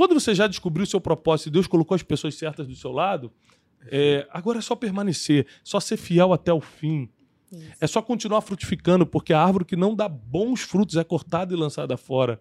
quando 0.00 0.14
você 0.14 0.34
já 0.34 0.46
descobriu 0.46 0.84
o 0.84 0.86
seu 0.86 0.98
propósito 0.98 1.48
e 1.48 1.50
Deus 1.50 1.66
colocou 1.66 1.94
as 1.94 2.02
pessoas 2.02 2.34
certas 2.34 2.66
do 2.66 2.74
seu 2.74 2.90
lado, 2.90 3.30
é, 3.90 4.26
agora 4.30 4.58
é 4.58 4.62
só 4.62 4.74
permanecer, 4.74 5.46
só 5.62 5.78
ser 5.78 5.98
fiel 5.98 6.32
até 6.32 6.50
o 6.50 6.58
fim. 6.58 7.06
Isso. 7.52 7.72
É 7.78 7.86
só 7.86 8.00
continuar 8.00 8.40
frutificando, 8.40 9.04
porque 9.04 9.34
a 9.34 9.44
árvore 9.44 9.66
que 9.66 9.76
não 9.76 9.94
dá 9.94 10.08
bons 10.08 10.62
frutos 10.62 10.96
é 10.96 11.04
cortada 11.04 11.52
e 11.52 11.56
lançada 11.56 11.98
fora. 11.98 12.40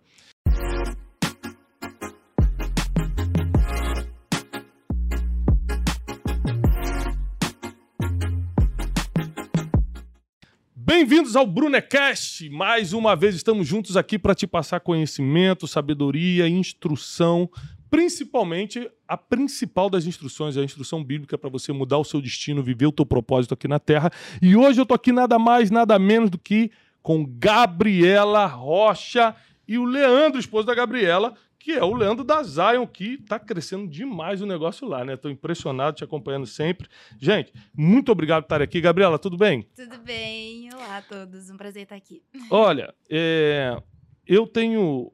Bem-vindos 11.00 11.38
ao 11.38 11.48
Brunecast! 11.48 12.50
Mais 12.50 12.92
uma 12.92 13.16
vez 13.16 13.34
estamos 13.34 13.66
juntos 13.66 13.96
aqui 13.96 14.20
para 14.20 14.36
te 14.36 14.46
passar 14.46 14.82
conhecimento, 14.82 15.66
sabedoria, 15.66 16.46
instrução, 16.46 17.50
principalmente 17.90 18.92
a 19.08 19.16
principal 19.16 19.90
das 19.90 20.06
instruções, 20.06 20.58
a 20.58 20.62
instrução 20.62 21.02
bíblica 21.02 21.38
para 21.38 21.50
você 21.50 21.72
mudar 21.72 22.00
o 22.00 22.04
seu 22.04 22.20
destino, 22.20 22.62
viver 22.62 22.86
o 22.86 22.92
teu 22.92 23.06
propósito 23.06 23.54
aqui 23.54 23.66
na 23.66 23.80
Terra. 23.80 24.12
E 24.42 24.58
hoje 24.58 24.82
eu 24.82 24.86
tô 24.86 24.94
aqui 24.94 25.14
nada 25.14 25.40
mais, 25.40 25.72
nada 25.72 25.98
menos 25.98 26.30
do 26.30 26.38
que 26.38 26.70
com 27.02 27.26
Gabriela 27.26 28.46
Rocha 28.46 29.34
e 29.66 29.78
o 29.78 29.86
Leandro, 29.86 30.38
esposo 30.38 30.68
da 30.68 30.76
Gabriela, 30.76 31.34
que 31.70 31.74
é 31.74 31.84
o 31.84 31.94
Leandro 31.94 32.24
da 32.24 32.42
Zion, 32.42 32.88
que 32.88 33.14
está 33.14 33.38
crescendo 33.38 33.88
demais 33.88 34.42
o 34.42 34.46
negócio 34.48 34.88
lá, 34.88 35.06
né? 35.06 35.14
Estou 35.14 35.30
impressionado, 35.30 35.98
te 35.98 36.04
acompanhando 36.04 36.48
sempre. 36.48 36.90
Gente, 37.20 37.54
muito 37.76 38.12
obrigado 38.12 38.42
por 38.42 38.46
estar 38.48 38.62
aqui. 38.64 38.82
Gabriela, 38.82 39.20
tudo 39.20 39.38
bem? 39.38 39.62
Tudo 39.76 40.00
bem. 40.00 40.74
Olá 40.74 40.98
a 40.98 41.02
todos, 41.04 41.52
um 41.52 41.58
prazer 41.58 41.84
estar 41.84 41.96
aqui. 41.96 42.24
Olha, 42.50 42.92
é, 43.08 43.80
eu 44.26 44.48
tenho 44.48 45.14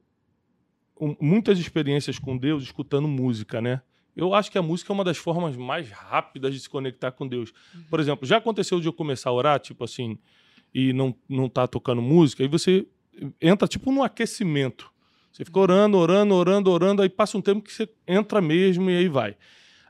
muitas 1.19 1.59
experiências 1.59 2.17
com 2.17 2.37
Deus 2.37 2.63
escutando 2.63 3.05
música, 3.05 3.59
né? 3.59 3.81
Eu 4.15 4.33
acho 4.33 4.49
que 4.49 4.57
a 4.57 4.61
música 4.61 4.93
é 4.93 4.95
uma 4.95 5.03
das 5.03 5.17
formas 5.17 5.57
mais 5.57 5.89
rápidas 5.89 6.53
de 6.53 6.61
se 6.61 6.69
conectar 6.69 7.11
com 7.11 7.27
Deus. 7.27 7.51
Uhum. 7.73 7.83
Por 7.89 7.99
exemplo, 7.99 8.25
já 8.25 8.37
aconteceu 8.37 8.79
de 8.79 8.87
eu 8.87 8.93
começar 8.93 9.29
a 9.29 9.33
orar, 9.33 9.59
tipo 9.59 9.83
assim, 9.83 10.17
e 10.73 10.93
não, 10.93 11.13
não 11.27 11.49
tá 11.49 11.67
tocando 11.67 12.01
música, 12.01 12.43
aí 12.43 12.47
você 12.47 12.87
entra 13.41 13.67
tipo 13.67 13.91
num 13.91 14.01
aquecimento. 14.01 14.94
Você 15.35 15.43
fica 15.43 15.59
orando, 15.59 15.97
orando, 15.97 16.33
orando, 16.33 16.71
orando, 16.71 17.01
aí 17.01 17.09
passa 17.09 17.37
um 17.37 17.41
tempo 17.41 17.61
que 17.61 17.73
você 17.73 17.89
entra 18.07 18.39
mesmo 18.39 18.89
e 18.89 18.95
aí 18.95 19.09
vai. 19.09 19.35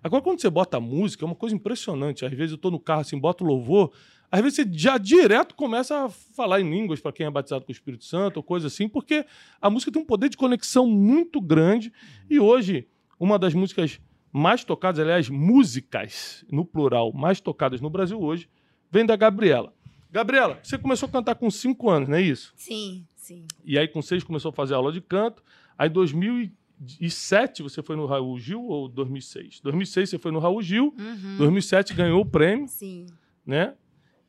Agora, 0.02 0.20
quando 0.24 0.42
você 0.42 0.50
bota 0.50 0.80
música, 0.80 1.24
é 1.24 1.28
uma 1.28 1.36
coisa 1.36 1.54
impressionante. 1.54 2.26
Às 2.26 2.32
vezes 2.32 2.54
eu 2.54 2.56
estou 2.56 2.72
no 2.72 2.80
carro 2.80 3.02
assim, 3.02 3.20
boto 3.20 3.44
louvor, 3.44 3.92
às 4.32 4.42
vezes 4.42 4.56
você 4.56 4.68
já 4.72 4.98
direto 4.98 5.54
começa 5.54 6.06
a 6.06 6.10
falar 6.10 6.62
em 6.62 6.70
línguas 6.72 7.00
para 7.00 7.12
quem 7.12 7.28
é 7.28 7.30
batizado 7.30 7.64
com 7.64 7.72
o 7.72 7.76
Espírito 7.76 8.06
Santo 8.06 8.38
ou 8.38 8.44
coisa 8.44 8.66
assim, 8.66 8.90
porque 8.90 9.24
a 9.62 9.70
música 9.70 9.92
tem 9.92 10.02
um 10.02 10.06
poder 10.06 10.30
de 10.30 10.36
conexão 10.36 10.88
muito 10.88 11.40
grande. 11.40 11.94
E 12.28 12.40
hoje, 12.40 12.88
uma 13.20 13.38
das 13.38 13.54
músicas 13.54 14.00
mais 14.34 14.64
tocadas, 14.64 15.00
aliás, 15.00 15.30
músicas, 15.30 16.44
no 16.52 16.66
plural, 16.66 17.14
mais 17.14 17.40
tocadas 17.40 17.80
no 17.82 17.90
Brasil 17.92 18.20
hoje, 18.20 18.50
vem 18.90 19.06
da 19.06 19.16
Gabriela. 19.16 19.72
Gabriela, 20.12 20.60
você 20.64 20.76
começou 20.76 21.08
a 21.08 21.12
cantar 21.12 21.36
com 21.36 21.52
cinco 21.52 21.88
anos, 21.88 22.10
não 22.10 22.18
é 22.18 22.22
isso? 22.24 22.52
Sim. 22.56 23.06
Sim. 23.26 23.48
E 23.64 23.80
aí, 23.80 23.88
com 23.88 24.04
seis, 24.04 24.24
começou 24.24 24.50
a 24.50 24.54
fazer 24.54 24.76
aula 24.76 24.92
de 24.92 25.02
canto. 25.02 25.44
Aí, 25.76 25.90
em 25.90 25.92
2007, 25.92 27.64
você 27.64 27.82
foi 27.82 27.96
no 27.96 28.06
Raul 28.06 28.38
Gil 28.38 28.64
ou 28.64 28.88
2006? 28.88 29.62
2006 29.62 30.12
você 30.12 30.20
foi 30.20 30.32
no 30.32 30.38
Raul 30.38 30.62
Gil. 30.62 30.94
Uhum. 30.96 31.38
2007 31.38 31.96
ganhou 31.96 32.22
o 32.22 32.26
prêmio. 32.26 32.68
Sim. 32.68 33.08
Né? 33.44 33.74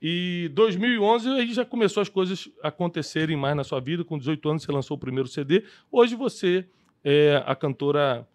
E 0.00 0.50
2011 0.54 1.28
aí 1.28 1.52
já 1.52 1.64
começou 1.64 2.00
as 2.00 2.08
coisas 2.08 2.48
acontecerem 2.62 3.36
mais 3.36 3.54
na 3.54 3.64
sua 3.64 3.80
vida. 3.80 4.02
Com 4.02 4.16
18 4.16 4.48
anos 4.48 4.62
você 4.62 4.72
lançou 4.72 4.96
o 4.96 5.00
primeiro 5.00 5.28
CD. 5.28 5.64
Hoje 5.92 6.14
você 6.14 6.66
é 7.04 7.42
a 7.44 7.54
cantora 7.54 8.26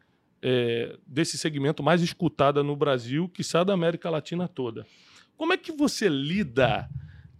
é, 0.43 0.95
desse 1.07 1.39
segmento 1.39 1.81
mais 1.81 2.03
escutada 2.03 2.61
no 2.61 2.75
Brasil, 2.75 3.27
que 3.29 3.43
sai 3.43 3.65
da 3.65 3.73
América 3.73 4.11
Latina 4.11 4.47
toda. 4.47 4.85
Como 5.35 5.53
é 5.53 5.57
que 5.57 5.71
você 5.71 6.07
lida 6.07 6.87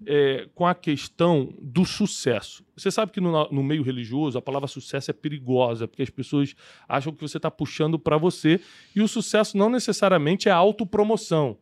é, 0.05 0.47
com 0.55 0.65
a 0.65 0.73
questão 0.73 1.53
do 1.61 1.85
sucesso. 1.85 2.63
Você 2.75 2.89
sabe 2.89 3.11
que 3.11 3.21
no, 3.21 3.49
no, 3.49 3.63
meio 3.63 3.83
religioso 3.83 4.37
a 4.37 4.41
palavra 4.41 4.67
sucesso 4.67 5.11
é 5.11 5.13
perigosa, 5.13 5.87
porque 5.87 6.01
as 6.01 6.09
pessoas 6.09 6.55
acham 6.87 7.13
que 7.13 7.21
você 7.21 7.37
está 7.37 7.51
puxando 7.51 7.99
para 7.99 8.17
você, 8.17 8.59
e 8.95 9.01
o 9.01 9.07
sucesso 9.07 9.57
não 9.57 9.69
necessariamente 9.69 10.49
é 10.49 10.51
autopromoção. 10.51 11.57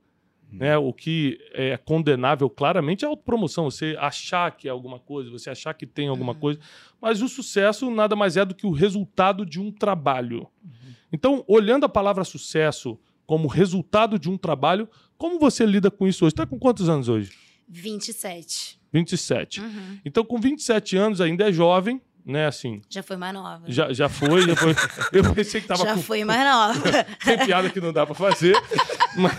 Né? 0.52 0.76
O 0.78 0.92
que 0.92 1.38
é 1.54 1.78
condenável 1.78 2.50
claramente 2.50 3.06
é 3.06 3.08
a 3.08 3.12
autopromoção, 3.12 3.70
você 3.70 3.96
achar 4.00 4.52
que 4.56 4.68
é 4.68 4.72
alguma 4.72 5.00
coisa, 5.00 5.30
você 5.30 5.50
achar 5.50 5.74
que 5.74 5.86
tem 5.86 6.08
alguma 6.08 6.34
uhum. 6.34 6.40
coisa, 6.40 6.60
mas 7.00 7.22
o 7.22 7.28
sucesso 7.28 7.92
nada 7.92 8.16
mais 8.16 8.36
é 8.36 8.44
do 8.44 8.56
que 8.56 8.66
o 8.66 8.72
resultado 8.72 9.46
de 9.46 9.60
um 9.60 9.72
trabalho. 9.72 10.48
Uhum. 10.64 10.94
Então, 11.14 11.44
olhando 11.48 11.86
a 11.86 11.90
palavra 11.90 12.24
sucesso 12.24 12.98
como 13.28 13.48
resultado 13.48 14.18
de 14.18 14.28
um 14.28 14.38
trabalho, 14.38 14.90
como 15.18 15.38
você 15.38 15.66
lida 15.66 15.92
com 15.92 16.08
isso 16.08 16.26
hoje? 16.26 16.34
Está 16.34 16.48
com 16.48 16.58
quantos 16.58 16.90
anos 16.90 17.10
hoje? 17.10 17.49
27. 17.70 18.80
27. 18.92 19.62
Uhum. 19.62 20.00
Então, 20.04 20.26
com 20.26 20.40
27 20.40 20.98
anos, 20.98 21.22
ainda 21.22 21.48
é 21.48 21.54
jovem, 21.54 22.02
né? 22.26 22.48
Assim. 22.48 22.82
Já 22.90 23.04
foi 23.04 23.18
mais 23.18 23.34
nova. 23.34 23.64
Já, 23.68 23.94
já 23.94 24.10
foi, 24.10 24.42
já 24.42 24.56
foi. 24.56 24.76
Eu 25.14 25.34
pensei 25.34 25.62
que 25.62 25.68
tava. 25.68 25.84
Já 25.84 25.94
com... 25.94 26.02
foi 26.02 26.24
mais 26.24 26.42
nova. 26.44 27.04
Tem 27.24 27.46
piada 27.46 27.70
que 27.70 27.80
não 27.80 27.94
dá 27.94 28.06
para 28.06 28.16
fazer. 28.16 28.56
mas, 29.16 29.34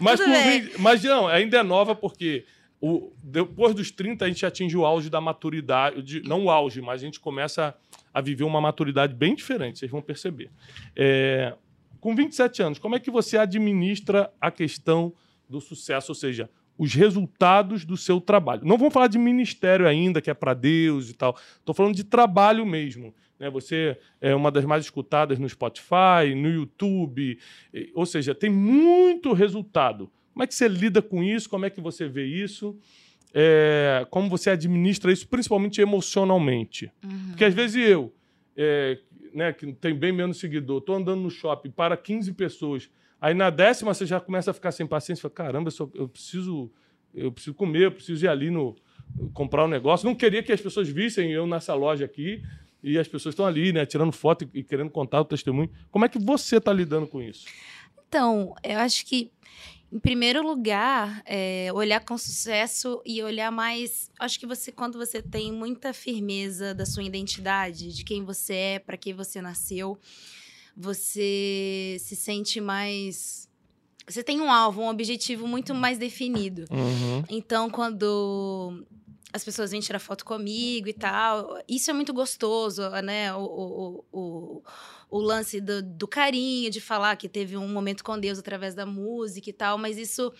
mas, 0.00 0.20
com 0.20 0.32
20... 0.32 0.80
mas 0.80 1.02
não, 1.02 1.26
ainda 1.26 1.58
é 1.58 1.62
nova 1.62 1.94
porque 1.94 2.44
o, 2.80 3.12
depois 3.22 3.74
dos 3.74 3.90
30 3.90 4.24
a 4.24 4.28
gente 4.28 4.44
atinge 4.44 4.76
o 4.76 4.84
auge 4.84 5.08
da 5.08 5.20
maturidade. 5.20 6.02
De, 6.02 6.22
não 6.22 6.44
o 6.44 6.50
auge, 6.50 6.82
mas 6.82 7.00
a 7.02 7.04
gente 7.04 7.18
começa 7.18 7.74
a 8.12 8.20
viver 8.20 8.44
uma 8.44 8.60
maturidade 8.60 9.14
bem 9.14 9.34
diferente, 9.34 9.78
vocês 9.78 9.90
vão 9.90 10.00
perceber. 10.02 10.50
É, 10.94 11.54
com 12.00 12.14
27 12.14 12.62
anos, 12.62 12.78
como 12.78 12.94
é 12.94 13.00
que 13.00 13.10
você 13.10 13.38
administra 13.38 14.30
a 14.40 14.50
questão 14.50 15.12
do 15.48 15.60
sucesso? 15.60 16.12
Ou 16.12 16.14
seja, 16.14 16.48
os 16.76 16.92
resultados 16.94 17.84
do 17.84 17.96
seu 17.96 18.20
trabalho. 18.20 18.62
Não 18.64 18.76
vamos 18.76 18.92
falar 18.92 19.06
de 19.06 19.18
ministério 19.18 19.86
ainda, 19.86 20.20
que 20.20 20.30
é 20.30 20.34
para 20.34 20.54
Deus 20.54 21.08
e 21.08 21.14
tal. 21.14 21.36
Estou 21.58 21.74
falando 21.74 21.94
de 21.94 22.04
trabalho 22.04 22.66
mesmo. 22.66 23.14
Né? 23.38 23.48
Você 23.50 23.96
é 24.20 24.34
uma 24.34 24.50
das 24.50 24.64
mais 24.64 24.84
escutadas 24.84 25.38
no 25.38 25.48
Spotify, 25.48 26.34
no 26.34 26.48
YouTube. 26.48 27.38
Ou 27.94 28.06
seja, 28.06 28.34
tem 28.34 28.50
muito 28.50 29.32
resultado. 29.32 30.10
Como 30.32 30.42
é 30.42 30.46
que 30.46 30.54
você 30.54 30.66
lida 30.66 31.00
com 31.00 31.22
isso? 31.22 31.48
Como 31.48 31.64
é 31.64 31.70
que 31.70 31.80
você 31.80 32.08
vê 32.08 32.24
isso? 32.24 32.76
É, 33.32 34.06
como 34.10 34.28
você 34.28 34.50
administra 34.50 35.12
isso, 35.12 35.28
principalmente 35.28 35.80
emocionalmente? 35.80 36.90
Uhum. 37.04 37.28
Porque 37.28 37.44
às 37.44 37.54
vezes 37.54 37.76
eu, 37.88 38.12
é, 38.56 38.98
né, 39.32 39.52
que 39.52 39.72
tem 39.74 39.94
bem 39.94 40.12
menos 40.12 40.38
seguidor, 40.38 40.78
estou 40.78 40.96
andando 40.96 41.20
no 41.20 41.30
shopping 41.30 41.70
para 41.70 41.96
15 41.96 42.32
pessoas 42.32 42.90
Aí 43.24 43.32
na 43.32 43.48
décima 43.48 43.94
você 43.94 44.04
já 44.04 44.20
começa 44.20 44.50
a 44.50 44.54
ficar 44.54 44.70
sem 44.70 44.86
paciência, 44.86 45.22
fala, 45.22 45.32
caramba, 45.32 45.68
eu, 45.68 45.72
só, 45.72 45.88
eu 45.94 46.06
preciso 46.06 46.70
eu 47.14 47.32
preciso 47.32 47.54
comer, 47.54 47.86
eu 47.86 47.92
preciso 47.92 48.22
ir 48.22 48.28
ali 48.28 48.50
no 48.50 48.76
comprar 49.32 49.64
um 49.64 49.68
negócio. 49.68 50.04
Não 50.04 50.14
queria 50.14 50.42
que 50.42 50.52
as 50.52 50.60
pessoas 50.60 50.90
vissem 50.90 51.32
eu 51.32 51.46
nessa 51.46 51.72
loja 51.72 52.04
aqui 52.04 52.42
e 52.82 52.98
as 52.98 53.08
pessoas 53.08 53.32
estão 53.32 53.46
ali, 53.46 53.72
né, 53.72 53.86
tirando 53.86 54.12
foto 54.12 54.46
e, 54.52 54.62
querendo 54.62 54.90
contar 54.90 55.22
o 55.22 55.24
testemunho. 55.24 55.70
Como 55.90 56.04
é 56.04 56.08
que 56.10 56.18
você 56.18 56.58
está 56.58 56.70
lidando 56.70 57.06
com 57.06 57.22
isso? 57.22 57.46
Então, 58.06 58.54
eu 58.62 58.78
acho 58.80 59.06
que 59.06 59.32
em 59.90 59.98
primeiro 59.98 60.42
lugar, 60.42 61.22
é, 61.24 61.70
olhar 61.72 62.00
com 62.00 62.18
sucesso 62.18 63.00
e 63.06 63.22
olhar 63.22 63.50
mais. 63.50 64.10
Acho 64.20 64.38
que 64.38 64.46
você, 64.46 64.70
quando 64.70 64.98
você 64.98 65.22
tem 65.22 65.50
muita 65.50 65.94
firmeza 65.94 66.74
da 66.74 66.84
sua 66.84 67.02
identidade, 67.02 67.90
de 67.90 68.04
quem 68.04 68.22
você 68.22 68.54
é, 68.54 68.78
para 68.78 68.98
quem 68.98 69.14
você 69.14 69.40
nasceu, 69.40 69.98
você 70.76 71.96
se 72.00 72.16
sente 72.16 72.60
mais. 72.60 73.48
Você 74.06 74.22
tem 74.22 74.40
um 74.40 74.52
alvo, 74.52 74.82
um 74.82 74.88
objetivo 74.88 75.46
muito 75.46 75.74
mais 75.74 75.98
definido. 75.98 76.64
Uhum. 76.70 77.24
Então, 77.28 77.70
quando 77.70 78.84
as 79.32 79.42
pessoas 79.42 79.72
vêm 79.72 79.80
tirar 79.80 79.98
foto 79.98 80.24
comigo 80.24 80.88
e 80.88 80.92
tal, 80.92 81.58
isso 81.68 81.90
é 81.90 81.94
muito 81.94 82.12
gostoso, 82.12 82.88
né? 83.02 83.34
O, 83.34 83.42
o, 83.42 84.04
o, 84.12 84.62
o 85.10 85.18
lance 85.18 85.60
do, 85.60 85.82
do, 85.82 86.06
carinho, 86.06 86.70
de 86.70 86.80
falar 86.80 87.16
que 87.16 87.28
teve 87.28 87.56
um 87.56 87.68
momento 87.68 88.02
com 88.04 88.18
Deus 88.18 88.38
através 88.38 88.74
da 88.74 88.84
música 88.84 89.48
e 89.48 89.52
tal, 89.52 89.78
mas 89.78 89.96
isso 89.96 90.32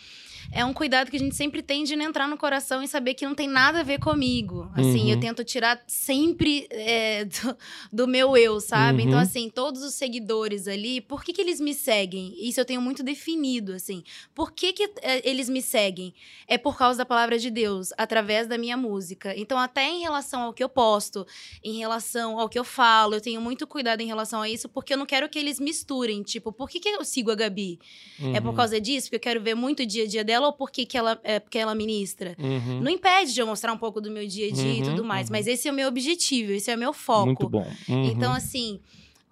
é 0.52 0.64
um 0.64 0.72
cuidado 0.72 1.10
que 1.10 1.16
a 1.16 1.20
gente 1.20 1.34
sempre 1.34 1.62
tem 1.62 1.84
de 1.84 1.96
não 1.96 2.04
entrar 2.04 2.28
no 2.28 2.36
coração 2.36 2.82
e 2.82 2.88
saber 2.88 3.14
que 3.14 3.24
não 3.24 3.34
tem 3.34 3.48
nada 3.48 3.80
a 3.80 3.82
ver 3.82 3.98
comigo. 3.98 4.70
Assim, 4.74 5.04
uhum. 5.04 5.10
eu 5.10 5.20
tento 5.20 5.44
tirar 5.44 5.82
sempre 5.86 6.66
é, 6.70 7.24
do, 7.24 7.56
do, 7.92 8.08
meu 8.08 8.36
eu, 8.36 8.60
sabe? 8.60 9.02
Então, 9.02 9.04
uhum. 9.04 9.14
Então, 9.14 9.18
assim, 9.20 9.48
todos 9.48 9.82
os 9.82 9.94
seguidores 9.94 10.66
ali, 10.66 11.00
por 11.00 11.22
que, 11.22 11.32
que 11.32 11.40
eles 11.40 11.60
me 11.60 11.72
seguem? 11.72 12.34
Isso 12.36 12.60
eu 12.60 12.64
tenho 12.64 12.80
muito 12.80 13.02
definido, 13.02 13.72
assim. 13.72 14.02
Por 14.34 14.50
que, 14.50 14.72
que 14.72 14.90
é, 15.02 15.28
eles 15.28 15.48
me 15.48 15.62
seguem? 15.62 16.12
É 16.48 16.58
por 16.58 16.76
causa 16.76 16.98
da 16.98 17.06
palavra 17.06 17.38
de 17.38 17.48
Deus, 17.48 17.92
através 17.96 18.48
da 18.48 18.58
minha 18.58 18.76
música. 18.76 19.32
Então, 19.36 19.56
até 19.56 19.88
em 19.88 20.00
relação 20.00 20.42
ao 20.42 20.52
que 20.52 20.64
eu 20.64 20.68
posto, 20.68 21.24
em 21.62 21.78
relação 21.78 22.40
ao 22.40 22.48
que 22.48 22.58
eu 22.58 22.64
falo, 22.64 23.14
eu 23.14 23.20
tenho 23.20 23.40
muito 23.40 23.68
cuidado 23.68 24.00
em 24.00 24.06
relação 24.06 24.42
a 24.42 24.48
isso 24.48 24.63
isso 24.64 24.68
porque 24.68 24.94
eu 24.94 24.98
não 24.98 25.06
quero 25.06 25.28
que 25.28 25.38
eles 25.38 25.60
misturem. 25.60 26.22
Tipo, 26.22 26.52
por 26.52 26.68
que, 26.68 26.80
que 26.80 26.88
eu 26.88 27.04
sigo 27.04 27.30
a 27.30 27.34
Gabi? 27.34 27.78
Uhum. 28.18 28.34
É 28.34 28.40
por 28.40 28.48
uhum. 28.48 28.54
causa 28.54 28.80
disso? 28.80 29.06
Porque 29.06 29.16
eu 29.16 29.20
quero 29.20 29.40
ver 29.40 29.54
muito 29.54 29.82
o 29.82 29.86
dia 29.86 30.04
a 30.04 30.06
dia 30.06 30.24
dela 30.24 30.46
ou 30.46 30.52
porque 30.52 30.86
que 30.86 30.96
ela, 30.96 31.20
é, 31.22 31.38
porque 31.38 31.58
ela 31.58 31.74
ministra? 31.74 32.34
Uhum. 32.38 32.80
Não 32.80 32.90
impede 32.90 33.32
de 33.32 33.40
eu 33.40 33.46
mostrar 33.46 33.72
um 33.72 33.78
pouco 33.78 34.00
do 34.00 34.10
meu 34.10 34.26
dia 34.26 34.48
a 34.48 34.50
dia 34.50 34.64
uhum. 34.64 34.78
e 34.78 34.82
tudo 34.82 35.04
mais. 35.04 35.28
Mas 35.28 35.46
esse 35.46 35.68
é 35.68 35.70
o 35.70 35.74
meu 35.74 35.88
objetivo, 35.88 36.52
esse 36.52 36.70
é 36.70 36.74
o 36.74 36.78
meu 36.78 36.92
foco. 36.92 37.26
Muito 37.26 37.48
bom. 37.48 37.66
Então, 37.88 38.32
assim 38.32 38.80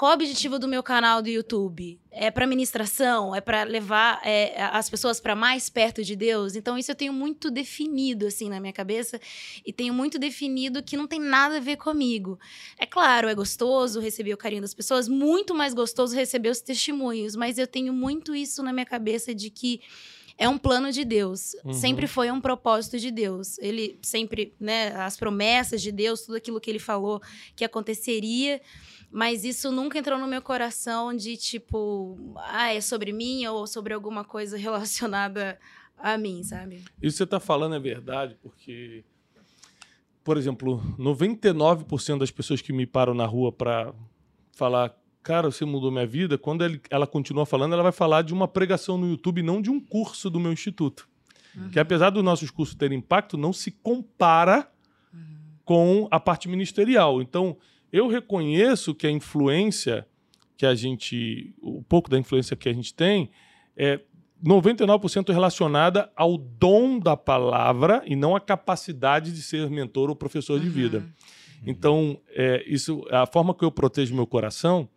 qual 0.02 0.10
o 0.10 0.14
objetivo 0.16 0.58
do 0.58 0.66
meu 0.66 0.82
canal 0.82 1.22
do 1.22 1.28
YouTube? 1.28 1.96
É 2.10 2.28
para 2.28 2.44
ministração? 2.44 3.36
É 3.36 3.40
para 3.40 3.62
levar 3.62 4.20
é, 4.24 4.60
as 4.60 4.90
pessoas 4.90 5.20
para 5.20 5.36
mais 5.36 5.70
perto 5.70 6.02
de 6.02 6.16
Deus? 6.16 6.56
Então, 6.56 6.76
isso 6.76 6.90
eu 6.90 6.96
tenho 6.96 7.12
muito 7.12 7.52
definido, 7.52 8.26
assim, 8.26 8.48
na 8.48 8.58
minha 8.58 8.72
cabeça. 8.72 9.20
E 9.64 9.72
tenho 9.72 9.94
muito 9.94 10.18
definido 10.18 10.82
que 10.82 10.96
não 10.96 11.06
tem 11.06 11.20
nada 11.20 11.58
a 11.58 11.60
ver 11.60 11.76
comigo. 11.76 12.36
É 12.76 12.84
claro, 12.84 13.28
é 13.28 13.34
gostoso 13.36 14.00
receber 14.00 14.34
o 14.34 14.36
carinho 14.36 14.62
das 14.62 14.74
pessoas, 14.74 15.06
muito 15.06 15.54
mais 15.54 15.72
gostoso 15.72 16.16
receber 16.16 16.48
os 16.48 16.60
testemunhos. 16.60 17.36
Mas 17.36 17.56
eu 17.56 17.68
tenho 17.68 17.92
muito 17.92 18.34
isso 18.34 18.60
na 18.60 18.72
minha 18.72 18.84
cabeça 18.84 19.32
de 19.32 19.50
que 19.50 19.82
é 20.36 20.48
um 20.48 20.58
plano 20.58 20.90
de 20.90 21.04
Deus. 21.04 21.54
Uhum. 21.64 21.72
Sempre 21.72 22.06
foi 22.06 22.30
um 22.30 22.40
propósito 22.40 22.98
de 22.98 23.10
Deus. 23.10 23.58
Ele 23.58 23.98
sempre, 24.02 24.54
né, 24.58 24.94
as 24.96 25.16
promessas 25.16 25.80
de 25.82 25.92
Deus, 25.92 26.22
tudo 26.22 26.36
aquilo 26.36 26.60
que 26.60 26.70
ele 26.70 26.78
falou 26.78 27.20
que 27.54 27.64
aconteceria, 27.64 28.60
mas 29.10 29.44
isso 29.44 29.70
nunca 29.70 29.98
entrou 29.98 30.18
no 30.18 30.26
meu 30.26 30.42
coração 30.42 31.14
de 31.14 31.36
tipo, 31.36 32.34
ah, 32.36 32.72
é 32.72 32.80
sobre 32.80 33.12
mim 33.12 33.44
ou 33.46 33.66
sobre 33.66 33.92
alguma 33.94 34.24
coisa 34.24 34.56
relacionada 34.58 35.58
a 35.96 36.18
mim, 36.18 36.42
sabe? 36.42 36.76
Isso 36.76 36.84
que 37.00 37.10
você 37.10 37.24
está 37.24 37.38
falando 37.38 37.74
é 37.74 37.78
verdade, 37.78 38.36
porque 38.42 39.04
por 40.24 40.36
exemplo, 40.36 40.80
99% 40.98 42.18
das 42.18 42.30
pessoas 42.30 42.62
que 42.62 42.72
me 42.72 42.86
param 42.86 43.12
na 43.14 43.26
rua 43.26 43.50
para 43.50 43.92
falar 44.52 44.96
cara, 45.22 45.50
você 45.50 45.64
mudou 45.64 45.90
minha 45.90 46.06
vida, 46.06 46.36
quando 46.36 46.64
ele, 46.64 46.80
ela 46.90 47.06
continua 47.06 47.46
falando, 47.46 47.72
ela 47.72 47.82
vai 47.82 47.92
falar 47.92 48.22
de 48.22 48.32
uma 48.32 48.48
pregação 48.48 48.98
no 48.98 49.08
YouTube, 49.08 49.42
não 49.42 49.62
de 49.62 49.70
um 49.70 49.78
curso 49.78 50.28
do 50.28 50.40
meu 50.40 50.52
instituto. 50.52 51.08
Uhum. 51.54 51.70
Que 51.70 51.78
apesar 51.78 52.10
dos 52.10 52.24
nossos 52.24 52.50
cursos 52.50 52.74
terem 52.74 52.98
impacto, 52.98 53.36
não 53.36 53.52
se 53.52 53.70
compara 53.70 54.68
uhum. 55.12 55.20
com 55.64 56.08
a 56.10 56.18
parte 56.18 56.48
ministerial. 56.48 57.22
Então, 57.22 57.56
eu 57.92 58.08
reconheço 58.08 58.94
que 58.94 59.06
a 59.06 59.10
influência 59.10 60.06
que 60.56 60.66
a 60.66 60.74
gente, 60.74 61.54
o 61.60 61.82
pouco 61.82 62.08
da 62.08 62.18
influência 62.18 62.56
que 62.56 62.68
a 62.68 62.72
gente 62.72 62.94
tem, 62.94 63.30
é 63.76 64.00
99% 64.44 65.32
relacionada 65.32 66.10
ao 66.16 66.36
dom 66.36 66.98
da 66.98 67.16
palavra 67.16 68.02
e 68.06 68.16
não 68.16 68.34
à 68.34 68.40
capacidade 68.40 69.32
de 69.32 69.42
ser 69.42 69.68
mentor 69.70 70.08
ou 70.08 70.16
professor 70.16 70.54
uhum. 70.54 70.60
de 70.60 70.68
vida. 70.68 70.98
Uhum. 70.98 71.62
Então, 71.66 72.20
é, 72.30 72.64
isso, 72.66 73.04
a 73.10 73.26
forma 73.26 73.54
que 73.54 73.64
eu 73.64 73.70
protejo 73.70 74.14
meu 74.14 74.26
coração 74.26 74.88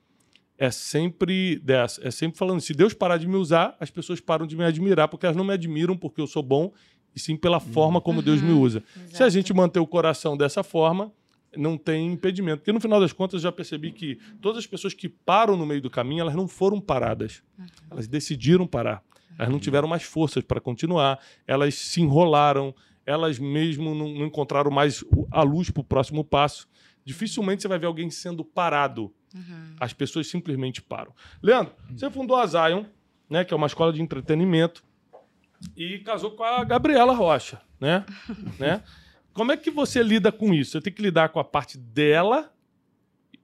é 0.57 0.71
sempre 0.71 1.59
dessa, 1.59 2.05
é 2.07 2.11
sempre 2.11 2.37
falando, 2.37 2.61
se 2.61 2.73
Deus 2.73 2.93
parar 2.93 3.17
de 3.17 3.27
me 3.27 3.35
usar, 3.35 3.75
as 3.79 3.89
pessoas 3.89 4.19
param 4.19 4.47
de 4.47 4.55
me 4.55 4.63
admirar, 4.63 5.07
porque 5.07 5.25
elas 5.25 5.35
não 5.35 5.43
me 5.43 5.53
admiram 5.53 5.97
porque 5.97 6.21
eu 6.21 6.27
sou 6.27 6.41
bom, 6.41 6.71
e 7.15 7.19
sim 7.19 7.35
pela 7.35 7.57
uhum. 7.57 7.73
forma 7.73 8.01
como 8.01 8.19
uhum. 8.19 8.25
Deus 8.25 8.41
me 8.41 8.51
uhum. 8.51 8.61
usa. 8.61 8.83
Exato. 8.95 9.17
Se 9.17 9.23
a 9.23 9.29
gente 9.29 9.53
manter 9.53 9.79
o 9.79 9.87
coração 9.87 10.35
dessa 10.35 10.63
forma, 10.63 11.11
não 11.55 11.77
tem 11.77 12.11
impedimento. 12.11 12.57
Porque 12.57 12.71
no 12.71 12.81
final 12.81 12.99
das 12.99 13.13
contas, 13.13 13.35
eu 13.35 13.39
já 13.41 13.51
percebi 13.51 13.91
que 13.91 14.19
todas 14.41 14.59
as 14.59 14.67
pessoas 14.67 14.93
que 14.93 15.07
param 15.07 15.55
no 15.55 15.65
meio 15.65 15.81
do 15.81 15.89
caminho, 15.89 16.21
elas 16.21 16.35
não 16.35 16.47
foram 16.47 16.81
paradas. 16.81 17.41
Uhum. 17.57 17.65
Elas 17.91 18.07
decidiram 18.07 18.67
parar. 18.67 19.01
Elas 19.37 19.51
não 19.51 19.59
tiveram 19.59 19.87
mais 19.87 20.03
forças 20.03 20.43
para 20.43 20.61
continuar, 20.61 21.19
elas 21.45 21.75
se 21.75 22.01
enrolaram, 22.01 22.73
elas 23.05 23.37
mesmo 23.37 23.93
não, 23.93 24.07
não 24.07 24.25
encontraram 24.25 24.71
mais 24.71 25.03
a 25.29 25.43
luz 25.43 25.69
para 25.69 25.81
o 25.81 25.83
próximo 25.83 26.23
passo. 26.23 26.67
Dificilmente 27.05 27.61
você 27.61 27.67
vai 27.67 27.77
ver 27.77 27.85
alguém 27.85 28.09
sendo 28.09 28.43
parado 28.43 29.13
Uhum. 29.35 29.75
As 29.79 29.91
pessoas 29.91 30.27
simplesmente 30.27 30.81
param. 30.81 31.13
Leandro, 31.43 31.73
você 31.91 32.09
fundou 32.09 32.37
a 32.37 32.47
Zion, 32.47 32.85
né, 33.29 33.43
que 33.43 33.53
é 33.53 33.57
uma 33.57 33.67
escola 33.67 33.91
de 33.91 34.01
entretenimento, 34.01 34.83
e 35.75 35.99
casou 35.99 36.31
com 36.31 36.43
a 36.43 36.63
Gabriela 36.63 37.13
Rocha, 37.13 37.61
né? 37.79 38.05
né? 38.57 38.81
Como 39.33 39.51
é 39.51 39.57
que 39.57 39.69
você 39.69 40.01
lida 40.01 40.31
com 40.31 40.53
isso? 40.53 40.71
Você 40.71 40.81
tem 40.81 40.93
que 40.93 41.01
lidar 41.01 41.29
com 41.29 41.39
a 41.39 41.43
parte 41.43 41.77
dela, 41.77 42.53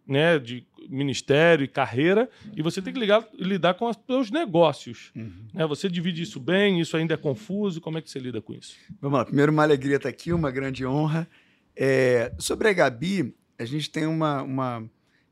né, 0.08 0.40
de 0.40 0.66
ministério 0.90 1.66
e 1.66 1.68
carreira, 1.68 2.30
e 2.56 2.62
você 2.62 2.81
tem 2.81 2.94
que 2.94 3.00
ligar, 3.00 3.28
lidar 3.34 3.74
com 3.74 3.90
os 3.90 3.98
seus 4.06 4.31
negócios. 4.31 5.12
Uhum. 5.13 5.48
Né? 5.54 5.66
Você 5.68 5.90
divide 5.90 6.22
isso 6.22 6.40
bem, 6.40 6.80
isso 6.80 6.96
ainda 6.96 7.16
é 7.16 7.18
confuso, 7.18 7.81
como 7.81 7.98
é 7.98 8.02
que 8.02 8.10
você 8.10 8.19
lida 8.19 8.42
com 8.42 8.54
isso? 8.54 8.78
Vamos 9.02 9.19
lá, 9.19 9.25
primeiro 9.25 9.52
uma 9.52 9.63
alegria 9.63 9.98
estar 9.98 10.10
aqui, 10.10 10.31
uma 10.31 10.52
grande 10.52 10.86
honra. 10.86 11.28
É, 11.75 12.34
sobre 12.38 12.68
a 12.68 12.74
Gabi, 12.74 13.34
a 13.62 13.66
gente 13.66 13.90
tem 13.90 14.06
uma, 14.06 14.42
uma 14.42 14.90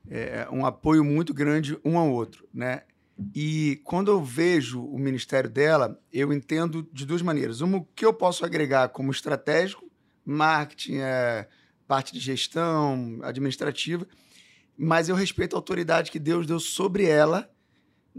é, 0.10 0.48
um 0.52 0.66
apoio 0.66 1.04
muito 1.04 1.34
grande 1.34 1.78
um 1.84 1.98
ao 1.98 2.10
outro, 2.12 2.48
né? 2.54 2.84
E 3.36 3.82
quando 3.84 4.10
eu 4.10 4.24
vejo 4.24 4.82
o 4.82 4.98
ministério 4.98 5.50
dela, 5.50 6.00
eu 6.12 6.32
entendo 6.32 6.88
de 6.94 7.06
duas 7.06 7.22
maneiras. 7.22 7.60
Uma, 7.60 7.80
o 7.80 7.88
que 7.94 8.06
eu 8.06 8.14
posso 8.14 8.46
agregar 8.46 8.90
como 8.90 9.12
estratégico, 9.12 9.90
marketing, 10.26 11.00
é, 11.00 11.48
parte 11.86 12.14
de 12.14 12.20
gestão, 12.20 13.20
administrativa, 13.22 14.08
mas 14.78 15.10
eu 15.10 15.16
respeito 15.16 15.56
a 15.56 15.60
autoridade 15.60 16.12
que 16.12 16.20
Deus 16.20 16.48
deu 16.48 16.60
sobre 16.60 17.06
ela 17.06 17.50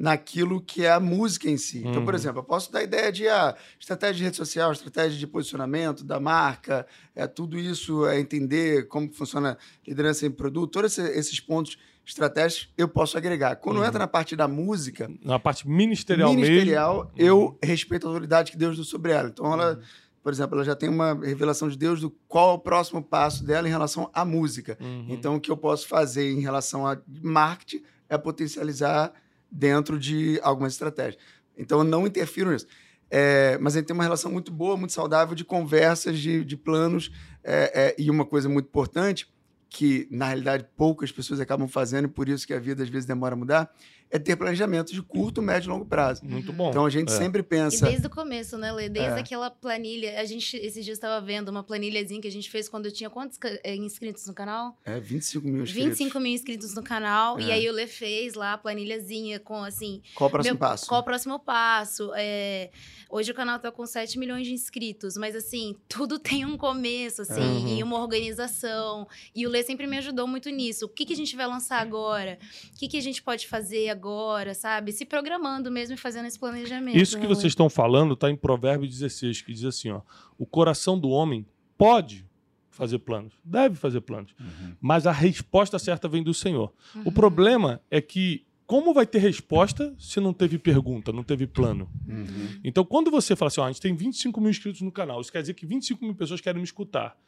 naquilo 0.00 0.62
que 0.62 0.86
é 0.86 0.90
a 0.90 0.98
música 0.98 1.46
em 1.50 1.58
si. 1.58 1.80
Então, 1.80 2.02
por 2.02 2.14
uhum. 2.14 2.18
exemplo, 2.18 2.38
eu 2.38 2.42
posso 2.42 2.72
dar 2.72 2.82
ideia 2.82 3.12
de 3.12 3.28
ah, 3.28 3.54
estratégia 3.78 4.14
de 4.14 4.24
rede 4.24 4.36
social, 4.38 4.72
estratégia 4.72 5.18
de 5.18 5.26
posicionamento 5.26 6.02
da 6.02 6.18
marca, 6.18 6.86
é 7.14 7.26
tudo 7.26 7.58
isso, 7.58 8.06
é 8.06 8.18
entender 8.18 8.88
como 8.88 9.12
funciona 9.12 9.58
liderança 9.86 10.24
em 10.24 10.30
produto, 10.30 10.70
todos 10.70 10.96
esses 10.96 11.38
pontos 11.38 11.76
estratégicos 12.02 12.72
eu 12.78 12.88
posso 12.88 13.18
agregar. 13.18 13.56
Quando 13.56 13.76
uhum. 13.76 13.84
entra 13.84 13.98
na 13.98 14.06
parte 14.06 14.34
da 14.34 14.48
música, 14.48 15.10
na 15.22 15.38
parte 15.38 15.68
ministerial, 15.68 16.32
ministerial 16.32 16.94
mesmo. 17.04 17.12
eu 17.18 17.38
uhum. 17.38 17.58
respeito 17.62 18.06
a 18.06 18.08
autoridade 18.08 18.52
que 18.52 18.56
Deus 18.56 18.76
deu 18.76 18.84
sobre 18.86 19.12
ela. 19.12 19.28
Então, 19.28 19.52
ela 19.52 19.74
uhum. 19.74 19.82
por 20.22 20.32
exemplo, 20.32 20.56
ela 20.56 20.64
já 20.64 20.74
tem 20.74 20.88
uma 20.88 21.12
revelação 21.12 21.68
de 21.68 21.76
Deus 21.76 22.00
do 22.00 22.08
qual 22.26 22.52
é 22.52 22.54
o 22.54 22.58
próximo 22.58 23.02
passo 23.02 23.44
dela 23.44 23.68
em 23.68 23.70
relação 23.70 24.10
à 24.14 24.24
música. 24.24 24.78
Uhum. 24.80 25.08
Então, 25.10 25.36
o 25.36 25.40
que 25.40 25.50
eu 25.50 25.58
posso 25.58 25.86
fazer 25.86 26.32
em 26.32 26.40
relação 26.40 26.86
a 26.86 26.96
marketing 27.22 27.82
é 28.08 28.16
potencializar 28.16 29.12
dentro 29.50 29.98
de 29.98 30.38
algumas 30.42 30.72
estratégias. 30.72 31.20
Então, 31.56 31.78
eu 31.78 31.84
não 31.84 32.06
interfiro 32.06 32.50
nisso. 32.50 32.66
É, 33.10 33.58
mas 33.58 33.74
a 33.74 33.78
gente 33.78 33.88
tem 33.88 33.94
uma 33.94 34.04
relação 34.04 34.30
muito 34.30 34.52
boa, 34.52 34.76
muito 34.76 34.92
saudável 34.92 35.34
de 35.34 35.44
conversas, 35.44 36.18
de, 36.18 36.44
de 36.44 36.56
planos. 36.56 37.10
É, 37.42 37.72
é, 37.88 37.94
e 37.98 38.10
uma 38.10 38.24
coisa 38.24 38.48
muito 38.48 38.66
importante, 38.66 39.28
que 39.68 40.06
na 40.10 40.26
realidade 40.26 40.66
poucas 40.76 41.10
pessoas 41.10 41.40
acabam 41.40 41.68
fazendo, 41.68 42.04
e 42.04 42.08
por 42.08 42.28
isso 42.28 42.46
que 42.46 42.54
a 42.54 42.58
vida 42.58 42.82
às 42.82 42.88
vezes 42.88 43.06
demora 43.06 43.34
a 43.34 43.38
mudar, 43.38 43.72
é 44.10 44.18
ter 44.18 44.34
planejamento 44.34 44.92
de 44.92 45.00
curto, 45.00 45.40
médio 45.40 45.68
e 45.68 45.70
longo 45.70 45.86
prazo. 45.86 46.24
Muito 46.24 46.52
bom. 46.52 46.70
Então 46.70 46.84
a 46.84 46.90
gente 46.90 47.12
é. 47.12 47.16
sempre 47.16 47.42
pensa. 47.42 47.86
E 47.86 47.90
desde 47.90 48.08
o 48.08 48.10
começo, 48.10 48.58
né, 48.58 48.72
Lê? 48.72 48.88
Desde 48.88 49.18
é. 49.18 49.20
aquela 49.20 49.50
planilha. 49.50 50.20
A 50.20 50.24
gente, 50.24 50.56
esses 50.56 50.84
dias, 50.84 50.98
estava 50.98 51.24
vendo 51.24 51.48
uma 51.48 51.62
planilhazinha 51.62 52.20
que 52.20 52.26
a 52.26 52.32
gente 52.32 52.50
fez 52.50 52.68
quando 52.68 52.86
eu 52.86 52.92
tinha 52.92 53.08
quantos 53.08 53.38
eh, 53.42 53.76
inscritos 53.76 54.26
no 54.26 54.34
canal? 54.34 54.76
É, 54.84 54.98
25 54.98 55.46
mil 55.46 55.62
inscritos. 55.62 55.88
25 55.90 56.20
mil 56.20 56.32
inscritos 56.32 56.74
no 56.74 56.82
canal. 56.82 57.38
É. 57.38 57.42
E 57.42 57.52
aí 57.52 57.68
o 57.68 57.72
Lê 57.72 57.86
fez 57.86 58.34
lá 58.34 58.54
a 58.54 58.58
planilhazinha 58.58 59.38
com 59.38 59.62
assim. 59.62 60.02
Qual 60.16 60.26
o 60.26 60.30
próximo 60.30 60.54
meu, 60.54 60.58
passo? 60.58 60.86
Qual 60.88 61.00
o 61.00 61.04
próximo 61.04 61.38
passo? 61.38 62.10
É, 62.16 62.70
hoje 63.08 63.30
o 63.30 63.34
canal 63.34 63.60
tá 63.60 63.70
com 63.70 63.86
7 63.86 64.18
milhões 64.18 64.44
de 64.44 64.52
inscritos, 64.52 65.16
mas 65.16 65.36
assim, 65.36 65.76
tudo 65.88 66.18
tem 66.20 66.44
um 66.44 66.56
começo, 66.56 67.22
assim, 67.22 67.40
uhum. 67.40 67.78
e 67.78 67.82
uma 67.82 68.00
organização. 68.00 69.06
E 69.32 69.46
o 69.46 69.50
Lê 69.50 69.62
sempre 69.62 69.86
me 69.86 69.98
ajudou 69.98 70.26
muito 70.26 70.50
nisso. 70.50 70.86
O 70.86 70.88
que, 70.88 71.06
que 71.06 71.12
a 71.12 71.16
gente 71.16 71.36
vai 71.36 71.46
lançar 71.46 71.80
agora? 71.80 72.40
O 72.74 72.78
que, 72.78 72.88
que 72.88 72.96
a 72.96 73.02
gente 73.02 73.22
pode 73.22 73.46
fazer 73.46 73.88
agora? 73.88 73.99
Agora, 74.00 74.54
sabe? 74.54 74.92
Se 74.92 75.04
programando 75.04 75.70
mesmo 75.70 75.94
e 75.94 75.98
fazendo 75.98 76.26
esse 76.26 76.38
planejamento. 76.38 76.96
Isso 76.96 77.20
que 77.20 77.26
vocês 77.26 77.52
estão 77.52 77.68
falando 77.68 78.14
está 78.14 78.30
em 78.30 78.36
Provérbios 78.36 78.90
16, 78.90 79.42
que 79.42 79.52
diz 79.52 79.64
assim: 79.64 79.90
ó, 79.90 80.00
o 80.38 80.46
coração 80.46 80.98
do 80.98 81.10
homem 81.10 81.46
pode 81.76 82.26
fazer 82.70 82.98
planos, 83.00 83.34
deve 83.44 83.76
fazer 83.76 84.00
planos, 84.00 84.34
uhum. 84.40 84.74
mas 84.80 85.06
a 85.06 85.12
resposta 85.12 85.78
certa 85.78 86.08
vem 86.08 86.22
do 86.22 86.32
Senhor. 86.32 86.72
Uhum. 86.94 87.02
O 87.04 87.12
problema 87.12 87.80
é 87.90 88.00
que 88.00 88.46
como 88.66 88.94
vai 88.94 89.04
ter 89.04 89.18
resposta 89.18 89.94
se 89.98 90.20
não 90.20 90.32
teve 90.32 90.56
pergunta, 90.56 91.12
não 91.12 91.24
teve 91.24 91.46
plano? 91.46 91.90
Uhum. 92.08 92.60
Então, 92.62 92.84
quando 92.84 93.10
você 93.10 93.34
fala 93.34 93.48
assim, 93.48 93.60
ó, 93.60 93.64
a 93.64 93.72
gente 93.72 93.80
tem 93.80 93.94
25 93.94 94.40
mil 94.40 94.48
inscritos 94.48 94.80
no 94.80 94.92
canal, 94.92 95.20
isso 95.20 95.32
quer 95.32 95.40
dizer 95.40 95.54
que 95.54 95.66
25 95.66 96.04
mil 96.04 96.14
pessoas 96.14 96.40
querem 96.40 96.60
me 96.60 96.64
escutar. 96.64 97.18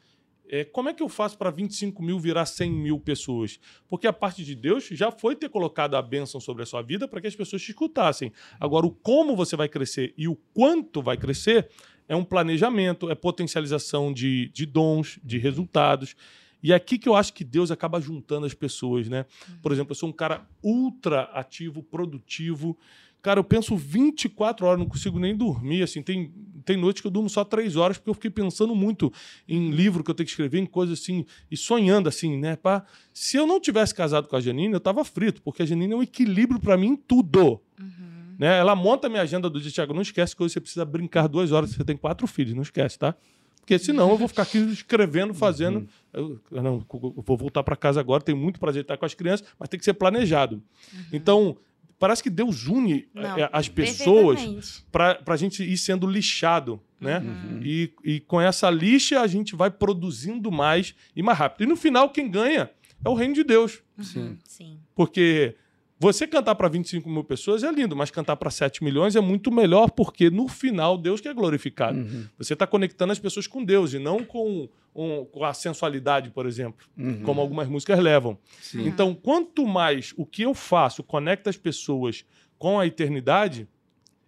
É, 0.55 0.63
como 0.63 0.87
é 0.87 0.93
que 0.93 1.01
eu 1.01 1.09
faço 1.09 1.35
para 1.35 1.49
25 1.49 2.03
mil 2.03 2.19
virar 2.19 2.45
100 2.45 2.71
mil 2.71 2.99
pessoas? 2.99 3.59
Porque 3.89 4.05
a 4.05 4.13
parte 4.13 4.45
de 4.45 4.53
Deus 4.53 4.87
já 4.91 5.09
foi 5.09 5.35
ter 5.35 5.49
colocado 5.49 5.95
a 5.95 6.01
bênção 6.01 6.39
sobre 6.39 6.61
a 6.61 6.65
sua 6.67 6.83
vida 6.83 7.07
para 7.07 7.19
que 7.19 7.25
as 7.25 7.35
pessoas 7.35 7.59
te 7.63 7.71
escutassem. 7.71 8.31
Agora, 8.59 8.85
o 8.85 8.91
como 8.91 9.35
você 9.35 9.55
vai 9.55 9.67
crescer 9.67 10.13
e 10.15 10.27
o 10.27 10.35
quanto 10.53 11.01
vai 11.01 11.17
crescer 11.17 11.71
é 12.07 12.15
um 12.15 12.23
planejamento, 12.23 13.09
é 13.09 13.15
potencialização 13.15 14.13
de, 14.13 14.49
de 14.49 14.67
dons, 14.67 15.19
de 15.23 15.39
resultados. 15.39 16.15
E 16.61 16.71
é 16.71 16.75
aqui 16.75 16.99
que 16.99 17.09
eu 17.09 17.15
acho 17.15 17.33
que 17.33 17.43
Deus 17.43 17.71
acaba 17.71 17.99
juntando 17.99 18.45
as 18.45 18.53
pessoas, 18.53 19.09
né? 19.09 19.25
Por 19.59 19.71
exemplo, 19.71 19.93
eu 19.93 19.95
sou 19.95 20.09
um 20.09 20.13
cara 20.13 20.47
ultra 20.61 21.23
ativo, 21.33 21.81
produtivo, 21.81 22.77
Cara, 23.23 23.39
eu 23.39 23.43
penso 23.43 23.77
24 23.77 24.65
horas, 24.65 24.77
não 24.77 24.85
consigo 24.85 25.17
nem 25.17 25.33
dormir. 25.33 25.81
Assim, 25.81 26.03
tem, 26.03 26.29
tem 26.65 26.75
noite 26.75 27.01
que 27.01 27.07
eu 27.07 27.11
durmo 27.11 27.29
só 27.29 27.45
3 27.45 27.77
horas, 27.77 27.97
porque 27.97 28.09
eu 28.09 28.13
fiquei 28.13 28.29
pensando 28.29 28.75
muito 28.75 29.11
em 29.47 29.71
livro 29.71 30.03
que 30.03 30.11
eu 30.11 30.13
tenho 30.13 30.25
que 30.25 30.31
escrever, 30.31 30.59
em 30.59 30.65
coisas 30.65 30.99
assim, 30.99 31.25
e 31.49 31.55
sonhando 31.55 32.09
assim, 32.09 32.37
né? 32.37 32.57
Pra... 32.57 32.83
Se 33.13 33.37
eu 33.37 33.47
não 33.47 33.61
tivesse 33.61 33.95
casado 33.95 34.27
com 34.27 34.35
a 34.35 34.41
Janine, 34.41 34.73
eu 34.73 34.79
tava 34.79 35.05
frito, 35.05 35.41
porque 35.41 35.63
a 35.63 35.65
Janine 35.65 35.93
é 35.93 35.95
um 35.95 36.03
equilíbrio 36.03 36.59
para 36.59 36.75
mim 36.75 36.87
em 36.87 36.95
tudo. 36.97 37.61
Uhum. 37.79 38.35
Né? 38.37 38.59
Ela 38.59 38.75
monta 38.75 39.07
a 39.07 39.09
minha 39.09 39.21
agenda 39.21 39.49
do 39.49 39.61
dia, 39.61 39.71
Thiago, 39.71 39.93
não 39.93 40.01
esquece 40.01 40.35
que 40.35 40.43
hoje 40.43 40.55
você 40.55 40.59
precisa 40.59 40.83
brincar 40.83 41.27
duas 41.27 41.53
horas, 41.53 41.71
você 41.71 41.83
tem 41.85 41.95
quatro 41.95 42.27
filhos, 42.27 42.53
não 42.53 42.61
esquece, 42.61 42.99
tá? 42.99 43.15
Porque 43.61 43.79
senão 43.79 44.09
eu 44.09 44.17
vou 44.17 44.27
ficar 44.27 44.43
aqui 44.43 44.57
escrevendo, 44.57 45.33
fazendo. 45.33 45.87
Uhum. 46.13 46.37
Eu, 46.51 46.61
não, 46.61 46.85
eu 46.93 47.23
vou 47.25 47.37
voltar 47.37 47.63
para 47.63 47.77
casa 47.77 48.01
agora, 48.01 48.21
tenho 48.21 48.37
muito 48.37 48.59
prazer 48.59 48.81
estar 48.81 48.97
com 48.97 49.05
as 49.05 49.13
crianças, 49.13 49.47
mas 49.57 49.69
tem 49.69 49.79
que 49.79 49.85
ser 49.85 49.93
planejado. 49.93 50.61
Uhum. 50.93 51.03
Então, 51.13 51.57
parece 51.99 52.21
que 52.21 52.29
Deus 52.29 52.67
une 52.67 53.07
não, 53.13 53.37
eh, 53.37 53.49
as 53.51 53.69
pessoas 53.69 54.85
para 54.91 55.19
a 55.25 55.37
gente 55.37 55.63
ir 55.63 55.77
sendo 55.77 56.07
lixado. 56.07 56.81
Né? 56.99 57.19
Uhum. 57.19 57.59
E, 57.61 57.93
e 58.03 58.19
com 58.21 58.39
essa 58.39 58.69
lixa 58.69 59.19
a 59.19 59.27
gente 59.27 59.55
vai 59.55 59.69
produzindo 59.69 60.51
mais 60.51 60.95
e 61.15 61.21
mais 61.21 61.37
rápido. 61.37 61.63
E 61.63 61.67
no 61.67 61.75
final, 61.75 62.09
quem 62.09 62.29
ganha 62.29 62.69
é 63.03 63.09
o 63.09 63.13
reino 63.13 63.33
de 63.33 63.43
Deus. 63.43 63.81
Sim. 63.99 64.37
Sim. 64.45 64.79
Porque 64.95 65.55
você 66.03 66.27
cantar 66.27 66.55
para 66.55 66.67
25 66.67 67.09
mil 67.09 67.23
pessoas 67.23 67.63
é 67.63 67.71
lindo, 67.71 67.95
mas 67.95 68.11
cantar 68.11 68.35
para 68.35 68.51
7 68.51 68.83
milhões 68.83 69.15
é 69.15 69.21
muito 69.21 69.49
melhor, 69.49 69.89
porque 69.89 70.29
no 70.29 70.49
final 70.49 70.97
Deus 70.97 71.21
que 71.21 71.29
é 71.29 71.33
glorificado. 71.33 71.97
Uhum. 71.97 72.25
Você 72.37 72.53
está 72.53 72.67
conectando 72.67 73.13
as 73.13 73.19
pessoas 73.19 73.47
com 73.47 73.63
Deus 73.63 73.93
e 73.93 73.99
não 73.99 74.21
com, 74.21 74.67
um, 74.93 75.23
com 75.23 75.45
a 75.45 75.53
sensualidade, 75.53 76.29
por 76.29 76.45
exemplo, 76.45 76.85
uhum. 76.97 77.21
como 77.23 77.39
algumas 77.39 77.69
músicas 77.69 77.97
levam. 77.99 78.37
Sim. 78.61 78.85
Então, 78.85 79.15
quanto 79.15 79.65
mais 79.65 80.13
o 80.17 80.25
que 80.25 80.41
eu 80.41 80.53
faço 80.53 81.01
conecta 81.03 81.49
as 81.49 81.55
pessoas 81.55 82.25
com 82.59 82.77
a 82.77 82.85
eternidade, 82.85 83.65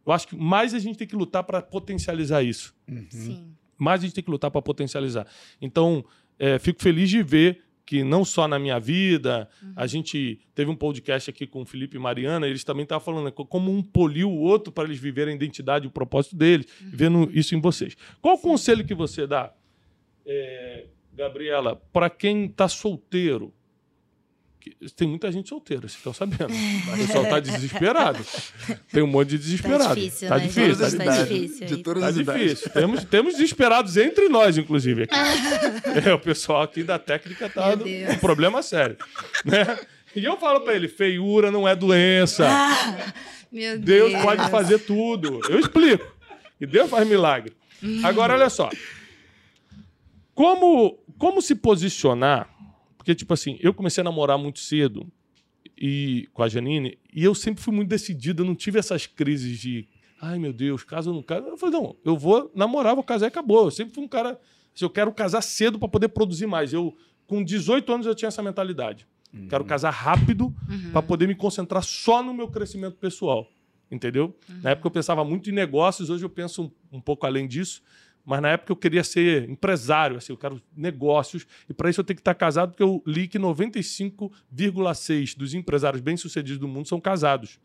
eu 0.05 0.13
acho 0.13 0.29
que 0.29 0.35
mais 0.37 0.73
a 0.73 0.79
gente 0.79 0.97
tem 0.97 1.07
que 1.07 1.15
lutar 1.15 1.43
para 1.43 1.61
potencializar 1.61 2.41
isso. 2.41 2.73
Uhum. 2.87 3.05
Sim. 3.09 3.47
Mais 3.77 3.99
a 3.99 4.05
gente 4.05 4.15
tem 4.15 4.23
que 4.23 4.31
lutar 4.31 4.49
para 4.49 4.61
potencializar. 4.61 5.27
Então, 5.61 6.05
é, 6.39 6.57
fico 6.57 6.81
feliz 6.81 7.09
de 7.09 7.21
ver 7.21 7.64
que 7.85 8.03
não 8.03 8.25
só 8.25 8.47
na 8.47 8.57
minha 8.57 8.79
vida, 8.79 9.47
uhum. 9.61 9.73
a 9.75 9.85
gente 9.85 10.39
teve 10.55 10.71
um 10.71 10.75
podcast 10.75 11.29
aqui 11.29 11.45
com 11.45 11.61
o 11.61 11.65
Felipe 11.65 11.97
e 11.97 11.99
Mariana, 11.99 12.47
eles 12.47 12.63
também 12.63 12.83
estavam 12.83 13.03
falando 13.03 13.25
né, 13.25 13.31
como 13.31 13.71
um 13.71 13.83
poliu 13.83 14.29
o 14.29 14.39
outro 14.39 14.73
para 14.73 14.85
eles 14.85 14.99
viverem 14.99 15.33
a 15.33 15.35
identidade 15.35 15.85
e 15.85 15.87
o 15.87 15.91
propósito 15.91 16.35
deles, 16.35 16.65
uhum. 16.81 16.89
vendo 16.91 17.29
isso 17.31 17.53
em 17.53 17.61
vocês. 17.61 17.95
Qual 18.21 18.35
o 18.35 18.39
conselho 18.39 18.85
que 18.85 18.95
você 18.95 19.27
dá, 19.27 19.53
é, 20.25 20.85
Gabriela, 21.13 21.75
para 21.93 22.09
quem 22.09 22.45
está 22.45 22.67
solteiro? 22.67 23.53
Tem 24.95 25.07
muita 25.07 25.31
gente 25.31 25.49
solteira, 25.49 25.81
vocês 25.81 25.97
estão 25.97 26.13
sabendo. 26.13 26.53
O 26.53 26.97
pessoal 26.97 27.23
está 27.23 27.39
desesperado. 27.39 28.25
Tem 28.91 29.03
um 29.03 29.07
monte 29.07 29.29
de 29.29 29.37
desesperado. 29.37 29.89
Tá 29.89 29.95
difícil, 29.95 30.27
tá 30.27 30.37
né, 30.37 30.43
difícil, 30.47 30.75
tá, 30.75 31.05
tá 31.05 31.23
difícil. 31.23 31.67
De 31.67 31.77
todas 31.77 32.01
tá 32.01 32.09
as 32.09 32.15
difícil. 32.15 32.69
Temos, 32.71 33.03
temos 33.03 33.33
desesperados 33.33 33.97
entre 33.97 34.29
nós, 34.29 34.57
inclusive. 34.57 35.03
Aqui. 35.03 36.09
é, 36.09 36.13
o 36.13 36.19
pessoal 36.19 36.63
aqui 36.63 36.83
da 36.83 36.97
técnica 36.97 37.49
tá 37.49 37.69
um 38.13 38.17
problema 38.19 38.61
sério. 38.63 38.97
Né? 39.43 39.77
E 40.15 40.23
eu 40.23 40.37
falo 40.37 40.61
para 40.61 40.75
ele: 40.75 40.87
feiura 40.87 41.51
não 41.51 41.67
é 41.67 41.75
doença. 41.75 42.47
Ah, 42.47 43.13
meu 43.51 43.77
Deus. 43.77 44.11
Deus 44.11 44.23
pode 44.23 44.49
fazer 44.49 44.79
tudo. 44.79 45.41
Eu 45.49 45.59
explico. 45.59 46.05
E 46.59 46.65
Deus 46.65 46.89
faz 46.89 47.07
milagre. 47.07 47.53
Agora, 48.03 48.33
olha 48.33 48.49
só. 48.49 48.69
Como, 50.33 50.99
como 51.17 51.41
se 51.41 51.55
posicionar 51.55 52.49
porque, 53.05 53.13
tipo 53.13 53.35
assim, 53.35 53.59
eu 53.61 53.71
comecei 53.71 54.01
a 54.01 54.03
namorar 54.03 54.35
muito 54.35 54.57
cedo 54.57 55.05
e 55.77 56.27
com 56.33 56.41
a 56.41 56.49
Janine, 56.49 56.97
e 57.13 57.23
eu 57.23 57.35
sempre 57.35 57.63
fui 57.63 57.71
muito 57.71 57.87
decidido, 57.87 58.41
eu 58.41 58.47
não 58.47 58.55
tive 58.55 58.79
essas 58.79 59.05
crises 59.05 59.59
de 59.59 59.87
ai 60.19 60.39
meu 60.39 60.51
Deus, 60.51 60.83
caso 60.83 61.11
ou 61.11 61.15
não 61.15 61.21
caso. 61.21 61.45
Eu 61.45 61.55
falei, 61.55 61.79
não, 61.79 61.95
eu 62.03 62.17
vou 62.17 62.51
namorar, 62.55 62.95
vou 62.95 63.03
casar 63.03 63.27
e 63.27 63.29
acabou. 63.29 63.65
Eu 63.65 63.71
sempre 63.71 63.93
fui 63.93 64.03
um 64.03 64.07
cara, 64.07 64.31
assim, 64.73 64.85
eu 64.85 64.89
quero 64.89 65.13
casar 65.13 65.43
cedo 65.43 65.77
para 65.77 65.87
poder 65.87 66.07
produzir 66.07 66.47
mais. 66.47 66.73
Eu, 66.73 66.97
com 67.27 67.43
18 67.43 67.93
anos, 67.93 68.07
eu 68.07 68.15
tinha 68.15 68.29
essa 68.29 68.41
mentalidade. 68.41 69.07
Uhum. 69.31 69.49
Quero 69.49 69.65
casar 69.65 69.91
rápido 69.91 70.45
uhum. 70.67 70.91
para 70.91 71.03
poder 71.03 71.27
me 71.27 71.35
concentrar 71.35 71.83
só 71.83 72.23
no 72.23 72.33
meu 72.33 72.47
crescimento 72.47 72.95
pessoal. 72.95 73.47
Entendeu? 73.91 74.35
Uhum. 74.49 74.61
Na 74.63 74.71
época 74.71 74.87
eu 74.87 74.91
pensava 74.91 75.23
muito 75.23 75.51
em 75.51 75.53
negócios, 75.53 76.09
hoje 76.09 76.25
eu 76.25 76.29
penso 76.29 76.63
um, 76.91 76.97
um 76.97 76.99
pouco 76.99 77.27
além 77.27 77.47
disso. 77.47 77.83
Mas 78.25 78.41
na 78.41 78.49
época 78.49 78.71
eu 78.71 78.75
queria 78.75 79.03
ser 79.03 79.47
empresário, 79.49 80.17
assim, 80.17 80.33
eu 80.33 80.37
quero 80.37 80.59
negócios. 80.75 81.45
E 81.69 81.73
para 81.73 81.89
isso 81.89 82.01
eu 82.01 82.03
tenho 82.03 82.15
que 82.15 82.21
estar 82.21 82.33
casado, 82.33 82.71
porque 82.71 82.81
eu 82.81 83.03
li 83.05 83.27
que 83.27 83.37
95,6% 83.37 85.37
dos 85.37 85.53
empresários 85.53 86.01
bem-sucedidos 86.01 86.57
do 86.57 86.67
mundo 86.67 86.87
são 86.87 86.99
casados. 86.99 87.59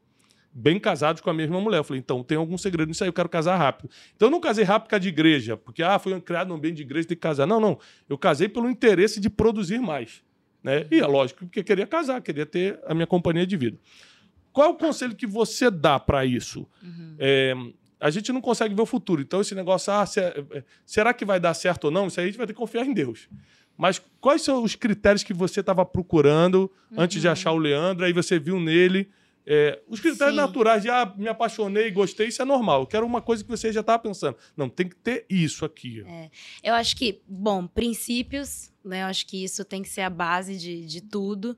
Bem 0.52 0.78
casados 0.78 1.22
com 1.22 1.30
a 1.30 1.34
mesma 1.34 1.60
mulher. 1.60 1.78
Eu 1.78 1.84
falei, 1.84 2.00
então 2.00 2.22
tem 2.22 2.36
algum 2.36 2.58
segredo 2.58 2.88
nisso 2.88 3.02
aí, 3.02 3.08
eu 3.08 3.14
quero 3.14 3.28
casar 3.28 3.56
rápido. 3.56 3.88
Então 4.14 4.26
eu 4.26 4.32
não 4.32 4.40
casei 4.40 4.64
rápido 4.64 4.86
por 4.86 4.90
causa 4.90 5.00
de 5.00 5.08
igreja, 5.08 5.56
porque 5.56 5.82
ah, 5.82 5.98
foi 5.98 6.20
criado 6.20 6.48
num 6.48 6.56
ambiente 6.56 6.76
de 6.76 6.82
igreja, 6.82 7.08
tem 7.08 7.16
que 7.16 7.22
casar. 7.22 7.46
Não, 7.46 7.58
não. 7.58 7.78
Eu 8.08 8.18
casei 8.18 8.48
pelo 8.48 8.68
interesse 8.68 9.18
de 9.18 9.30
produzir 9.30 9.80
mais. 9.80 10.22
Né? 10.62 10.86
E 10.90 11.00
é 11.00 11.06
lógico, 11.06 11.46
porque 11.46 11.60
eu 11.60 11.64
queria 11.64 11.86
casar, 11.86 12.20
queria 12.20 12.44
ter 12.44 12.78
a 12.86 12.92
minha 12.92 13.06
companhia 13.06 13.46
de 13.46 13.56
vida. 13.56 13.78
Qual 14.52 14.66
é 14.66 14.70
o 14.70 14.74
conselho 14.74 15.14
que 15.14 15.26
você 15.26 15.70
dá 15.70 15.98
para 15.98 16.26
isso? 16.26 16.66
Uhum. 16.82 17.14
É, 17.18 17.54
a 18.00 18.10
gente 18.10 18.32
não 18.32 18.40
consegue 18.40 18.74
ver 18.74 18.82
o 18.82 18.86
futuro. 18.86 19.20
Então, 19.20 19.40
esse 19.40 19.54
negócio, 19.54 19.92
ah, 19.92 20.04
é, 20.16 20.64
será 20.86 21.12
que 21.12 21.24
vai 21.24 21.38
dar 21.38 21.54
certo 21.54 21.84
ou 21.84 21.90
não? 21.90 22.06
Isso 22.06 22.18
aí 22.18 22.24
a 22.24 22.28
gente 22.28 22.38
vai 22.38 22.46
ter 22.46 22.54
que 22.54 22.58
confiar 22.58 22.86
em 22.86 22.94
Deus. 22.94 23.28
Mas 23.76 24.00
quais 24.20 24.42
são 24.42 24.62
os 24.62 24.74
critérios 24.74 25.22
que 25.22 25.32
você 25.32 25.60
estava 25.60 25.84
procurando 25.84 26.70
uhum. 26.90 27.00
antes 27.00 27.20
de 27.20 27.26
uhum. 27.26 27.32
achar 27.32 27.52
o 27.52 27.58
Leandro? 27.58 28.04
Aí 28.04 28.12
você 28.12 28.38
viu 28.38 28.58
nele. 28.58 29.10
É, 29.46 29.80
os 29.88 30.00
critérios 30.00 30.36
Sim. 30.36 30.40
naturais 30.40 30.82
de 30.82 30.90
ah, 30.90 31.12
me 31.16 31.26
apaixonei, 31.26 31.90
gostei, 31.90 32.28
isso 32.28 32.40
é 32.40 32.44
normal. 32.44 32.82
Eu 32.82 32.86
quero 32.86 33.06
uma 33.06 33.22
coisa 33.22 33.42
que 33.42 33.50
você 33.50 33.72
já 33.72 33.80
estava 33.80 33.98
pensando. 33.98 34.36
Não, 34.56 34.68
tem 34.68 34.88
que 34.88 34.96
ter 34.96 35.26
isso 35.28 35.64
aqui. 35.64 36.04
É. 36.06 36.30
Eu 36.62 36.74
acho 36.74 36.94
que, 36.96 37.20
bom, 37.26 37.66
princípios, 37.66 38.70
né? 38.84 39.02
Eu 39.02 39.06
acho 39.06 39.26
que 39.26 39.42
isso 39.42 39.64
tem 39.64 39.82
que 39.82 39.88
ser 39.88 40.02
a 40.02 40.10
base 40.10 40.56
de, 40.56 40.84
de 40.84 41.00
tudo. 41.00 41.56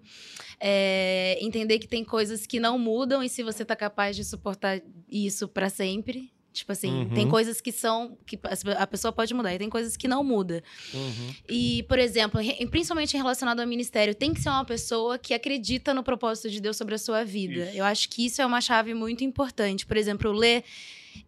É, 0.59 1.39
entender 1.41 1.79
que 1.79 1.89
tem 1.89 2.05
coisas 2.05 2.47
que 2.47 2.59
não 2.59 2.79
mudam 2.79 3.23
e 3.23 3.29
se 3.29 3.43
você 3.43 3.63
está 3.63 3.77
capaz 3.77 4.17
de 4.17 4.25
suportar 4.25 4.81
isso 5.11 5.47
para 5.47 5.69
sempre, 5.69 6.32
Tipo 6.53 6.73
assim, 6.73 6.91
uhum. 6.91 7.15
tem 7.15 7.29
coisas 7.29 7.61
que 7.61 7.73
são. 7.73 8.17
que 8.27 8.39
a 8.79 8.87
pessoa 8.87 9.11
pode 9.11 9.33
mudar, 9.33 9.55
e 9.55 9.59
tem 9.59 9.71
coisas 9.71 9.97
que 9.97 10.07
não 10.07 10.23
muda. 10.23 10.63
Uhum. 10.93 11.35
E, 11.49 11.83
por 11.85 11.99
exemplo, 11.99 12.41
principalmente 12.71 13.17
relacionado 13.17 13.61
ao 13.61 13.67
ministério, 13.67 14.15
tem 14.15 14.35
que 14.35 14.41
ser 14.41 14.51
uma 14.51 14.65
pessoa 14.65 15.19
que 15.19 15.33
acredita 15.33 15.95
no 15.95 16.03
propósito 16.03 16.51
de 16.51 16.61
Deus 16.61 16.77
sobre 16.77 16.95
a 16.95 16.99
sua 16.99 17.25
vida. 17.25 17.65
Isso. 17.65 17.77
Eu 17.77 17.85
acho 17.85 18.09
que 18.09 18.27
isso 18.27 18.43
é 18.43 18.47
uma 18.47 18.61
chave 18.61 18.93
muito 18.93 19.25
importante. 19.25 19.87
Por 19.87 19.97
exemplo, 19.97 20.31
Lê 20.33 20.63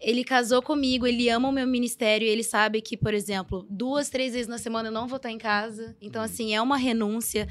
ele 0.01 0.25
casou 0.25 0.61
comigo, 0.63 1.07
ele 1.07 1.29
ama 1.29 1.49
o 1.49 1.53
meu 1.53 1.67
ministério, 1.67 2.27
ele 2.27 2.43
sabe 2.43 2.81
que, 2.81 2.97
por 2.97 3.15
exemplo, 3.15 3.67
duas, 3.71 4.09
três 4.09 4.33
vezes 4.33 4.49
na 4.49 4.59
semana 4.59 4.89
eu 4.89 4.93
não 4.93 5.07
vou 5.07 5.17
estar 5.17 5.31
em 5.31 5.39
casa. 5.39 5.97
Então, 6.01 6.21
uhum. 6.21 6.27
assim, 6.27 6.55
é 6.55 6.61
uma 6.61 6.77
renúncia. 6.77 7.49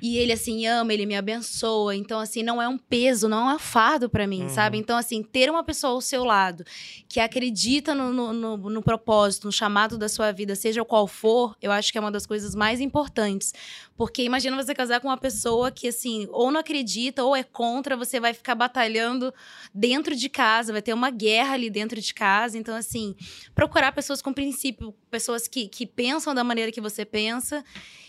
E 0.00 0.18
ele, 0.18 0.32
assim, 0.32 0.66
ama, 0.66 0.92
ele 0.92 1.06
me 1.06 1.14
abençoa. 1.14 1.94
Então, 1.94 2.18
assim, 2.18 2.42
não 2.42 2.60
é 2.60 2.68
um 2.68 2.78
peso, 2.78 3.28
não 3.28 3.50
é 3.50 3.54
um 3.54 3.58
fardo 3.58 4.08
para 4.08 4.26
mim, 4.26 4.42
uhum. 4.42 4.48
sabe? 4.48 4.78
Então, 4.78 4.96
assim, 4.96 5.22
ter 5.22 5.50
uma 5.50 5.62
pessoa 5.62 5.92
ao 5.92 6.00
seu 6.00 6.24
lado 6.24 6.64
que 7.08 7.20
acredita 7.20 7.94
no, 7.94 8.12
no, 8.12 8.32
no, 8.32 8.56
no 8.56 8.82
propósito, 8.82 9.46
no 9.46 9.52
chamado 9.52 9.96
da 9.98 10.08
sua 10.08 10.32
vida, 10.32 10.54
seja 10.54 10.84
qual 10.84 11.06
for, 11.06 11.56
eu 11.60 11.70
acho 11.70 11.92
que 11.92 11.98
é 11.98 12.00
uma 12.00 12.10
das 12.10 12.26
coisas 12.26 12.54
mais 12.54 12.80
importantes. 12.80 13.52
Porque 13.96 14.22
imagina 14.22 14.56
você 14.56 14.74
casar 14.74 15.00
com 15.00 15.08
uma 15.08 15.16
pessoa 15.16 15.70
que, 15.70 15.88
assim, 15.88 16.26
ou 16.30 16.50
não 16.50 16.60
acredita 16.60 17.22
ou 17.24 17.36
é 17.36 17.42
contra, 17.42 17.96
você 17.96 18.18
vai 18.18 18.32
ficar 18.32 18.54
batalhando 18.54 19.32
dentro 19.74 20.16
de 20.16 20.28
casa, 20.28 20.72
vai 20.72 20.82
ter 20.82 20.94
uma 20.94 21.10
guerra 21.10 21.54
ali 21.54 21.70
dentro 21.70 22.00
de 22.00 22.14
casa. 22.14 22.58
Então, 22.58 22.74
assim, 22.74 23.14
procurar 23.54 23.92
pessoas 23.92 24.22
com 24.22 24.32
princípio, 24.32 24.94
pessoas 25.10 25.46
que, 25.46 25.68
que 25.68 25.86
pensam 25.86 26.34
da 26.34 26.42
maneira 26.42 26.72
que 26.72 26.80
você 26.80 27.04
pensa 27.04 27.64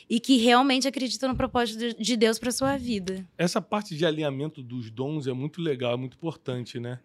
e 0.09 0.19
que 0.19 0.37
realmente 0.37 0.87
acreditam 0.87 1.29
no 1.29 1.35
propósito 1.35 2.01
de 2.01 2.17
Deus 2.17 2.37
para 2.39 2.51
sua 2.51 2.77
vida. 2.77 3.27
Essa 3.37 3.61
parte 3.61 3.95
de 3.95 4.05
alinhamento 4.05 4.61
dos 4.61 4.89
dons 4.89 5.27
é 5.27 5.33
muito 5.33 5.61
legal, 5.61 5.93
é 5.93 5.97
muito 5.97 6.15
importante, 6.15 6.79
né? 6.79 6.99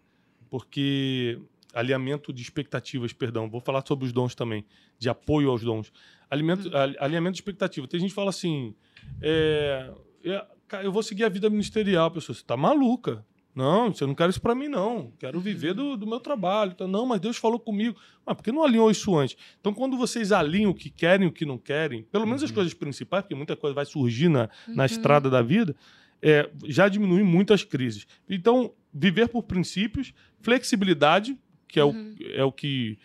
Porque 0.49 1.39
alinhamento 1.73 2.33
de 2.33 2.41
expectativas, 2.41 3.13
perdão, 3.13 3.49
vou 3.49 3.61
falar 3.61 3.83
sobre 3.85 4.05
os 4.05 4.11
dons 4.11 4.35
também, 4.35 4.65
de 4.97 5.09
apoio 5.09 5.49
aos 5.49 5.61
dons. 5.63 5.91
Alimento, 6.29 6.67
hum. 6.67 6.71
Alinhamento 6.99 7.33
de 7.33 7.39
expectativa. 7.39 7.87
Tem 7.87 7.99
gente 7.99 8.09
que 8.09 8.15
fala 8.15 8.29
assim: 8.29 8.75
é, 9.21 9.91
é, 10.23 10.45
eu 10.83 10.91
vou 10.91 11.03
seguir 11.03 11.23
a 11.23 11.29
vida 11.29 11.49
ministerial. 11.49 12.07
A 12.07 12.11
pessoa, 12.11 12.35
você 12.35 12.41
está 12.41 12.55
maluca. 12.55 13.25
Não, 13.55 13.91
você 13.93 14.05
não 14.05 14.15
quer 14.15 14.29
isso 14.29 14.39
para 14.39 14.55
mim, 14.55 14.67
não. 14.67 15.11
Quero 15.19 15.39
viver 15.39 15.73
do, 15.73 15.97
do 15.97 16.07
meu 16.07 16.19
trabalho. 16.19 16.71
Então, 16.71 16.87
não, 16.87 17.05
mas 17.05 17.19
Deus 17.19 17.35
falou 17.35 17.59
comigo. 17.59 17.99
Mas 18.25 18.35
por 18.37 18.43
que 18.43 18.51
não 18.51 18.63
alinhou 18.63 18.89
isso 18.89 19.17
antes? 19.17 19.35
Então, 19.59 19.73
quando 19.73 19.97
vocês 19.97 20.31
alinham 20.31 20.71
o 20.71 20.73
que 20.73 20.89
querem 20.89 21.25
e 21.25 21.29
o 21.29 21.33
que 21.33 21.45
não 21.45 21.57
querem, 21.57 22.03
pelo 22.03 22.25
menos 22.25 22.41
uhum. 22.41 22.45
as 22.45 22.51
coisas 22.51 22.73
principais, 22.73 23.23
porque 23.23 23.35
muita 23.35 23.57
coisa 23.57 23.73
vai 23.73 23.85
surgir 23.85 24.29
na, 24.29 24.49
uhum. 24.67 24.75
na 24.75 24.85
estrada 24.85 25.29
da 25.29 25.41
vida, 25.41 25.75
é, 26.21 26.49
já 26.65 26.87
diminui 26.87 27.23
muitas 27.23 27.63
crises. 27.63 28.07
Então, 28.29 28.71
viver 28.93 29.27
por 29.27 29.43
princípios, 29.43 30.13
flexibilidade, 30.41 31.37
que 31.67 31.79
é, 31.79 31.83
uhum. 31.83 32.15
o, 32.17 32.23
é 32.31 32.43
o 32.43 32.51
que 32.51 32.97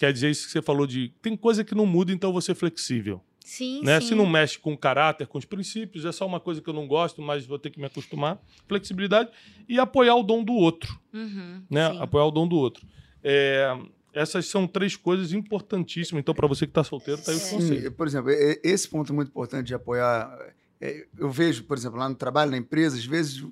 quer 0.00 0.14
dizer 0.14 0.30
isso 0.30 0.46
que 0.46 0.52
você 0.52 0.62
falou 0.62 0.86
de 0.86 1.12
tem 1.20 1.36
coisa 1.36 1.62
que 1.62 1.74
não 1.74 1.84
muda, 1.84 2.10
então 2.10 2.32
você 2.32 2.52
é 2.52 2.54
flexível. 2.54 3.20
Sim, 3.44 3.82
né? 3.84 4.00
sim. 4.00 4.08
Se 4.08 4.14
não 4.14 4.24
mexe 4.24 4.58
com 4.58 4.72
o 4.72 4.78
caráter, 4.78 5.26
com 5.26 5.36
os 5.36 5.44
princípios, 5.44 6.06
é 6.06 6.12
só 6.12 6.26
uma 6.26 6.40
coisa 6.40 6.62
que 6.62 6.70
eu 6.70 6.72
não 6.72 6.88
gosto, 6.88 7.20
mas 7.20 7.44
vou 7.44 7.58
ter 7.58 7.68
que 7.68 7.78
me 7.78 7.84
acostumar. 7.84 8.40
Flexibilidade 8.66 9.30
e 9.68 9.78
apoiar 9.78 10.14
o 10.14 10.22
dom 10.22 10.42
do 10.42 10.54
outro. 10.54 10.98
Uhum, 11.12 11.62
né? 11.68 11.84
Apoiar 12.00 12.24
o 12.24 12.30
dom 12.30 12.48
do 12.48 12.56
outro. 12.56 12.86
É, 13.22 13.76
essas 14.14 14.46
são 14.46 14.66
três 14.66 14.96
coisas 14.96 15.34
importantíssimas. 15.34 16.20
Então, 16.22 16.34
para 16.34 16.48
você 16.48 16.64
que 16.64 16.70
está 16.70 16.82
solteiro, 16.82 17.20
tá 17.20 17.32
aí 17.32 17.36
o 17.36 17.50
conselho. 17.50 17.92
Por 17.92 18.06
exemplo, 18.06 18.30
esse 18.64 18.88
ponto 18.88 19.12
é 19.12 19.14
muito 19.14 19.28
importante 19.28 19.66
de 19.66 19.74
apoiar. 19.74 20.34
É, 20.80 21.06
eu 21.18 21.30
vejo, 21.30 21.64
por 21.64 21.76
exemplo, 21.76 21.98
lá 21.98 22.08
no 22.08 22.14
trabalho, 22.14 22.52
na 22.52 22.56
empresa, 22.56 22.96
às 22.96 23.04
vezes, 23.04 23.44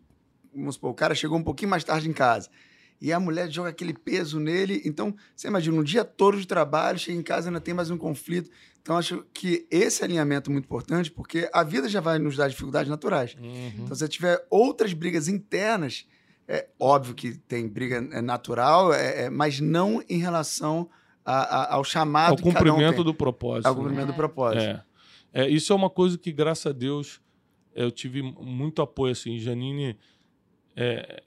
vamos 0.54 0.76
supor, 0.76 0.92
o 0.92 0.94
cara 0.94 1.14
chegou 1.14 1.36
um 1.36 1.44
pouquinho 1.44 1.70
mais 1.70 1.84
tarde 1.84 2.08
em 2.08 2.14
casa. 2.14 2.48
E 3.00 3.12
a 3.12 3.20
mulher 3.20 3.50
joga 3.50 3.70
aquele 3.70 3.92
peso 3.92 4.40
nele. 4.40 4.82
Então, 4.84 5.14
você 5.34 5.48
imagina, 5.48 5.76
um 5.76 5.82
dia 5.82 6.04
todo 6.04 6.38
de 6.38 6.46
trabalho, 6.46 6.98
chega 6.98 7.18
em 7.18 7.22
casa 7.22 7.48
ainda 7.48 7.60
tem 7.60 7.74
mais 7.74 7.90
um 7.90 7.96
conflito. 7.96 8.50
Então, 8.82 8.96
acho 8.96 9.24
que 9.32 9.66
esse 9.70 10.02
alinhamento 10.02 10.50
é 10.50 10.52
muito 10.52 10.64
importante, 10.64 11.10
porque 11.10 11.48
a 11.52 11.62
vida 11.62 11.88
já 11.88 12.00
vai 12.00 12.18
nos 12.18 12.36
dar 12.36 12.48
dificuldades 12.48 12.90
naturais. 12.90 13.36
Uhum. 13.40 13.72
Então, 13.84 13.94
se 13.94 14.08
tiver 14.08 14.44
outras 14.50 14.92
brigas 14.92 15.28
internas, 15.28 16.06
é 16.48 16.66
óbvio 16.80 17.14
que 17.14 17.34
tem 17.36 17.68
briga 17.68 17.96
é 17.96 18.22
natural, 18.22 18.92
é, 18.92 19.24
é, 19.24 19.30
mas 19.30 19.60
não 19.60 20.02
em 20.08 20.18
relação 20.18 20.88
a, 21.24 21.34
a, 21.34 21.74
ao 21.74 21.84
chamado 21.84 22.30
Ao 22.30 22.38
um 22.38 22.42
cumprimento 22.42 22.96
tem. 22.96 23.04
do 23.04 23.14
propósito. 23.14 23.66
Ao 23.66 23.74
né? 23.74 23.80
cumprimento 23.80 24.06
do 24.06 24.14
propósito. 24.14 24.62
É. 24.62 24.84
É, 25.32 25.48
isso 25.48 25.72
é 25.72 25.76
uma 25.76 25.90
coisa 25.90 26.16
que, 26.16 26.32
graças 26.32 26.66
a 26.66 26.72
Deus, 26.72 27.20
eu 27.74 27.90
tive 27.90 28.22
muito 28.22 28.80
apoio, 28.80 29.12
assim. 29.12 29.38
Janine, 29.38 29.98
é, 30.74 31.22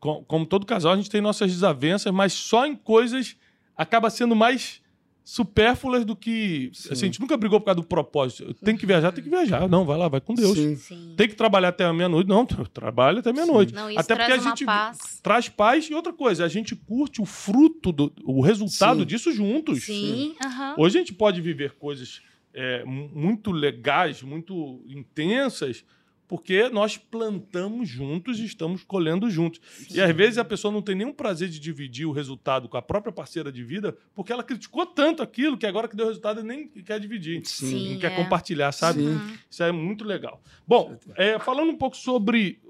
com- 0.00 0.24
como 0.24 0.46
todo 0.46 0.64
casal, 0.66 0.92
a 0.92 0.96
gente 0.96 1.10
tem 1.10 1.20
nossas 1.20 1.50
desavenças, 1.52 2.12
mas 2.12 2.32
só 2.32 2.66
em 2.66 2.74
coisas 2.76 3.36
acaba 3.76 4.10
sendo 4.10 4.34
mais 4.36 4.80
supérfluas 5.24 6.06
do 6.06 6.16
que... 6.16 6.70
Sim. 6.72 6.88
Assim, 6.90 7.04
a 7.04 7.06
gente 7.08 7.20
nunca 7.20 7.36
brigou 7.36 7.60
por 7.60 7.66
causa 7.66 7.80
do 7.82 7.86
propósito. 7.86 8.54
Tem 8.54 8.74
que 8.74 8.86
viajar, 8.86 9.12
tem 9.12 9.22
que 9.22 9.28
viajar. 9.28 9.68
Não, 9.68 9.84
vai 9.84 9.98
lá, 9.98 10.08
vai 10.08 10.22
com 10.22 10.32
Deus. 10.34 10.56
Sim. 10.56 10.74
Sim. 10.76 11.14
Tem 11.18 11.28
que 11.28 11.34
trabalhar 11.34 11.68
até 11.68 11.84
a 11.84 11.92
meia-noite. 11.92 12.26
Não, 12.30 12.46
trabalha 12.46 13.18
até 13.20 13.30
meia-noite. 13.30 13.74
Não, 13.74 13.90
isso 13.90 14.00
Até 14.00 14.16
porque 14.16 14.32
a 14.32 14.38
gente 14.38 14.64
paz. 14.64 15.20
traz 15.22 15.48
paz 15.50 15.84
e 15.90 15.94
outra 15.94 16.14
coisa, 16.14 16.46
a 16.46 16.48
gente 16.48 16.74
curte 16.74 17.20
o 17.20 17.26
fruto, 17.26 17.92
do, 17.92 18.10
o 18.24 18.40
resultado 18.40 19.00
Sim. 19.00 19.06
disso 19.06 19.30
juntos. 19.30 19.84
Sim, 19.84 20.34
aham. 20.42 20.76
Hoje 20.78 20.96
a 20.96 21.00
gente 21.00 21.12
pode 21.12 21.42
viver 21.42 21.72
coisas 21.72 22.22
é, 22.54 22.82
mu- 22.84 23.10
muito 23.14 23.50
legais, 23.52 24.22
muito 24.22 24.82
intensas, 24.86 25.84
porque 26.28 26.68
nós 26.68 26.98
plantamos 26.98 27.88
juntos 27.88 28.38
e 28.38 28.44
estamos 28.44 28.84
colhendo 28.84 29.30
juntos. 29.30 29.60
E 29.90 29.98
às 29.98 30.14
vezes 30.14 30.36
a 30.36 30.44
pessoa 30.44 30.70
não 30.70 30.82
tem 30.82 30.94
nenhum 30.94 31.12
prazer 31.12 31.48
de 31.48 31.58
dividir 31.58 32.06
o 32.06 32.12
resultado 32.12 32.68
com 32.68 32.76
a 32.76 32.82
própria 32.82 33.10
parceira 33.10 33.50
de 33.50 33.64
vida, 33.64 33.96
porque 34.14 34.30
ela 34.30 34.44
criticou 34.44 34.84
tanto 34.84 35.22
aquilo 35.22 35.56
que 35.56 35.66
agora 35.66 35.88
que 35.88 35.96
deu 35.96 36.06
resultado 36.06 36.44
nem 36.44 36.68
quer 36.68 37.00
dividir. 37.00 37.40
Sim. 37.46 37.94
Não 37.94 38.00
quer 38.00 38.12
é. 38.12 38.16
compartilhar, 38.16 38.70
sabe? 38.72 39.00
Sim. 39.00 39.38
Isso 39.50 39.62
é 39.62 39.72
muito 39.72 40.04
legal. 40.04 40.42
Bom, 40.66 40.98
é, 41.16 41.38
falando 41.38 41.70
um 41.70 41.76
pouco 41.78 41.96
sobre 41.96 42.60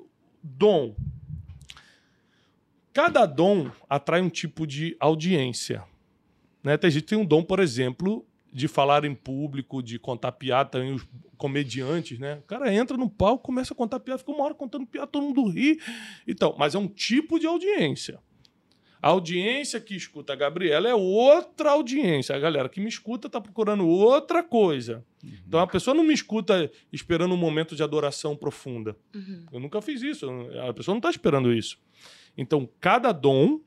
dom. 0.40 0.94
Cada 2.92 3.26
dom 3.26 3.70
atrai 3.88 4.20
um 4.20 4.30
tipo 4.30 4.66
de 4.66 4.96
audiência. 5.00 5.82
Né? 6.62 6.76
Tem 6.76 6.90
gente 6.90 7.02
que 7.02 7.08
tem 7.08 7.18
um 7.18 7.24
dom, 7.24 7.42
por 7.42 7.58
exemplo, 7.58 8.24
de 8.58 8.68
falar 8.68 9.04
em 9.04 9.14
público, 9.14 9.82
de 9.82 9.98
contar 9.98 10.32
piada, 10.32 10.70
também 10.70 10.92
os 10.92 11.06
comediantes, 11.36 12.18
né? 12.18 12.38
O 12.38 12.42
cara 12.42 12.74
entra 12.74 12.96
no 12.96 13.08
palco, 13.08 13.44
começa 13.44 13.72
a 13.72 13.76
contar 13.76 14.00
piada, 14.00 14.18
fica 14.18 14.32
uma 14.32 14.44
hora 14.44 14.54
contando 14.54 14.84
piada, 14.84 15.06
todo 15.06 15.22
mundo 15.22 15.48
ri. 15.48 15.80
Então, 16.26 16.54
mas 16.58 16.74
é 16.74 16.78
um 16.78 16.88
tipo 16.88 17.38
de 17.38 17.46
audiência. 17.46 18.18
A 19.00 19.10
audiência 19.10 19.80
que 19.80 19.94
escuta 19.94 20.32
a 20.32 20.36
Gabriela 20.36 20.88
é 20.88 20.94
outra 20.94 21.70
audiência. 21.70 22.34
A 22.34 22.38
galera 22.38 22.68
que 22.68 22.80
me 22.80 22.88
escuta 22.88 23.28
está 23.28 23.40
procurando 23.40 23.86
outra 23.86 24.42
coisa. 24.42 25.04
Então 25.46 25.60
a 25.60 25.68
pessoa 25.68 25.94
não 25.94 26.02
me 26.02 26.12
escuta 26.12 26.68
esperando 26.92 27.32
um 27.32 27.36
momento 27.36 27.76
de 27.76 27.82
adoração 27.84 28.36
profunda. 28.36 28.96
Uhum. 29.14 29.46
Eu 29.52 29.60
nunca 29.60 29.80
fiz 29.80 30.02
isso. 30.02 30.28
A 30.68 30.74
pessoa 30.74 30.94
não 30.94 30.98
está 30.98 31.10
esperando 31.10 31.52
isso. 31.52 31.78
Então, 32.36 32.68
cada 32.80 33.12
dom 33.12 33.60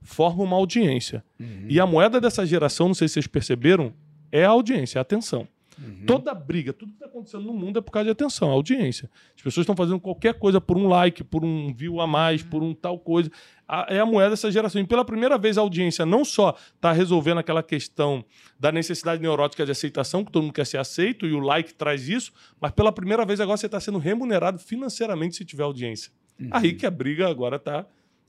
forma 0.00 0.42
uma 0.42 0.56
audiência. 0.56 1.22
Uhum. 1.38 1.66
E 1.68 1.78
a 1.78 1.86
moeda 1.86 2.18
dessa 2.18 2.46
geração, 2.46 2.88
não 2.88 2.94
sei 2.94 3.08
se 3.08 3.14
vocês 3.14 3.26
perceberam, 3.26 3.92
é 4.32 4.44
a 4.44 4.50
audiência, 4.50 4.98
é 4.98 5.00
a 5.00 5.02
atenção. 5.02 5.46
Uhum. 5.80 6.06
Toda 6.06 6.34
briga, 6.34 6.72
tudo 6.72 6.88
que 6.88 6.96
está 6.96 7.06
acontecendo 7.06 7.44
no 7.44 7.52
mundo 7.52 7.78
é 7.78 7.80
por 7.80 7.92
causa 7.92 8.06
de 8.06 8.10
atenção, 8.10 8.48
é 8.50 8.52
audiência. 8.52 9.08
As 9.36 9.42
pessoas 9.42 9.62
estão 9.62 9.76
fazendo 9.76 10.00
qualquer 10.00 10.34
coisa 10.34 10.60
por 10.60 10.76
um 10.76 10.88
like, 10.88 11.22
por 11.22 11.44
um 11.44 11.72
view 11.72 12.00
a 12.00 12.06
mais, 12.06 12.42
por 12.42 12.64
um 12.64 12.74
tal 12.74 12.98
coisa. 12.98 13.30
A- 13.68 13.86
é 13.88 14.00
a 14.00 14.04
moeda 14.04 14.30
dessa 14.30 14.50
geração. 14.50 14.80
E 14.80 14.86
pela 14.88 15.04
primeira 15.04 15.38
vez 15.38 15.56
a 15.56 15.60
audiência 15.60 16.04
não 16.04 16.24
só 16.24 16.56
está 16.74 16.90
resolvendo 16.90 17.38
aquela 17.38 17.62
questão 17.62 18.24
da 18.58 18.72
necessidade 18.72 19.22
neurótica 19.22 19.64
de 19.64 19.70
aceitação, 19.70 20.24
que 20.24 20.32
todo 20.32 20.42
mundo 20.42 20.52
quer 20.52 20.66
ser 20.66 20.78
aceito, 20.78 21.24
e 21.26 21.32
o 21.32 21.38
like 21.38 21.72
traz 21.74 22.08
isso, 22.08 22.32
mas 22.60 22.72
pela 22.72 22.90
primeira 22.90 23.24
vez 23.24 23.38
agora 23.40 23.56
você 23.56 23.66
está 23.66 23.78
sendo 23.78 23.98
remunerado 23.98 24.58
financeiramente 24.58 25.36
se 25.36 25.44
tiver 25.44 25.62
audiência. 25.62 26.10
Aí 26.50 26.72
que 26.72 26.86
a 26.86 26.90
briga 26.90 27.28
agora 27.28 27.54
está 27.54 27.86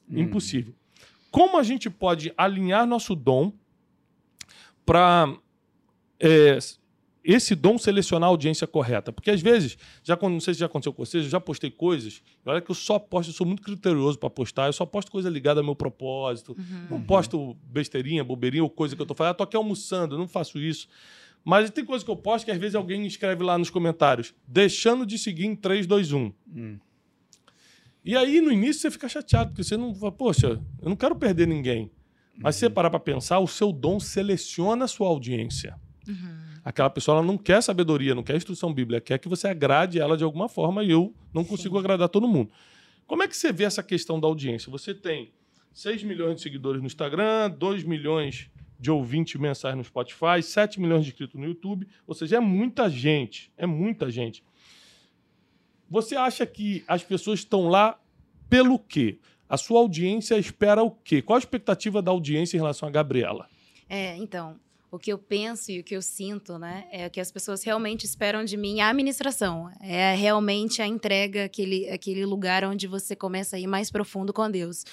impossível. 0.07 0.75
Como 1.31 1.57
a 1.57 1.63
gente 1.63 1.89
pode 1.89 2.31
alinhar 2.37 2.85
nosso 2.85 3.15
dom 3.15 3.51
para 4.85 5.35
esse 7.23 7.55
dom 7.55 7.77
selecionar 7.77 8.27
a 8.27 8.31
audiência 8.31 8.65
correta? 8.65 9.11
Porque 9.11 9.29
às 9.29 9.41
vezes, 9.41 9.77
já 10.03 10.15
quando- 10.17 10.33
não 10.33 10.39
sei 10.39 10.53
se 10.53 10.59
já 10.59 10.65
aconteceu 10.65 10.93
com 10.93 11.05
vocês, 11.05 11.25
eu 11.25 11.29
já 11.29 11.39
postei 11.39 11.69
coisas, 11.69 12.21
e 12.45 12.49
olha 12.49 12.61
que 12.61 12.71
eu 12.71 12.75
só 12.75 12.97
posto, 12.97 13.29
eu 13.29 13.33
sou 13.33 13.45
muito 13.45 13.61
criterioso 13.61 14.17
para 14.17 14.29
postar, 14.29 14.67
eu 14.67 14.73
só 14.73 14.85
posto 14.85 15.11
coisa 15.11 15.29
ligada 15.29 15.59
ao 15.59 15.65
meu 15.65 15.75
propósito, 15.75 16.55
não 16.89 17.01
posto 17.01 17.55
besteirinha, 17.65 18.23
bobeirinha 18.23 18.63
ou 18.63 18.69
coisa 18.69 18.95
que 18.95 19.01
eu 19.01 19.05
tô 19.05 19.13
falando, 19.13 19.31
ah, 19.31 19.35
tô 19.35 19.43
aqui 19.43 19.55
almoçando, 19.57 20.15
eu 20.15 20.19
não 20.19 20.27
faço 20.27 20.57
isso. 20.59 20.87
Mas 21.43 21.69
tem 21.69 21.85
coisa 21.85 22.03
que 22.03 22.11
eu 22.11 22.17
posto 22.17 22.45
que 22.45 22.51
às 22.51 22.57
vezes 22.57 22.75
alguém 22.75 23.05
escreve 23.05 23.43
lá 23.43 23.57
nos 23.57 23.69
comentários, 23.69 24.33
deixando 24.47 25.05
de 25.05 25.17
seguir 25.17 25.45
em 25.45 25.55
3, 25.55 25.87
2, 25.87 26.11
1. 26.11 26.33
Hum. 26.53 26.77
E 28.03 28.15
aí, 28.15 28.41
no 28.41 28.51
início, 28.51 28.81
você 28.81 28.91
fica 28.91 29.07
chateado, 29.07 29.51
porque 29.51 29.63
você 29.63 29.77
não 29.77 29.93
fala, 29.93 30.11
poxa, 30.11 30.59
eu 30.81 30.89
não 30.89 30.95
quero 30.95 31.15
perder 31.15 31.47
ninguém. 31.47 31.91
Mas 32.37 32.55
se 32.55 32.61
você 32.61 32.69
parar 32.69 32.89
para 32.89 32.99
pensar, 32.99 33.39
o 33.39 33.47
seu 33.47 33.71
dom 33.71 33.99
seleciona 33.99 34.85
a 34.85 34.87
sua 34.87 35.07
audiência. 35.07 35.75
Aquela 36.63 36.89
pessoa 36.89 37.17
ela 37.17 37.25
não 37.25 37.37
quer 37.37 37.61
sabedoria, 37.61 38.13
não 38.13 38.23
quer 38.23 38.35
instrução 38.35 38.73
bíblica, 38.73 39.01
quer 39.01 39.17
que 39.17 39.29
você 39.29 39.47
agrade 39.47 39.99
ela 39.99 40.17
de 40.17 40.23
alguma 40.23 40.49
forma 40.49 40.83
e 40.83 40.91
eu 40.91 41.13
não 41.33 41.43
consigo 41.43 41.77
agradar 41.77 42.09
todo 42.09 42.27
mundo. 42.27 42.51
Como 43.07 43.23
é 43.23 43.27
que 43.27 43.35
você 43.35 43.51
vê 43.51 43.63
essa 43.63 43.81
questão 43.81 44.19
da 44.19 44.27
audiência? 44.27 44.69
Você 44.71 44.93
tem 44.93 45.31
6 45.73 46.03
milhões 46.03 46.35
de 46.35 46.41
seguidores 46.41 46.81
no 46.81 46.87
Instagram, 46.87 47.49
2 47.49 47.83
milhões 47.83 48.49
de 48.79 48.91
ouvintes 48.91 49.39
mensais 49.39 49.75
no 49.75 49.83
Spotify, 49.83 50.41
7 50.41 50.79
milhões 50.79 51.03
de 51.03 51.11
inscritos 51.11 51.39
no 51.39 51.45
YouTube, 51.45 51.87
ou 52.07 52.15
seja, 52.15 52.37
é 52.37 52.39
muita 52.39 52.89
gente, 52.89 53.51
é 53.57 53.65
muita 53.65 54.09
gente. 54.09 54.43
Você 55.89 56.15
acha 56.15 56.45
que 56.45 56.83
as 56.87 57.03
pessoas 57.03 57.39
estão 57.39 57.67
lá 57.67 57.99
pelo 58.49 58.79
quê? 58.79 59.19
A 59.49 59.57
sua 59.57 59.79
audiência 59.79 60.37
espera 60.37 60.83
o 60.83 60.91
quê? 60.91 61.21
Qual 61.21 61.35
a 61.35 61.39
expectativa 61.39 62.01
da 62.01 62.11
audiência 62.11 62.55
em 62.55 62.59
relação 62.59 62.87
a 62.87 62.91
Gabriela? 62.91 63.49
É, 63.89 64.15
então, 64.17 64.59
o 64.91 64.97
que 64.97 65.11
eu 65.13 65.17
penso 65.19 65.71
e 65.71 65.79
o 65.79 65.83
que 65.83 65.95
eu 65.95 66.01
sinto, 66.01 66.57
né, 66.57 66.87
é 66.91 67.07
que 67.09 67.19
as 67.19 67.31
pessoas 67.31 67.63
realmente 67.63 68.05
esperam 68.05 68.43
de 68.43 68.57
mim 68.57 68.79
a 68.81 68.89
administração. 68.89 69.69
É 69.81 70.15
realmente 70.15 70.81
a 70.81 70.87
entrega, 70.87 71.45
aquele, 71.45 71.87
aquele 71.89 72.25
lugar 72.25 72.63
onde 72.63 72.87
você 72.87 73.15
começa 73.15 73.55
a 73.55 73.59
ir 73.59 73.67
mais 73.67 73.91
profundo 73.91 74.33
com 74.33 74.49
Deus. 74.49 74.83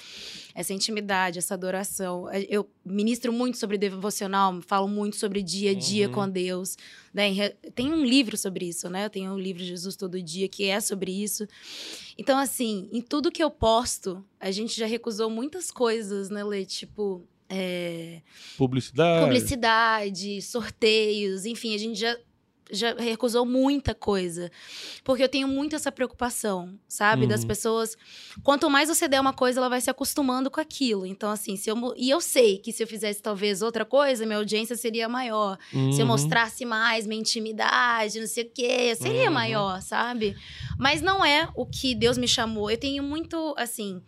Essa 0.53 0.73
intimidade, 0.73 1.39
essa 1.39 1.55
adoração. 1.55 2.29
É, 2.31 2.45
Eu 2.49 2.69
ministro 2.85 3.33
muito 3.33 3.57
sobre 3.57 3.77
devocional, 3.77 4.61
falo 4.61 4.87
muito 4.87 5.15
sobre 5.15 5.41
dia 5.41 5.71
a 5.71 5.73
dia 5.73 6.07
Uhum. 6.07 6.13
com 6.13 6.29
Deus. 6.29 6.77
Né? 7.13 7.49
Tem 7.73 7.91
um 7.91 8.03
livro 8.05 8.37
sobre 8.37 8.67
isso, 8.67 8.89
né? 8.89 9.05
Eu 9.05 9.09
tenho 9.09 9.31
um 9.31 9.39
livro 9.39 9.63
Jesus 9.63 9.95
Todo 9.95 10.21
Dia 10.21 10.47
que 10.47 10.65
é 10.65 10.79
sobre 10.79 11.11
isso. 11.11 11.47
Então, 12.17 12.37
assim, 12.37 12.87
em 12.91 13.01
tudo 13.01 13.31
que 13.31 13.43
eu 13.43 13.49
posto, 13.49 14.23
a 14.39 14.51
gente 14.51 14.77
já 14.77 14.85
recusou 14.85 15.27
muitas 15.29 15.71
coisas, 15.71 16.29
né, 16.29 16.43
Lê? 16.43 16.63
Tipo. 16.65 17.27
É, 17.49 18.21
Publicidade? 18.57 19.23
publicidade, 19.25 20.41
sorteios, 20.41 21.45
enfim, 21.45 21.73
a 21.73 21.77
gente 21.77 21.99
já, 21.99 22.17
já 22.69 22.93
recusou 22.95 23.45
muita 23.45 23.95
coisa. 23.95 24.51
Porque 25.03 25.23
eu 25.23 25.29
tenho 25.29 25.47
muito 25.47 25.73
essa 25.75 25.89
preocupação, 25.91 26.77
sabe? 26.87 27.25
Das 27.25 27.41
Uhum. 27.41 27.47
pessoas. 27.47 27.97
Quanto 28.43 28.69
mais 28.69 28.89
você 28.89 29.07
der 29.07 29.21
uma 29.21 29.31
coisa, 29.31 29.59
ela 29.61 29.69
vai 29.69 29.79
se 29.79 29.89
acostumando 29.89 30.51
com 30.51 30.59
aquilo. 30.59 31.05
Então, 31.05 31.31
assim, 31.31 31.55
se 31.55 31.69
eu. 31.69 31.93
E 31.95 32.09
eu 32.09 32.19
sei 32.19 32.57
que 32.57 32.73
se 32.73 32.83
eu 32.83 32.87
fizesse 32.87 33.21
talvez 33.21 33.61
outra 33.61 33.85
coisa, 33.85 34.25
minha 34.25 34.37
audiência 34.37 34.75
seria 34.75 35.07
maior. 35.07 35.57
Se 35.71 35.77
eu 35.77 35.99
Uhum. 35.99 36.07
mostrasse 36.07 36.65
mais 36.65 37.07
minha 37.07 37.21
intimidade, 37.21 38.19
não 38.19 38.27
sei 38.27 38.43
o 38.43 38.51
quê, 38.53 38.93
seria 38.95 39.27
Uhum. 39.29 39.33
maior, 39.33 39.81
sabe? 39.81 40.35
Mas 40.77 41.01
não 41.01 41.23
é 41.23 41.47
o 41.55 41.65
que 41.65 41.95
Deus 41.95 42.17
me 42.17 42.27
chamou. 42.27 42.69
Eu 42.69 42.77
tenho 42.77 43.01
muito, 43.01 43.53
assim. 43.57 44.01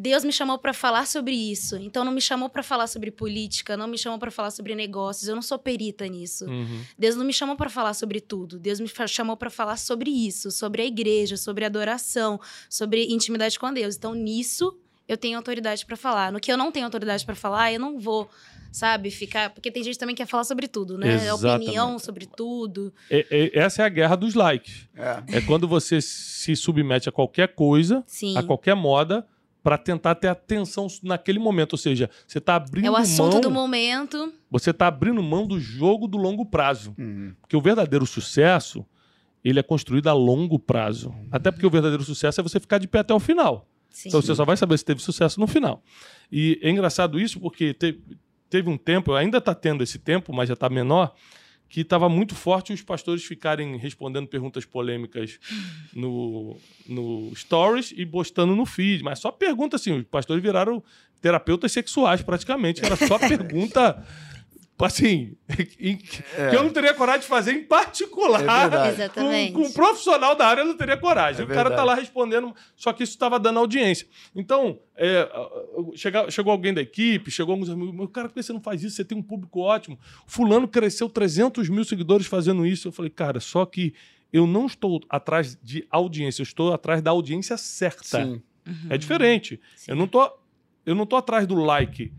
Deus 0.00 0.22
me 0.22 0.32
chamou 0.32 0.56
para 0.58 0.72
falar 0.72 1.08
sobre 1.08 1.34
isso. 1.34 1.74
Então 1.76 2.04
não 2.04 2.12
me 2.12 2.20
chamou 2.20 2.48
para 2.48 2.62
falar 2.62 2.86
sobre 2.86 3.10
política, 3.10 3.76
não 3.76 3.88
me 3.88 3.98
chamou 3.98 4.16
para 4.16 4.30
falar 4.30 4.52
sobre 4.52 4.72
negócios. 4.76 5.28
Eu 5.28 5.34
não 5.34 5.42
sou 5.42 5.58
perita 5.58 6.06
nisso. 6.06 6.44
Uhum. 6.44 6.82
Deus 6.96 7.16
não 7.16 7.24
me 7.24 7.32
chamou 7.32 7.56
para 7.56 7.68
falar 7.68 7.94
sobre 7.94 8.20
tudo. 8.20 8.60
Deus 8.60 8.78
me 8.78 8.88
chamou 9.08 9.36
para 9.36 9.50
falar 9.50 9.76
sobre 9.76 10.08
isso, 10.08 10.52
sobre 10.52 10.82
a 10.82 10.84
igreja, 10.84 11.36
sobre 11.36 11.64
adoração, 11.64 12.40
sobre 12.70 13.06
intimidade 13.12 13.58
com 13.58 13.72
Deus. 13.72 13.96
Então 13.96 14.14
nisso 14.14 14.72
eu 15.08 15.16
tenho 15.16 15.36
autoridade 15.36 15.84
para 15.84 15.96
falar. 15.96 16.30
No 16.30 16.38
que 16.38 16.52
eu 16.52 16.56
não 16.56 16.70
tenho 16.70 16.84
autoridade 16.86 17.26
para 17.26 17.34
falar, 17.34 17.72
eu 17.72 17.80
não 17.80 17.98
vou, 17.98 18.30
sabe, 18.70 19.10
ficar, 19.10 19.50
porque 19.50 19.68
tem 19.68 19.82
gente 19.82 19.98
também 19.98 20.14
que 20.14 20.22
quer 20.22 20.28
falar 20.28 20.44
sobre 20.44 20.68
tudo, 20.68 20.96
né? 20.96 21.14
Exatamente. 21.14 21.64
Opinião 21.64 21.98
sobre 21.98 22.26
tudo. 22.26 22.94
É- 23.10 23.26
é- 23.30 23.58
essa 23.58 23.82
é 23.82 23.84
a 23.84 23.88
guerra 23.88 24.14
dos 24.14 24.34
likes. 24.34 24.86
É. 24.94 25.38
É 25.38 25.40
quando 25.40 25.66
você 25.66 26.00
se 26.00 26.54
submete 26.54 27.08
a 27.08 27.12
qualquer 27.12 27.48
coisa, 27.54 28.04
Sim. 28.06 28.36
a 28.38 28.44
qualquer 28.44 28.76
moda, 28.76 29.26
para 29.62 29.76
tentar 29.76 30.14
ter 30.14 30.28
atenção 30.28 30.86
naquele 31.02 31.38
momento. 31.38 31.72
Ou 31.74 31.78
seja, 31.78 32.08
você 32.26 32.38
está 32.38 32.56
abrindo 32.56 32.86
É 32.86 32.90
o 32.90 32.96
assunto 32.96 33.32
mão. 33.34 33.40
do 33.40 33.50
momento. 33.50 34.32
Você 34.50 34.70
está 34.70 34.86
abrindo 34.86 35.22
mão 35.22 35.46
do 35.46 35.58
jogo 35.60 36.06
do 36.06 36.16
longo 36.16 36.46
prazo. 36.46 36.94
Uhum. 36.98 37.34
Porque 37.40 37.56
o 37.56 37.60
verdadeiro 37.60 38.06
sucesso, 38.06 38.84
ele 39.44 39.58
é 39.58 39.62
construído 39.62 40.08
a 40.08 40.12
longo 40.12 40.58
prazo. 40.58 41.14
Até 41.30 41.50
porque 41.50 41.66
o 41.66 41.70
verdadeiro 41.70 42.04
sucesso 42.04 42.40
é 42.40 42.42
você 42.42 42.58
ficar 42.60 42.78
de 42.78 42.88
pé 42.88 43.00
até 43.00 43.12
o 43.12 43.20
final. 43.20 43.68
Sim. 43.90 44.08
Então 44.08 44.22
você 44.22 44.34
só 44.34 44.44
vai 44.44 44.56
saber 44.56 44.78
se 44.78 44.84
teve 44.84 45.02
sucesso 45.02 45.40
no 45.40 45.46
final. 45.46 45.82
E 46.30 46.58
é 46.62 46.70
engraçado 46.70 47.18
isso 47.18 47.40
porque 47.40 47.74
teve, 47.74 48.00
teve 48.48 48.70
um 48.70 48.76
tempo, 48.78 49.12
ainda 49.14 49.38
está 49.38 49.54
tendo 49.54 49.82
esse 49.82 49.98
tempo, 49.98 50.32
mas 50.32 50.48
já 50.48 50.54
está 50.54 50.68
menor, 50.68 51.14
que 51.68 51.80
estava 51.82 52.08
muito 52.08 52.34
forte 52.34 52.72
os 52.72 52.82
pastores 52.82 53.24
ficarem 53.24 53.76
respondendo 53.76 54.26
perguntas 54.26 54.64
polêmicas 54.64 55.38
no, 55.94 56.56
no 56.88 57.32
Stories 57.34 57.92
e 57.96 58.06
postando 58.06 58.54
no 58.56 58.64
feed. 58.64 59.02
Mas 59.02 59.18
só 59.18 59.30
pergunta 59.30 59.76
assim, 59.76 59.92
os 59.92 60.04
pastores 60.04 60.42
viraram 60.42 60.82
terapeutas 61.20 61.72
sexuais 61.72 62.22
praticamente, 62.22 62.84
era 62.84 62.96
só 62.96 63.18
pergunta 63.18 64.04
assim, 64.84 65.36
em- 65.80 65.96
que 65.96 66.22
eu 66.52 66.62
não 66.62 66.70
teria 66.70 66.94
coragem 66.94 67.22
de 67.22 67.26
fazer 67.26 67.52
em 67.52 67.60
É 67.60 67.64
particular. 67.64 68.40
Exatamente. 68.88 69.52
Com, 69.52 69.62
com 69.62 69.68
um 69.68 69.72
profissional 69.72 70.34
da 70.34 70.46
área 70.46 70.60
eu 70.62 70.66
não 70.66 70.76
teria 70.76 70.96
coragem. 70.96 71.42
É 71.42 71.44
o 71.44 71.48
cara 71.48 71.70
tá 71.70 71.82
lá 71.84 71.94
respondendo, 71.94 72.54
só 72.76 72.92
que 72.92 73.02
isso 73.02 73.12
estava 73.12 73.38
dando 73.40 73.58
audiência. 73.58 74.06
Então, 74.34 74.78
é, 74.96 75.28
chega- 75.94 76.30
chegou 76.30 76.52
alguém 76.52 76.72
da 76.72 76.80
equipe, 76.80 77.30
chegou 77.30 77.52
alguns 77.52 77.70
amigos, 77.70 77.94
meu 77.94 78.08
cara, 78.08 78.28
por 78.28 78.34
que 78.34 78.42
você 78.42 78.52
não 78.52 78.60
faz 78.60 78.82
isso? 78.82 78.96
Você 78.96 79.04
tem 79.04 79.16
um 79.18 79.22
público 79.22 79.60
ótimo. 79.60 79.98
Fulano 80.26 80.68
cresceu 80.68 81.08
300 81.08 81.68
mil 81.68 81.84
seguidores 81.84 82.26
fazendo 82.26 82.66
isso. 82.66 82.88
Eu 82.88 82.92
falei, 82.92 83.10
cara, 83.10 83.40
só 83.40 83.64
que 83.66 83.94
eu 84.32 84.46
não 84.46 84.66
estou 84.66 85.00
atrás 85.08 85.58
de 85.62 85.86
audiência, 85.90 86.42
eu 86.42 86.44
estou 86.44 86.72
atrás 86.72 87.00
da 87.00 87.10
audiência 87.10 87.56
certa. 87.56 88.04
Sim. 88.24 88.42
É 88.90 88.98
diferente. 88.98 89.58
Sim. 89.76 89.92
Eu 89.92 89.96
não 89.96 90.06
tô, 90.06 90.30
eu 90.84 90.94
não 90.94 91.06
tô 91.06 91.16
atrás 91.16 91.46
do 91.46 91.54
like. 91.54 92.12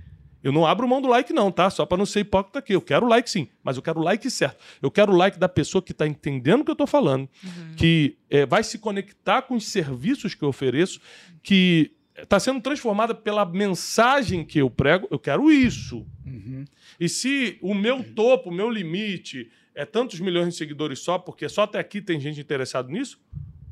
Eu 0.44 0.52
não 0.52 0.66
abro 0.66 0.88
mão 0.88 1.02
do 1.02 1.08
like, 1.08 1.34
não, 1.34 1.52
tá? 1.52 1.70
Só 1.70 1.86
para 1.86 1.98
não 1.98 2.06
ser 2.06 2.22
hipócrita 2.22 2.60
aqui. 2.60 2.74
Eu 2.74 2.82
quero 2.82 3.06
o 3.06 3.10
like, 3.10 3.30
sim, 3.30 3.48
mas 3.64 3.76
eu 3.76 3.84
quero 3.84 4.00
o 4.00 4.04
like 4.04 4.30
certo. 4.30 4.58
Eu 4.82 4.90
quero 4.90 5.12
o 5.12 5.16
like 5.16 5.38
da 5.38 5.50
pessoa 5.50 5.82
que 5.82 5.92
está 5.92 6.08
entendendo 6.08 6.62
o 6.62 6.66
que 6.66 6.72
eu 6.72 6.74
estou 6.74 6.88
falando, 6.88 7.28
que 7.76 8.18
é, 8.30 8.46
vai 8.46 8.64
se 8.64 8.78
conectar 8.78 9.42
com 9.42 9.56
os 9.56 9.68
serviços 9.68 10.34
que 10.34 10.44
eu 10.44 10.50
ofereço, 10.50 11.00
que 11.44 11.92
está 12.18 12.40
sendo 12.40 12.62
transformada 12.62 13.14
pela 13.14 13.46
mensagem 13.46 14.44
que 14.44 14.60
eu 14.60 14.70
prego. 14.70 15.08
Eu 15.12 15.20
quero 15.20 15.52
isso. 15.52 16.06
Uhum. 16.26 16.66
E 17.00 17.10
se 17.10 17.58
o 17.62 17.74
meu 17.74 18.04
topo, 18.04 18.50
o 18.50 18.54
meu 18.54 18.70
limite 18.70 19.50
é 19.76 19.86
tantos 19.86 20.20
milhões 20.20 20.50
de 20.50 20.56
seguidores 20.56 21.00
só, 21.00 21.18
porque 21.18 21.48
só 21.48 21.64
até 21.64 21.80
aqui 21.80 22.02
tem 22.02 22.20
gente 22.20 22.40
interessada 22.40 22.92
nisso, 22.92 23.20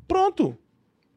pronto. 0.08 0.58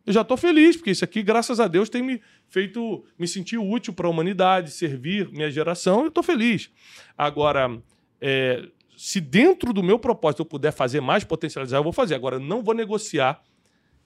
Eu 0.07 0.13
já 0.13 0.23
estou 0.23 0.37
feliz, 0.37 0.77
porque 0.77 0.91
isso 0.91 1.05
aqui, 1.05 1.23
graças 1.23 1.61
a 1.61 1.69
Deus, 1.69 1.89
tem 1.89 2.03
me 2.03 2.21
feito 2.49 3.05
me 3.19 3.29
sentir 3.29 3.59
útil 3.59 3.93
para 3.93 4.07
a 4.07 4.11
humanidade, 4.11 4.71
servir 4.71 5.29
minha 5.31 5.51
geração, 5.51 6.03
eu 6.03 6.09
estou 6.09 6.23
feliz. 6.23 6.71
Agora, 7.17 7.81
é, 8.21 8.67
se 8.97 9.21
dentro 9.21 9.73
do 9.73 9.83
meu 9.83 9.99
propósito 9.99 10.41
eu 10.41 10.47
puder 10.47 10.73
fazer 10.73 11.01
mais, 11.01 11.25
potencializar, 11.25 11.79
eu 11.79 11.83
vou 11.85 11.93
fazer. 11.93 12.15
Agora, 12.15 12.37
eu 12.37 12.41
não 12.41 12.63
vou 12.63 12.75
negociar. 12.75 13.43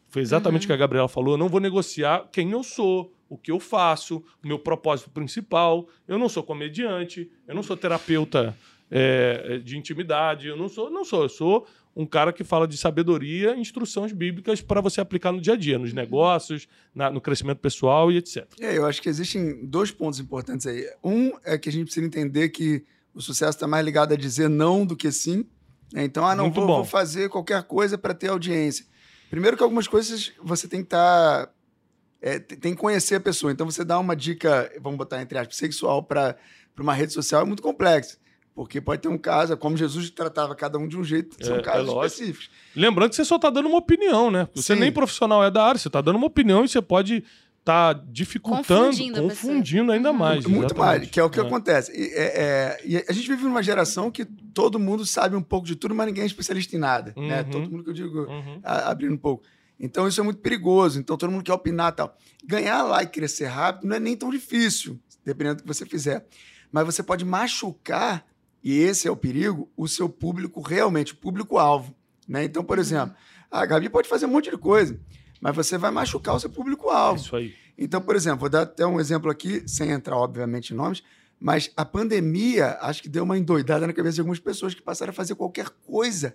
Foi 0.09 0.23
exatamente 0.23 0.65
o 0.65 0.69
que 0.69 0.73
a 0.73 0.77
Gabriela 0.77 1.09
falou. 1.09 1.35
Eu 1.35 1.39
não 1.39 1.49
vou 1.49 1.61
negociar 1.61 2.29
quem 2.31 2.53
eu 2.53 2.63
sou, 2.63 3.13
o 3.29 3.37
que 3.37 3.51
eu 3.51 3.59
faço, 3.59 4.23
o 4.43 4.47
meu 4.47 4.59
propósito 4.59 5.11
principal. 5.11 5.89
Eu 6.07 6.19
não 6.19 6.29
sou 6.29 6.43
comediante, 6.43 7.31
eu 7.49 7.55
não 7.55 7.63
sou 7.63 7.77
terapeuta 7.77 8.57
é, 8.91 9.59
de 9.59 9.77
intimidade, 9.77 10.47
eu 10.47 10.57
não 10.57 10.69
sou, 10.69 10.89
não 10.91 11.05
sou, 11.05 11.23
eu 11.23 11.29
sou 11.29 11.67
um 11.97 12.05
cara 12.05 12.33
que 12.33 12.43
fala 12.43 12.67
de 12.67 12.77
sabedoria, 12.77 13.57
instruções 13.57 14.13
bíblicas 14.13 14.61
para 14.61 14.81
você 14.81 15.01
aplicar 15.01 15.31
no 15.31 15.41
dia 15.41 15.53
a 15.53 15.57
dia, 15.57 15.79
nos 15.79 15.93
negócios, 15.93 16.67
na- 16.95 17.11
no 17.11 17.21
crescimento 17.21 17.59
pessoal 17.59 18.11
e 18.11 18.17
etc. 18.17 18.47
É, 18.61 18.77
eu 18.77 18.85
acho 18.85 19.01
que 19.01 19.09
existem 19.09 19.65
dois 19.65 19.91
pontos 19.93 20.19
importantes 20.19 20.67
aí. 20.67 20.85
Um 21.05 21.33
é 21.45 21.57
que 21.57 21.69
a 21.69 21.73
gente 21.73 21.85
precisa 21.85 22.05
entender 22.05 22.49
que 22.49 22.85
o 23.15 23.21
sucesso 23.21 23.57
está 23.57 23.67
mais 23.69 23.85
ligado 23.85 24.13
a 24.13 24.17
dizer 24.17 24.49
não 24.49 24.85
do 24.85 24.97
que 24.97 25.13
sim. 25.13 25.47
né? 25.93 26.03
Então, 26.05 26.27
ah, 26.27 26.35
não, 26.35 26.51
vou, 26.51 26.67
vou 26.67 26.85
fazer 26.85 27.29
qualquer 27.29 27.63
coisa 27.63 27.97
para 27.97 28.13
ter 28.13 28.29
audiência. 28.29 28.85
Primeiro 29.31 29.57
que 29.57 29.63
algumas 29.63 29.87
coisas 29.87 30.33
você 30.43 30.67
tem 30.67 30.81
que 30.81 30.87
estar... 30.87 31.49
tem 32.61 32.75
que 32.75 32.81
conhecer 32.81 33.15
a 33.17 33.21
pessoa. 33.21 33.53
Então, 33.53 33.71
você 33.71 33.85
dá 33.85 33.99
uma 34.01 34.17
dica, 34.17 34.71
vamos 34.81 34.99
botar 34.99 35.23
entre 35.23 35.39
aspas, 35.39 35.57
sexual 35.57 36.03
para 36.03 36.37
uma 36.77 36.93
rede 36.95 37.13
social 37.13 37.43
é 37.43 37.45
muito 37.45 37.63
complexo. 37.63 38.19
Porque 38.55 38.81
pode 38.81 39.03
ter 39.03 39.09
um 39.09 39.19
caso, 39.19 39.57
como 39.57 39.77
Jesus 39.77 40.11
tratava 40.11 40.55
cada 40.55 40.79
um 40.79 40.87
de 40.87 40.97
um 40.97 41.03
jeito, 41.03 41.37
são 41.45 41.57
É, 41.57 41.59
é 41.59 41.63
casos 41.63 41.89
lógico. 41.89 42.07
específicos. 42.23 42.51
Lembrando 42.77 43.11
que 43.11 43.17
você 43.17 43.25
só 43.25 43.37
está 43.37 43.51
dando 43.51 43.67
uma 43.69 43.79
opinião, 43.79 44.31
né? 44.31 44.49
Você 44.55 44.75
Sim. 44.75 44.81
nem 44.81 44.93
profissional 44.93 45.43
é 45.43 45.51
da 45.51 45.65
área, 45.65 45.79
você 45.79 45.89
está 45.89 46.01
dando 46.01 46.17
uma 46.17 46.27
opinião 46.27 46.65
e 46.65 46.69
você 46.69 46.81
pode 46.81 47.25
estar 47.59 47.95
dificultando, 48.11 48.91
Confundindo 48.91 49.23
confundindo 49.23 49.91
ainda 49.93 50.11
Uhum. 50.13 50.17
mais. 50.19 50.45
Muito 50.47 50.67
exatamente. 50.75 50.99
mais, 51.01 51.11
que 51.11 51.19
é 51.19 51.25
o 51.25 51.31
que 51.31 51.41
É. 51.41 51.43
acontece. 51.43 51.91
E, 51.93 52.13
é- 52.13 52.43
é- 52.43 52.81
e 52.85 52.97
a 53.09 53.13
gente 53.13 53.27
vive 53.29 53.43
numa 53.45 53.63
geração 53.63 54.11
que 54.11 54.25
todo 54.25 54.79
mundo 54.79 55.05
sabe 55.07 55.35
um 55.35 55.43
pouco 55.43 55.67
de 55.67 55.75
tudo, 55.75 55.95
mas 55.95 56.07
ninguém 56.07 56.23
é 56.23 56.27
especialista 56.27 56.77
em 56.77 56.79
nada. 56.79 57.13
Né? 57.17 57.41
Uhum. 57.43 57.51
Todo 57.51 57.71
mundo 57.71 57.83
que 57.83 57.91
eu 57.91 57.95
digo, 57.95 58.19
Uhum. 58.21 58.61
a- 58.63 58.91
abrindo 58.91 59.15
um 59.15 59.19
pouco. 59.19 59.43
Então 59.81 60.07
isso 60.07 60.21
é 60.21 60.23
muito 60.25 60.39
perigoso. 60.41 61.01
Então 61.01 61.17
todo 61.17 61.31
mundo 61.33 61.43
quer 61.43 61.55
opinar 61.55 61.91
e 61.93 61.97
tal. 61.97 62.17
Ganhar 62.45 62.83
like 62.85 63.11
e 63.11 63.21
crescer 63.21 63.47
rápido 63.47 63.89
não 63.89 63.97
é 63.97 63.99
nem 64.01 64.15
tão 64.17 64.31
difícil, 64.31 65.01
dependendo 65.25 65.57
do 65.57 65.63
que 65.63 65.67
você 65.69 65.85
fizer. 65.87 66.25
Mas 66.71 66.85
você 66.85 67.03
pode 67.03 67.25
machucar, 67.25 68.25
e 68.65 68.79
esse 68.79 69.07
é 69.07 69.11
o 69.11 69.17
perigo, 69.17 69.71
o 69.77 69.87
seu 69.87 70.09
público 70.09 70.63
realmente, 70.63 71.13
o 71.13 71.17
público-alvo. 71.17 71.95
Né? 72.27 72.45
Então, 72.45 72.65
por 72.65 72.79
exemplo, 72.79 73.15
a 73.51 73.67
Gabi 73.67 73.91
pode 73.91 74.09
fazer 74.09 74.25
um 74.25 74.31
monte 74.31 74.51
de 74.51 74.57
coisa, 74.57 74.99
mas 75.39 75.55
você 75.55 75.77
vai 75.77 75.91
machucar 75.91 76.35
o 76.35 76.41
seu 76.41 76.49
É 76.49 76.53
público-alvo. 76.53 77.21
Isso 77.21 77.37
aí. 77.37 77.55
Então, 77.77 78.01
por 78.01 78.17
exemplo, 78.17 78.41
vou 78.41 78.49
dar 78.49 78.63
até 78.63 78.87
um 78.87 78.99
exemplo 78.99 79.31
aqui, 79.31 79.63
sem 79.69 79.91
entrar, 79.91 80.17
obviamente, 80.17 80.73
em 80.73 80.77
nomes, 80.77 81.03
mas 81.39 81.71
a 81.77 81.85
pandemia 81.85 82.79
acho 82.81 83.03
que 83.03 83.09
deu 83.09 83.25
uma 83.25 83.37
endoidada 83.37 83.87
na 83.87 83.93
cabeça 83.93 84.15
de 84.15 84.21
algumas 84.23 84.39
pessoas 84.39 84.73
que 84.73 84.81
passaram 84.81 85.11
a 85.11 85.15
fazer 85.15 85.35
qualquer 85.35 85.69
coisa. 85.85 86.35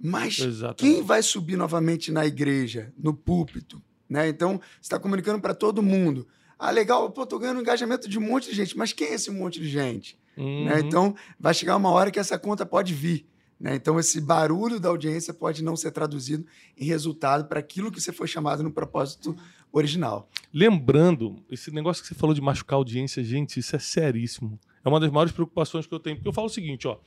Mas 0.00 0.38
Exatamente. 0.38 0.78
quem 0.78 1.02
vai 1.02 1.22
subir 1.22 1.56
novamente 1.56 2.10
na 2.10 2.24
igreja, 2.24 2.90
no 2.96 3.12
púlpito? 3.12 3.82
Né? 4.08 4.28
Então, 4.28 4.58
você 4.58 4.80
está 4.80 4.98
comunicando 4.98 5.40
para 5.40 5.52
todo 5.52 5.82
mundo. 5.82 6.26
Ah, 6.58 6.70
legal, 6.70 7.10
pô, 7.10 7.24
tô 7.24 7.38
ganhando 7.38 7.60
engajamento 7.60 8.08
de 8.08 8.18
um 8.18 8.22
monte 8.22 8.50
de 8.50 8.56
gente, 8.56 8.76
mas 8.76 8.92
quem 8.92 9.08
é 9.08 9.14
esse 9.14 9.30
monte 9.30 9.60
de 9.60 9.68
gente? 9.68 10.18
Uhum. 10.36 10.64
né? 10.64 10.80
Então, 10.80 11.14
vai 11.38 11.52
chegar 11.52 11.76
uma 11.76 11.90
hora 11.90 12.10
que 12.10 12.18
essa 12.18 12.38
conta 12.38 12.64
pode 12.64 12.94
vir. 12.94 13.26
Né? 13.58 13.74
Então, 13.74 13.98
esse 13.98 14.20
barulho 14.20 14.78
da 14.78 14.88
audiência 14.88 15.34
pode 15.34 15.64
não 15.64 15.76
ser 15.76 15.90
traduzido 15.90 16.46
em 16.76 16.84
resultado 16.84 17.46
para 17.48 17.58
aquilo 17.58 17.90
que 17.90 18.00
você 18.00 18.12
foi 18.12 18.28
chamado 18.28 18.62
no 18.62 18.70
propósito 18.70 19.36
original. 19.72 20.28
Lembrando, 20.52 21.44
esse 21.50 21.70
negócio 21.70 22.02
que 22.02 22.08
você 22.08 22.14
falou 22.14 22.34
de 22.34 22.40
machucar 22.40 22.76
a 22.76 22.78
audiência, 22.78 23.22
gente, 23.22 23.58
isso 23.58 23.74
é 23.74 23.78
seríssimo. 23.78 24.58
É 24.84 24.88
uma 24.88 25.00
das 25.00 25.10
maiores 25.10 25.32
preocupações 25.32 25.86
que 25.86 25.94
eu 25.94 25.98
tenho. 25.98 26.16
Porque 26.16 26.28
eu 26.28 26.32
falo 26.32 26.46
o 26.46 26.50
seguinte, 26.50 26.86
ó. 26.86 26.98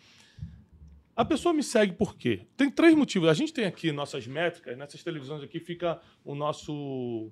A 1.15 1.25
pessoa 1.25 1.53
me 1.53 1.63
segue 1.63 1.93
por 1.93 2.15
quê? 2.15 2.47
Tem 2.57 2.69
três 2.69 2.95
motivos. 2.95 3.29
A 3.29 3.33
gente 3.33 3.53
tem 3.53 3.65
aqui 3.65 3.91
nossas 3.91 4.27
métricas, 4.27 4.77
nessas 4.77 5.03
televisões 5.03 5.43
aqui 5.43 5.59
fica 5.59 6.01
o 6.23 6.35
nosso 6.35 7.31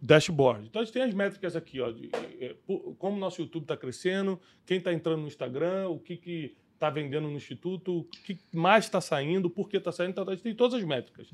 dashboard. 0.00 0.66
Então 0.68 0.80
a 0.82 0.84
gente 0.84 0.94
tem 0.94 1.02
as 1.02 1.14
métricas 1.14 1.56
aqui, 1.56 1.80
ó, 1.80 1.90
de, 1.90 2.08
eh, 2.40 2.54
po- 2.66 2.94
como 2.98 3.16
o 3.16 3.20
nosso 3.20 3.40
YouTube 3.40 3.62
está 3.64 3.76
crescendo, 3.76 4.40
quem 4.64 4.78
está 4.78 4.92
entrando 4.92 5.20
no 5.22 5.26
Instagram, 5.28 5.88
o 5.88 5.98
que 5.98 6.16
que 6.16 6.56
está 6.74 6.88
vendendo 6.90 7.28
no 7.28 7.36
Instituto, 7.36 7.98
o 7.98 8.04
que 8.04 8.38
mais 8.52 8.84
está 8.84 9.00
saindo, 9.00 9.50
por 9.50 9.68
que 9.68 9.76
está 9.78 9.90
saindo, 9.90 10.10
então, 10.12 10.24
a 10.28 10.30
gente 10.30 10.42
tem 10.44 10.54
todas 10.54 10.74
as 10.80 10.84
métricas. 10.86 11.28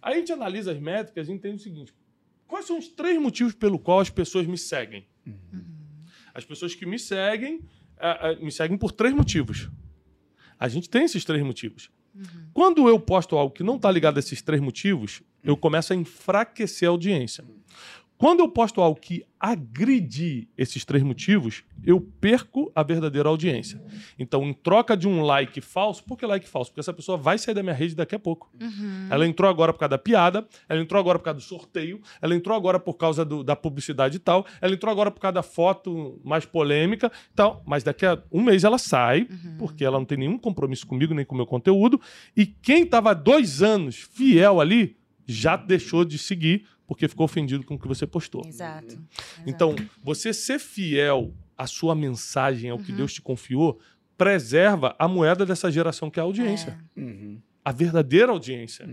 Aí 0.00 0.14
a 0.14 0.16
gente 0.18 0.32
analisa 0.32 0.70
as 0.72 0.78
métricas 0.78 1.28
e 1.28 1.32
entende 1.32 1.56
o 1.56 1.60
seguinte: 1.60 1.92
quais 2.46 2.64
são 2.66 2.78
os 2.78 2.86
três 2.88 3.20
motivos 3.20 3.52
pelo 3.54 3.78
qual 3.78 3.98
as 4.00 4.10
pessoas 4.10 4.46
me 4.46 4.56
seguem? 4.56 5.04
As 6.32 6.44
pessoas 6.44 6.74
que 6.74 6.86
me 6.86 6.98
seguem, 6.98 7.60
ah, 7.98 8.28
ah, 8.30 8.34
me 8.36 8.52
seguem 8.52 8.76
por 8.78 8.92
três 8.92 9.12
motivos. 9.14 9.68
A 10.58 10.68
gente 10.68 10.88
tem 10.88 11.04
esses 11.04 11.24
três 11.24 11.42
motivos. 11.42 11.90
Quando 12.54 12.88
eu 12.88 12.98
posto 12.98 13.36
algo 13.36 13.52
que 13.52 13.62
não 13.62 13.76
está 13.76 13.90
ligado 13.90 14.16
a 14.16 14.20
esses 14.20 14.40
três 14.40 14.60
motivos, 14.62 15.22
eu 15.46 15.56
começo 15.56 15.92
a 15.92 15.96
enfraquecer 15.96 16.86
a 16.88 16.90
audiência. 16.90 17.44
Quando 18.18 18.40
eu 18.40 18.48
posto 18.48 18.80
algo 18.80 18.98
que 18.98 19.24
agride 19.38 20.48
esses 20.56 20.86
três 20.86 21.02
motivos, 21.04 21.62
eu 21.84 22.00
perco 22.00 22.72
a 22.74 22.82
verdadeira 22.82 23.28
audiência. 23.28 23.78
Então, 24.18 24.42
em 24.42 24.54
troca 24.54 24.96
de 24.96 25.06
um 25.06 25.20
like 25.20 25.60
falso, 25.60 26.02
por 26.02 26.16
que 26.16 26.24
like 26.24 26.48
falso? 26.48 26.70
Porque 26.70 26.80
essa 26.80 26.94
pessoa 26.94 27.18
vai 27.18 27.36
sair 27.36 27.54
da 27.54 27.62
minha 27.62 27.74
rede 27.74 27.94
daqui 27.94 28.14
a 28.14 28.18
pouco. 28.18 28.50
Uhum. 28.58 29.08
Ela 29.10 29.26
entrou 29.26 29.50
agora 29.50 29.70
por 29.70 29.80
causa 29.80 29.90
da 29.90 29.98
piada, 29.98 30.48
ela 30.66 30.80
entrou 30.80 30.98
agora 30.98 31.18
por 31.18 31.26
causa 31.26 31.40
do 31.40 31.42
sorteio, 31.44 32.00
ela 32.22 32.34
entrou 32.34 32.56
agora 32.56 32.80
por 32.80 32.94
causa 32.94 33.22
do- 33.22 33.44
da 33.44 33.54
publicidade 33.54 34.16
e 34.16 34.20
tal, 34.20 34.46
ela 34.62 34.72
entrou 34.72 34.90
agora 34.90 35.10
por 35.10 35.20
causa 35.20 35.34
da 35.34 35.42
foto 35.42 36.18
mais 36.24 36.46
polêmica 36.46 37.12
e 37.30 37.34
tal, 37.34 37.62
mas 37.66 37.82
daqui 37.84 38.06
a 38.06 38.18
um 38.32 38.42
mês 38.42 38.64
ela 38.64 38.78
sai, 38.78 39.28
porque 39.58 39.84
ela 39.84 39.98
não 39.98 40.06
tem 40.06 40.16
nenhum 40.16 40.38
compromisso 40.38 40.86
comigo 40.86 41.12
nem 41.12 41.24
com 41.24 41.34
o 41.34 41.36
meu 41.36 41.46
conteúdo, 41.46 42.00
e 42.34 42.46
quem 42.46 42.84
estava 42.84 43.14
dois 43.14 43.62
anos 43.62 43.96
fiel 43.96 44.58
ali 44.58 44.96
já 45.26 45.56
deixou 45.56 46.04
de 46.04 46.18
seguir 46.18 46.66
porque 46.86 47.08
ficou 47.08 47.24
ofendido 47.24 47.64
com 47.64 47.74
o 47.74 47.78
que 47.78 47.88
você 47.88 48.06
postou. 48.06 48.42
Exato. 48.46 48.86
Exato. 48.86 49.02
Então, 49.46 49.74
você 50.02 50.32
ser 50.32 50.58
fiel 50.60 51.34
à 51.58 51.66
sua 51.66 51.94
mensagem, 51.94 52.70
ao 52.70 52.78
que 52.78 52.92
Deus 52.92 53.12
te 53.12 53.20
confiou, 53.20 53.80
preserva 54.16 54.94
a 54.98 55.08
moeda 55.08 55.44
dessa 55.44 55.70
geração 55.70 56.10
que 56.10 56.18
é 56.18 56.22
a 56.22 56.24
audiência 56.24 56.78
Uhum. 56.96 57.40
a 57.64 57.72
verdadeira 57.72 58.30
audiência. 58.32 58.88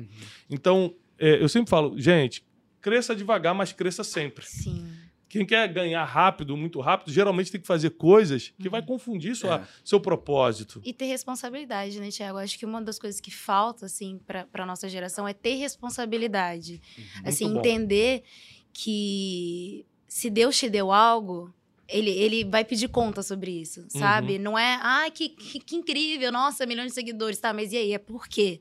Então, 0.49 0.95
é, 1.19 1.41
eu 1.41 1.47
sempre 1.47 1.69
falo, 1.69 1.97
gente, 1.99 2.43
cresça 2.81 3.15
devagar, 3.15 3.53
mas 3.53 3.71
cresça 3.71 4.03
sempre. 4.03 4.43
Sim. 4.45 4.85
Quem 5.33 5.45
quer 5.45 5.67
ganhar 5.71 6.03
rápido, 6.05 6.55
muito 6.55 6.79
rápido, 6.79 7.11
geralmente 7.11 7.51
tem 7.51 7.59
que 7.59 7.65
fazer 7.67 7.89
coisas 7.91 8.53
que 8.59 8.69
vai 8.69 8.81
Uhum. 8.81 8.87
confundir 8.87 9.35
sua, 9.35 9.61
É. 9.61 9.67
seu 9.83 9.99
propósito. 9.99 10.79
E 10.85 10.93
ter 10.93 11.05
responsabilidade, 11.05 11.99
né, 11.99 12.09
Tiago? 12.11 12.37
Acho 12.37 12.57
que 12.57 12.65
uma 12.65 12.81
das 12.81 12.99
coisas 12.99 13.19
que 13.19 13.31
falta, 13.31 13.85
assim, 13.87 14.19
para 14.27 14.47
a 14.53 14.65
nossa 14.65 14.87
geração 14.87 15.27
é 15.27 15.33
ter 15.33 15.55
responsabilidade. 15.55 16.79
assim, 17.25 17.51
bom. 17.51 17.59
entender 17.59 18.23
que 18.71 19.85
se 20.07 20.29
Deus 20.29 20.57
te 20.57 20.69
deu 20.69 20.91
algo, 20.91 21.53
ele, 21.87 22.11
ele 22.11 22.43
vai 22.43 22.63
pedir 22.63 22.87
conta 22.89 23.21
sobre 23.23 23.51
isso, 23.51 23.85
sabe? 23.89 24.37
Não 24.39 24.57
é, 24.57 24.77
ai, 24.81 25.11
que, 25.11 25.29
que, 25.29 25.59
que 25.59 25.75
incrível, 25.75 26.31
nossa, 26.31 26.65
milhões 26.65 26.87
de 26.89 26.93
seguidores, 26.93 27.39
tá, 27.39 27.53
mas 27.53 27.71
e 27.71 27.77
aí? 27.77 27.93
É 27.93 27.97
por 27.97 28.27
quê? 28.27 28.59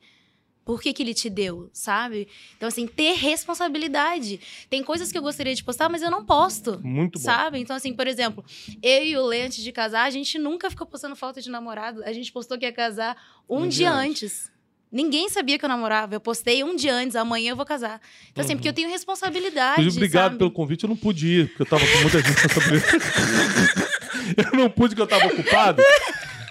Por 0.65 0.81
que, 0.81 0.93
que 0.93 1.03
ele 1.03 1.13
te 1.13 1.29
deu, 1.29 1.69
sabe? 1.73 2.29
Então, 2.57 2.69
assim, 2.69 2.87
ter 2.87 3.15
responsabilidade. 3.15 4.39
Tem 4.71 4.83
coisas 4.83 5.11
que 5.11 5.19
eu 5.19 5.23
gostaria 5.23 5.55
de 5.55 5.65
postar, 5.65 5.89
mas 5.89 6.03
eu 6.03 6.11
não 6.11 6.25
posto. 6.25 6.81
Muito 6.83 7.19
bom. 7.19 7.25
Sabe? 7.25 7.59
Então, 7.59 7.75
assim, 7.75 7.93
por 7.93 8.07
exemplo, 8.07 8.45
eu 8.81 9.05
e 9.05 9.17
o 9.17 9.27
Lê, 9.27 9.43
antes 9.43 9.63
de 9.63 9.73
casar, 9.73 10.05
a 10.05 10.11
gente 10.11 10.39
nunca 10.39 10.71
ficou 10.71 10.87
postando 10.87 11.17
foto 11.17 11.41
de 11.41 11.51
namorado. 11.51 12.05
A 12.05 12.13
gente 12.13 12.31
postou 12.33 12.57
que 12.57 12.65
ia 12.65 12.73
casar 12.73 13.17
um, 13.49 13.63
Um 13.63 13.69
dia, 13.69 13.91
dia 13.91 13.93
antes. 13.93 14.53
Ninguém 14.93 15.29
sabia 15.31 15.59
que 15.59 15.65
eu 15.65 15.69
namorava. 15.69 16.15
Eu 16.15 16.21
postei 16.21 16.63
um 16.63 16.77
dia 16.77 16.95
antes, 16.95 17.17
amanhã 17.17 17.53
eu 17.53 17.57
vou 17.57 17.65
casar. 17.65 18.01
Então, 18.31 18.45
assim, 18.45 18.55
porque 18.55 18.69
eu 18.69 18.75
tenho 18.75 18.91
responsabilidade. 18.91 19.81
Inclusive, 19.81 20.05
obrigado 20.05 20.25
sabe? 20.25 20.39
pelo 20.39 20.51
convite. 20.51 20.85
Eu 20.85 20.91
não 20.91 20.97
pude 20.97 21.27
ir, 21.27 21.49
porque 21.49 21.63
eu 21.63 21.67
tava 21.67 21.85
com 21.87 21.99
muita 22.03 22.21
gente 22.23 22.53
sobre 22.53 22.77
Eu 24.53 24.59
não 24.59 24.71
pude, 24.71 24.95
porque 24.95 25.03
eu 25.03 25.07
tava 25.07 25.27
ocupado. 25.33 25.83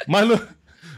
Mas, 0.07 0.27
no, 0.27 0.47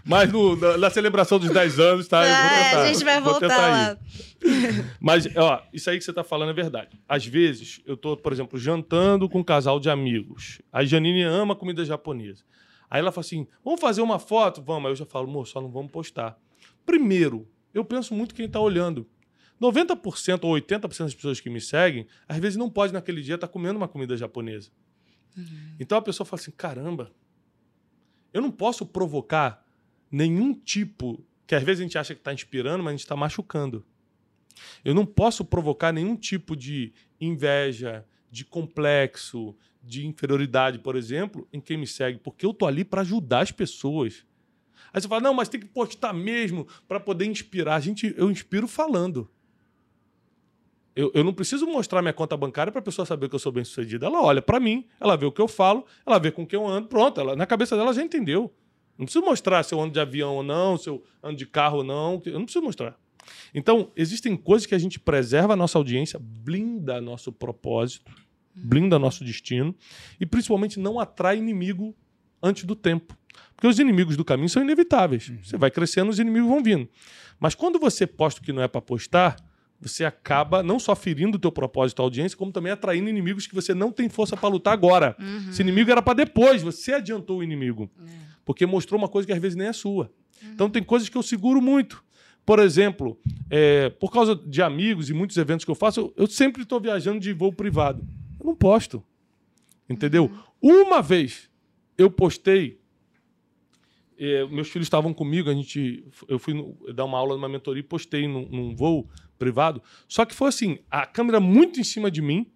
mas 0.03 0.31
no- 0.31 0.55
na, 0.55 0.77
na 0.77 0.89
celebração 0.89 1.39
dos 1.39 1.49
10 1.49 1.79
anos, 1.79 2.07
tá? 2.07 2.19
Vou 2.21 2.27
É, 2.27 2.63
tentar, 2.69 2.81
a 2.81 2.87
gente 2.93 3.03
vai 3.03 3.21
voltar 3.21 3.47
lá. 3.57 3.97
ir. 4.43 4.85
Mas, 4.99 5.27
ó, 5.35 5.63
isso 5.71 5.89
aí 5.89 5.97
que 5.97 6.03
você 6.03 6.11
tá 6.13 6.23
falando 6.23 6.49
é 6.49 6.53
verdade. 6.53 6.99
Às 7.07 7.25
vezes, 7.25 7.81
eu 7.85 7.95
tô, 7.95 8.17
por 8.17 8.31
exemplo, 8.33 8.59
jantando 8.59 9.29
com 9.29 9.39
um 9.39 9.43
casal 9.43 9.79
de 9.79 9.89
amigos. 9.89 10.61
A 10.71 10.83
Janine 10.83 11.23
ama 11.23 11.55
comida 11.55 11.83
japonesa. 11.85 12.43
Aí 12.89 12.99
ela 12.99 13.11
fala 13.11 13.25
assim: 13.25 13.47
vamos 13.63 13.79
fazer 13.79 14.01
uma 14.01 14.19
foto? 14.19 14.61
Vamos. 14.61 14.85
Aí 14.87 14.91
eu 14.91 14.95
já 14.97 15.05
falo, 15.05 15.27
moço, 15.27 15.53
só 15.53 15.61
não 15.61 15.71
vamos 15.71 15.91
postar. 15.91 16.37
Primeiro, 16.85 17.47
eu 17.73 17.83
penso 17.85 18.13
muito 18.13 18.35
quem 18.35 18.47
tá 18.49 18.59
olhando. 18.59 19.07
90% 19.61 20.43
ou 20.43 20.53
80% 20.55 20.99
das 20.99 21.13
pessoas 21.15 21.39
que 21.39 21.49
me 21.49 21.61
seguem, 21.61 22.05
às 22.27 22.37
vezes 22.37 22.57
não 22.57 22.69
pode 22.69 22.91
naquele 22.91 23.21
dia 23.21 23.35
estar 23.35 23.47
comendo 23.47 23.77
uma 23.77 23.87
comida 23.87 24.17
japonesa. 24.17 24.69
Então 25.79 25.97
a 25.97 26.01
pessoa 26.01 26.25
fala 26.25 26.41
assim: 26.41 26.51
caramba, 26.51 27.11
eu 28.33 28.41
não 28.41 28.51
posso 28.51 28.85
provocar 28.85 29.62
nenhum 30.13 30.53
tipo, 30.53 31.25
que 31.47 31.55
às 31.55 31.63
vezes 31.63 31.81
a 31.81 31.83
gente 31.83 31.97
acha 31.97 32.13
que 32.13 32.21
está 32.21 32.31
inspirando, 32.31 32.83
mas 32.83 32.91
a 32.91 32.93
gente 32.93 32.99
está 32.99 33.15
machucando. 33.15 33.83
Eu 34.85 34.93
não 34.93 35.07
posso 35.07 35.43
provocar 35.43 35.91
nenhum 35.91 36.15
tipo 36.15 36.55
de 36.55 36.93
inveja, 37.19 38.05
de 38.29 38.45
complexo, 38.45 39.55
de 39.81 40.05
inferioridade, 40.05 40.77
por 40.77 40.95
exemplo, 40.95 41.47
em 41.51 41.59
quem 41.59 41.77
me 41.77 41.87
segue, 41.87 42.19
porque 42.19 42.45
eu 42.45 42.53
tô 42.53 42.67
ali 42.67 42.85
para 42.85 43.01
ajudar 43.01 43.41
as 43.41 43.51
pessoas. 43.51 44.23
Aí 44.93 45.01
você 45.01 45.07
fala, 45.07 45.21
não, 45.21 45.33
mas 45.33 45.49
tem 45.49 45.59
que 45.59 45.65
postar 45.65 46.13
mesmo 46.13 46.67
para 46.87 46.99
poder 46.99 47.25
inspirar. 47.25 47.79
Gente, 47.79 48.13
eu 48.15 48.29
inspiro 48.29 48.67
falando. 48.67 49.27
Eu, 50.95 51.11
eu 51.15 51.23
não 51.23 51.33
preciso 51.33 51.65
mostrar 51.65 52.03
minha 52.03 52.13
conta 52.13 52.37
bancária 52.37 52.71
para 52.71 52.79
a 52.79 52.83
pessoa 52.83 53.03
saber 53.03 53.27
que 53.27 53.33
eu 53.33 53.39
sou 53.39 53.51
bem 53.51 53.63
sucedido. 53.63 54.05
Ela 54.05 54.21
olha 54.21 54.43
para 54.43 54.59
mim, 54.59 54.85
ela 54.99 55.15
vê 55.15 55.25
o 55.25 55.31
que 55.31 55.41
eu 55.41 55.47
falo, 55.47 55.87
ela 56.05 56.19
vê 56.19 56.29
com 56.29 56.45
quem 56.45 56.59
eu 56.59 56.67
ando, 56.67 56.87
pronto. 56.87 57.19
Ela, 57.19 57.35
na 57.35 57.47
cabeça 57.47 57.75
dela 57.75 57.91
já 57.91 58.03
entendeu. 58.03 58.53
Não 58.97 59.05
preciso 59.05 59.25
mostrar 59.25 59.63
se 59.63 59.73
eu 59.73 59.81
ando 59.81 59.93
de 59.93 59.99
avião 59.99 60.35
ou 60.35 60.43
não, 60.43 60.77
se 60.77 60.89
eu 60.89 61.03
ando 61.21 61.37
de 61.37 61.45
carro 61.45 61.77
ou 61.77 61.83
não. 61.83 62.21
Eu 62.25 62.33
não 62.33 62.45
preciso 62.45 62.63
mostrar. 62.63 62.97
Então, 63.53 63.91
existem 63.95 64.35
coisas 64.35 64.65
que 64.65 64.75
a 64.75 64.79
gente 64.79 64.99
preserva 64.99 65.53
a 65.53 65.55
nossa 65.55 65.77
audiência, 65.77 66.19
blinda 66.19 66.99
nosso 67.01 67.31
propósito, 67.31 68.11
blinda 68.53 68.99
nosso 68.99 69.23
destino 69.23 69.75
e 70.19 70.25
principalmente 70.25 70.79
não 70.79 70.99
atrai 70.99 71.37
inimigo 71.37 71.95
antes 72.41 72.65
do 72.65 72.75
tempo. 72.75 73.17
Porque 73.55 73.67
os 73.67 73.79
inimigos 73.79 74.17
do 74.17 74.25
caminho 74.25 74.49
são 74.49 74.61
inevitáveis. 74.61 75.31
Você 75.43 75.57
vai 75.57 75.71
crescendo, 75.71 76.09
os 76.09 76.19
inimigos 76.19 76.49
vão 76.49 76.61
vindo. 76.61 76.87
Mas 77.39 77.55
quando 77.55 77.79
você 77.79 78.05
posta 78.05 78.41
o 78.41 78.43
que 78.43 78.53
não 78.53 78.61
é 78.61 78.67
para 78.67 78.81
postar, 78.81 79.37
você 79.87 80.05
acaba 80.05 80.61
não 80.63 80.79
só 80.79 80.95
ferindo 80.95 81.37
o 81.37 81.39
teu 81.39 81.51
propósito 81.51 82.01
à 82.01 82.05
audiência, 82.05 82.37
como 82.37 82.51
também 82.51 82.71
atraindo 82.71 83.09
inimigos 83.09 83.45
que 83.47 83.53
você 83.55 83.73
não 83.73 83.91
tem 83.91 84.09
força 84.09 84.35
para 84.37 84.49
lutar 84.49 84.73
agora. 84.73 85.15
Esse 85.49 85.61
inimigo 85.61 85.89
era 85.91 86.01
para 86.01 86.13
depois, 86.15 86.61
você 86.61 86.93
adiantou 86.93 87.39
o 87.39 87.43
inimigo. 87.43 87.89
Porque 88.45 88.65
mostrou 88.65 88.97
uma 88.99 89.07
coisa 89.07 89.25
que 89.25 89.33
às 89.33 89.39
vezes 89.41 89.55
nem 89.55 89.67
é 89.67 89.73
sua. 89.73 90.11
Então 90.53 90.69
tem 90.69 90.83
coisas 90.83 91.07
que 91.09 91.17
eu 91.17 91.23
seguro 91.23 91.61
muito. 91.61 92.03
Por 92.45 92.59
exemplo, 92.59 93.17
é, 93.49 93.89
por 93.89 94.11
causa 94.11 94.35
de 94.35 94.61
amigos 94.61 95.09
e 95.09 95.13
muitos 95.13 95.37
eventos 95.37 95.63
que 95.63 95.71
eu 95.71 95.75
faço, 95.75 95.99
eu, 96.01 96.13
eu 96.17 96.27
sempre 96.27 96.63
estou 96.63 96.79
viajando 96.79 97.19
de 97.19 97.31
voo 97.31 97.53
privado. 97.53 98.05
Eu 98.39 98.45
não 98.47 98.55
posto. 98.55 99.01
Entendeu? 99.89 100.29
Uma 100.61 101.01
vez 101.01 101.49
eu 101.97 102.09
postei. 102.11 102.79
é, 104.17 104.45
meus 104.47 104.69
filhos 104.69 104.85
estavam 104.85 105.13
comigo, 105.13 105.49
a 105.49 105.53
gente, 105.53 106.05
eu 106.27 106.37
fui 106.37 106.53
no- 106.53 106.77
dar 106.93 107.05
uma 107.05 107.17
aula 107.17 107.35
numa 107.35 107.49
mentoria 107.49 107.79
e 107.81 107.83
postei 107.83 108.27
num, 108.27 108.47
num 108.49 108.75
voo 108.75 109.09
privado. 109.43 109.81
Só 110.07 110.25
que 110.25 110.33
foi 110.33 110.49
assim, 110.49 110.79
a 110.89 111.05
câmera 111.05 111.39
muito 111.39 111.79
em 111.79 111.83
cima 111.83 112.09
de 112.09 112.21
mim 112.21 112.47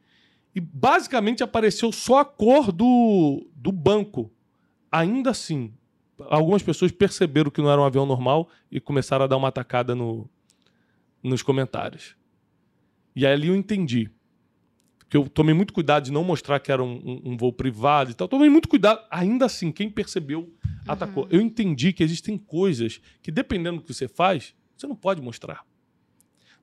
e 0.56 0.60
basicamente 0.60 1.44
apareceu 1.44 1.92
só 1.92 2.20
a 2.20 2.26
cor 2.26 2.72
do, 2.72 3.48
do 3.56 3.72
banco. 3.72 4.32
Ainda 4.92 5.30
assim, 5.32 5.74
algumas 6.30 6.64
pessoas 6.64 6.92
perceberam 6.92 7.52
que 7.52 7.62
não 7.62 7.70
era 7.72 7.82
um 7.82 7.86
avião 7.86 8.06
normal 8.06 8.50
e 8.72 8.80
começaram 8.80 9.26
a 9.26 9.28
dar 9.28 9.38
uma 9.38 9.50
atacada 9.50 9.94
no, 9.94 10.30
nos 11.22 11.44
comentários. 11.44 12.16
E 13.16 13.26
aí 13.26 13.34
ali 13.34 13.48
eu 13.50 13.56
entendi. 13.56 14.10
Que 15.10 15.16
eu 15.16 15.28
tomei 15.30 15.54
muito 15.54 15.72
cuidado 15.74 16.04
de 16.04 16.12
não 16.12 16.24
mostrar 16.24 16.60
que 16.60 16.70
era 16.72 16.84
um, 16.84 16.96
um- 16.98 17.32
um 17.32 17.38
voo 17.38 17.54
privado 17.54 18.12
e 18.12 18.14
tal. 18.14 18.28
Tomei 18.28 18.50
muito 18.50 18.68
cuidado. 18.68 19.00
Ainda 19.10 19.46
assim, 19.46 19.72
quem 19.72 19.90
percebeu, 19.90 20.54
atacou. 20.86 21.28
Eu 21.30 21.40
entendi 21.40 21.94
que 21.94 22.04
existem 22.04 22.38
coisas 22.38 23.00
que, 23.22 23.32
dependendo 23.32 23.78
do 23.78 23.84
que 23.84 23.94
você 23.94 24.08
faz, 24.08 24.54
você 24.76 24.86
não 24.86 24.96
pode 24.98 25.22
mostrar. 25.22 25.64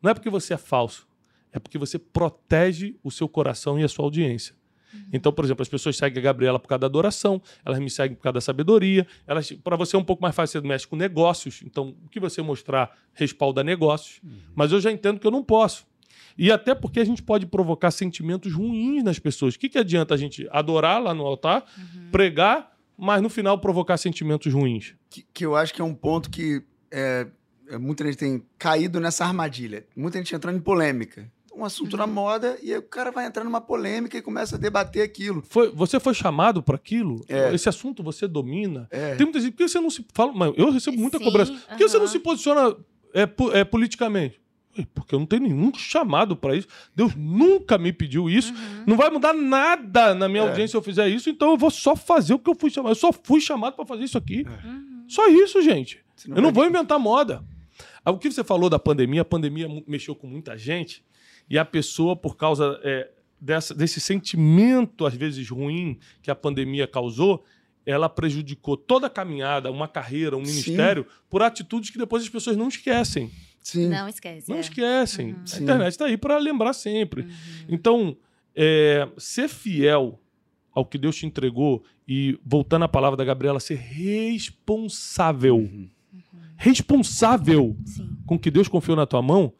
Não 0.05 0.11
é 0.11 0.15
porque 0.15 0.29
você 0.29 0.53
é 0.53 0.59
falso. 0.59 1.09
É 1.51 1.59
porque 1.59 1.79
você 1.79 1.99
protege 1.99 2.95
o 3.03 3.11
seu 3.11 3.27
coração 3.27 3.81
e 3.81 3.83
a 3.83 3.89
sua 3.89 4.05
audiência. 4.05 4.55
Então, 5.11 5.33
por 5.33 5.47
exemplo, 5.47 5.63
as 5.63 5.69
pessoas 5.69 5.97
seguem 5.97 6.19
a 6.19 6.23
Gabriela 6.23 6.59
por 6.59 6.69
causa 6.69 6.81
da 6.81 6.87
adoração, 6.87 7.41
elas 7.65 7.79
me 7.79 7.89
seguem 7.89 8.15
por 8.15 8.23
causa 8.23 8.35
da 8.35 8.41
sabedoria. 8.43 9.07
Elas, 9.27 9.51
para 9.51 9.77
você 9.77 9.97
é 9.97 9.99
um 9.99 10.05
pouco 10.05 10.23
mais 10.23 10.35
fácil, 10.35 10.61
você 10.61 10.69
mexe 10.69 10.87
com 10.87 10.95
negócios. 10.95 11.63
Então, 11.65 11.97
o 12.05 12.09
que 12.11 12.21
você 12.21 12.43
mostrar 12.43 12.95
respalda 13.15 13.65
negócios. 13.65 14.21
Mas 14.55 14.73
eu 14.73 14.81
já 14.81 14.93
entendo 14.93 15.19
que 15.19 15.27
eu 15.27 15.31
não 15.31 15.43
posso. 15.43 15.87
E 16.37 16.53
até 16.53 16.75
porque 16.75 17.01
a 17.01 17.05
gente 17.05 17.23
pode 17.23 17.47
provocar 17.47 17.91
sentimentos 17.91 18.53
ruins 18.53 19.03
nas 19.03 19.19
pessoas. 19.19 19.55
O 19.55 19.59
que, 19.59 19.71
que 19.71 19.79
adianta 19.79 20.13
a 20.13 20.19
gente 20.19 20.47
adorar 20.51 21.03
lá 21.03 21.15
no 21.15 21.25
altar, 21.25 21.65
pregar, 22.13 22.77
mas 22.97 23.23
no 23.23 23.31
final 23.31 23.59
provocar 23.59 23.97
sentimentos 23.97 24.53
ruins? 24.53 24.95
que, 25.09 25.25
que 25.33 25.47
eu 25.47 25.57
acho 25.57 25.73
que 25.73 25.81
é 25.81 25.85
um 25.85 25.95
ponto 25.95 26.29
que 26.29 26.63
é, 26.91 27.27
muita 27.81 28.05
gente 28.05 28.17
tem 28.17 28.43
caído 28.59 29.01
nessa 29.01 29.25
armadilha. 29.25 29.87
Muita 29.97 30.19
gente 30.19 30.35
entrando 30.35 30.57
em 30.57 30.61
polêmica. 30.61 31.31
Um 31.57 31.65
assunto 31.65 31.97
na 31.97 32.07
moda 32.07 32.59
e 32.61 32.73
aí 32.73 32.79
o 32.79 32.83
cara 32.83 33.13
vai 33.13 33.27
entrar 33.27 33.45
numa 33.45 33.61
polêmica 33.61 34.19
e 34.19 34.23
começa 34.23 34.57
a 34.57 34.59
debater 34.59 35.03
aquilo. 35.03 35.41
Foi, 35.49 35.71
você 35.71 36.01
foi 36.01 36.13
chamado 36.13 36.61
para 36.63 36.75
aquilo? 36.75 37.25
É. 37.29 37.55
Esse 37.55 37.69
assunto 37.69 38.03
você 38.03 38.27
domina? 38.27 38.89
É. 38.91 39.15
Tem 39.15 39.25
muita 39.25 39.39
gente. 39.39 39.53
Por 39.53 39.59
que 39.59 39.69
você 39.69 39.79
não 39.81 39.89
se 39.89 40.05
fala? 40.13 40.33
Mas 40.35 40.53
eu 40.57 40.71
recebo 40.73 40.99
muita 40.99 41.19
Sim, 41.19 41.25
cobrança. 41.25 41.53
Por 41.53 41.77
que 41.77 41.89
você 41.89 41.97
não 41.97 42.09
se 42.09 42.19
posiciona 42.19 42.75
é, 43.15 43.23
é, 43.53 43.65
politicamente? 43.65 44.41
Porque 44.93 45.15
eu 45.15 45.21
não 45.21 45.27
tenho 45.27 45.43
nenhum 45.45 45.73
chamado 45.73 46.35
para 46.35 46.57
isso. 46.57 46.67
Deus 46.93 47.15
nunca 47.15 47.79
me 47.79 47.93
pediu 47.93 48.29
isso. 48.29 48.53
Não 48.85 48.97
vai 48.97 49.09
mudar 49.09 49.33
nada 49.33 50.13
na 50.13 50.29
minha 50.29 50.43
É. 50.43 50.49
audiência 50.49 50.73
se 50.73 50.77
eu 50.77 50.83
fizer 50.83 51.07
isso, 51.09 51.31
então 51.31 51.53
eu 51.53 51.57
vou 51.57 51.71
só 51.71 51.95
fazer 51.95 52.35
o 52.35 52.39
que 52.41 52.51
eu 52.51 52.57
fui 52.57 52.69
chamado. 52.71 52.91
Eu 52.91 52.97
só 52.97 53.13
fui 53.13 53.41
chamado 53.41 53.77
para 53.77 53.87
fazer 53.87 54.03
isso 54.03 54.19
aqui. 54.19 54.45
Uhum. 54.45 55.05
Só 55.07 55.29
isso, 55.29 55.63
gente. 55.63 56.05
Senão 56.17 56.39
Eu 56.39 56.43
não 56.43 56.53
vou 56.53 56.67
inventar 56.67 56.99
moda. 56.99 57.45
Ah, 58.05 58.11
O 58.11 58.19
que 58.19 58.31
você 58.31 58.45
falou 58.45 58.69
da 58.69 58.79
pandemia, 58.79 59.23
a 59.23 59.25
pandemia 59.25 59.67
mexeu 59.87 60.15
com 60.15 60.27
muita 60.27 60.57
gente 60.59 61.05
e 61.49 61.59
a 61.59 61.65
pessoa, 61.65 62.15
por 62.17 62.37
causa 62.37 62.79
é, 62.83 63.11
dessa- 63.41 63.75
desse 63.75 64.01
sentimento, 64.01 65.07
às 65.07 65.15
vezes 65.15 65.49
ruim, 65.49 65.99
que 66.23 66.31
a 66.31 66.35
pandemia 66.35 66.87
causou, 66.87 67.45
ela 67.87 68.09
prejudicou 68.09 68.77
toda 68.77 69.07
a 69.09 69.11
caminhada, 69.11 69.71
uma 69.71 69.87
carreira, 69.89 70.37
um 70.37 70.45
Sim. 70.45 70.51
ministério, 70.53 71.07
por 71.29 71.43
atitudes 71.43 71.91
que 71.91 71.99
depois 71.99 72.23
as 72.23 72.29
pessoas 72.29 72.57
não 72.57 72.69
esquecem. 72.69 73.31
Sim. 73.61 73.89
Não 73.89 74.09
esquece. 74.09 74.49
Não 74.51 74.57
é. 74.57 74.61
esquecem. 74.61 75.37
A 75.43 75.47
Sim. 75.47 75.63
internet 75.63 75.91
está 75.93 76.05
aí 76.07 76.17
para 76.17 76.37
lembrar 76.39 76.73
sempre. 76.75 77.27
Então, 77.69 78.17
é, 78.55 79.09
ser 79.19 79.49
fiel 79.49 80.21
ao 80.75 80.85
que 80.85 80.99
Deus 80.99 81.17
te 81.17 81.25
entregou 81.27 81.83
e, 82.07 82.39
voltando 82.45 82.85
à 82.85 82.89
palavra 82.89 83.17
da 83.17 83.25
Gabriela, 83.25 83.61
ser 83.61 83.77
responsável. 84.59 85.57
Uhum. 85.57 85.89
Responsável 86.57 87.77
Sim. 87.85 88.17
com 88.27 88.37
o 88.37 88.39
que 88.39 88.51
Deus 88.51 88.69
confiou 88.69 88.97
na 88.97 89.07
tua 89.07 89.23
mão, 89.23 89.53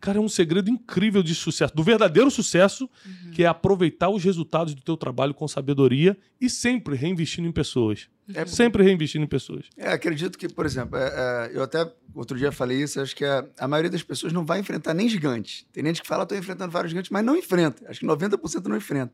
cara, 0.00 0.18
é 0.18 0.20
um 0.20 0.28
segredo 0.28 0.70
incrível 0.70 1.22
de 1.22 1.34
sucesso, 1.34 1.74
do 1.74 1.82
verdadeiro 1.82 2.30
sucesso, 2.30 2.88
que 3.32 3.44
é 3.44 3.46
aproveitar 3.46 4.08
os 4.08 4.22
resultados 4.22 4.74
do 4.74 4.82
teu 4.82 4.96
trabalho 4.96 5.34
com 5.34 5.46
sabedoria 5.48 6.16
e 6.40 6.48
sempre 6.48 6.96
reinvestindo 6.96 7.48
em 7.48 7.52
pessoas. 7.52 8.08
É, 8.34 8.46
Sempre 8.46 8.84
reinvestindo 8.84 9.24
em 9.24 9.28
pessoas. 9.28 9.66
É, 9.76 9.92
acredito 9.92 10.38
que, 10.38 10.48
por 10.48 10.64
exemplo, 10.64 10.96
é, 10.96 11.04
é, 11.04 11.50
eu 11.56 11.62
até 11.62 11.90
outro 12.14 12.38
dia 12.38 12.52
falei 12.52 12.80
isso, 12.82 13.00
acho 13.00 13.14
que 13.14 13.24
a, 13.24 13.44
a 13.58 13.66
maioria 13.66 13.90
das 13.90 14.02
pessoas 14.02 14.32
não 14.32 14.44
vai 14.44 14.60
enfrentar 14.60 14.94
nem 14.94 15.08
gigantes. 15.08 15.66
Tem 15.72 15.84
gente 15.84 16.00
que 16.00 16.06
fala, 16.06 16.22
estou 16.22 16.38
enfrentando 16.38 16.70
vários 16.70 16.90
gigantes, 16.90 17.10
mas 17.10 17.24
não 17.24 17.36
enfrenta. 17.36 17.88
Acho 17.88 18.00
que 18.00 18.06
90% 18.06 18.66
não 18.66 18.76
enfrenta. 18.76 19.12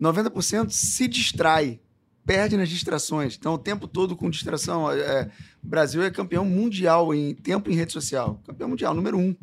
90% 0.00 0.70
se 0.70 1.08
distrai, 1.08 1.80
perde 2.28 2.58
nas 2.58 2.68
distrações. 2.68 3.36
Então, 3.38 3.54
o 3.54 3.58
tempo 3.58 3.88
todo 3.88 4.14
com 4.14 4.28
distração. 4.28 4.92
É, 4.92 5.00
é, 5.00 5.30
Brasil 5.62 6.02
é 6.02 6.10
campeão 6.10 6.44
mundial 6.44 7.14
em 7.14 7.34
tempo 7.34 7.70
em 7.70 7.74
rede 7.74 7.92
social. 7.92 8.40
Campeão 8.46 8.68
mundial, 8.68 8.92
número 8.92 9.18
um. 9.18 9.34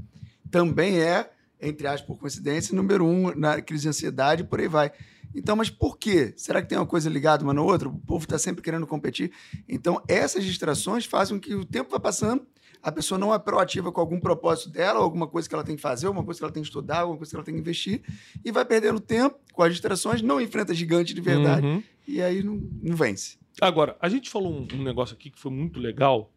Também 0.52 1.00
é 1.00 1.32
entre 1.62 1.88
aspas, 1.88 2.06
por 2.06 2.20
coincidência, 2.20 2.76
número 2.76 3.06
um 3.06 3.34
na 3.36 3.62
crise 3.62 3.84
de 3.84 3.90
ansiedade 3.90 4.44
por 4.44 4.60
aí 4.60 4.68
vai. 4.68 4.92
Então, 5.34 5.56
mas 5.56 5.70
por 5.70 5.98
quê? 5.98 6.34
Será 6.38 6.62
que 6.62 6.70
tem 6.70 6.78
uma 6.78 6.86
coisa 6.86 7.10
ligada 7.10 7.44
uma 7.44 7.54
na 7.54 7.62
outra? 7.62 7.90
O 7.90 7.98
povo 8.00 8.24
está 8.24 8.38
sempre 8.38 8.62
querendo 8.62 8.86
competir. 8.86 9.32
Então, 9.68 10.02
essas 10.08 10.44
distrações 10.44 11.06
fazem 11.06 11.38
com 11.38 11.42
que 11.42 11.56
o 11.56 11.66
tempo 11.66 11.90
vá 11.90 12.00
passando, 12.00 12.46
a 12.86 12.92
pessoa 12.92 13.18
não 13.18 13.34
é 13.34 13.40
proativa 13.40 13.92
com 13.92 14.00
algum 14.00 14.20
propósito 14.20 14.70
dela, 14.70 15.00
alguma 15.00 15.26
coisa 15.26 15.50
que 15.50 15.56
ela 15.56 15.64
tem 15.64 15.76
que 15.76 15.82
fazer, 15.82 16.06
alguma 16.06 16.24
coisa 16.24 16.40
que 16.40 16.44
ela 16.44 16.54
tem 16.54 16.62
que 16.62 16.70
estudar, 16.70 17.00
alguma 17.00 17.18
coisa 17.18 17.32
que 17.32 17.36
ela 17.36 17.44
tem 17.44 17.56
que 17.56 17.60
investir, 17.60 18.04
e 18.46 18.52
vai 18.52 18.64
perdendo 18.64 19.00
tempo 19.00 19.40
com 19.52 19.64
as 19.64 19.72
distrações, 19.72 20.22
não 20.22 20.40
enfrenta 20.40 20.72
gigante 20.72 21.12
de 21.12 21.20
verdade, 21.20 21.66
uhum. 21.66 21.82
e 22.08 22.22
aí 22.22 22.44
não, 22.44 22.62
não, 22.84 22.96
vence. 22.96 23.40
Agora, 23.60 23.98
a 24.00 24.08
gente 24.08 24.30
falou 24.30 24.54
um, 24.54 24.68
um 24.72 24.84
negócio 24.84 25.16
aqui 25.16 25.32
que 25.32 25.40
foi 25.40 25.52
muito 25.52 25.80
legal, 25.80 26.32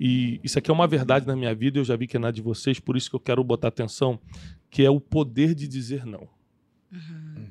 e 0.00 0.40
isso 0.42 0.58
aqui 0.58 0.70
é 0.70 0.74
uma 0.74 0.86
verdade 0.86 1.26
na 1.26 1.36
minha 1.36 1.54
vida, 1.54 1.78
eu 1.78 1.84
já 1.84 1.96
vi 1.96 2.06
que 2.06 2.16
é 2.16 2.20
na 2.20 2.30
de 2.30 2.40
vocês, 2.40 2.80
por 2.80 2.96
isso 2.96 3.10
que 3.10 3.16
eu 3.16 3.20
quero 3.20 3.44
botar 3.44 3.68
atenção, 3.68 4.18
que 4.70 4.82
é 4.82 4.88
o 4.88 4.98
poder 4.98 5.54
de 5.54 5.68
dizer 5.68 6.06
não. 6.06 6.26
Uhum. 6.90 7.46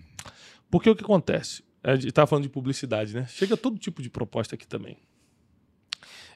Porque 0.71 0.89
o 0.89 0.95
que 0.95 1.03
acontece? 1.03 1.63
A 1.83 1.93
gente 1.93 2.07
estava 2.07 2.25
falando 2.25 2.45
de 2.45 2.49
publicidade, 2.49 3.13
né? 3.13 3.27
Chega 3.27 3.55
todo 3.55 3.77
tipo 3.77 4.01
de 4.01 4.09
proposta 4.09 4.55
aqui 4.55 4.65
também. 4.65 4.97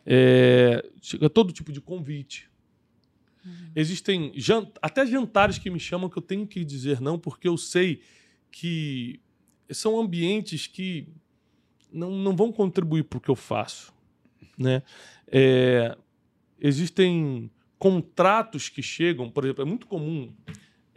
É, 0.10 0.90
chega 1.02 1.30
todo 1.30 1.52
tipo 1.52 1.70
de 1.70 1.82
convite. 1.82 2.50
Uhum. 3.46 3.72
Existem 3.76 4.32
jant 4.36 4.72
até 4.82 5.06
jantares 5.06 5.58
que 5.58 5.70
me 5.70 5.82
chamam 5.82 6.10
que 6.10 6.18
eu 6.18 6.22
tenho 6.22 6.48
que 6.48 6.64
dizer 6.64 7.02
não, 7.02 7.20
porque 7.20 7.46
eu 7.46 7.58
sei 7.58 8.02
que 8.50 9.20
são 9.70 10.00
ambientes 10.00 10.66
que 10.66 11.10
não, 11.92 12.10
não 12.12 12.34
vão 12.34 12.54
contribuir 12.54 13.04
para 13.04 13.18
o 13.18 13.22
que 13.22 13.30
eu 13.30 13.36
faço. 13.36 13.94
Né? 14.58 14.82
É, 15.28 15.98
existem 16.58 17.52
contratos 17.78 18.70
que 18.70 18.82
chegam, 18.82 19.30
por 19.30 19.44
exemplo, 19.44 19.62
é 19.62 19.66
muito 19.66 19.88
comum 19.88 20.34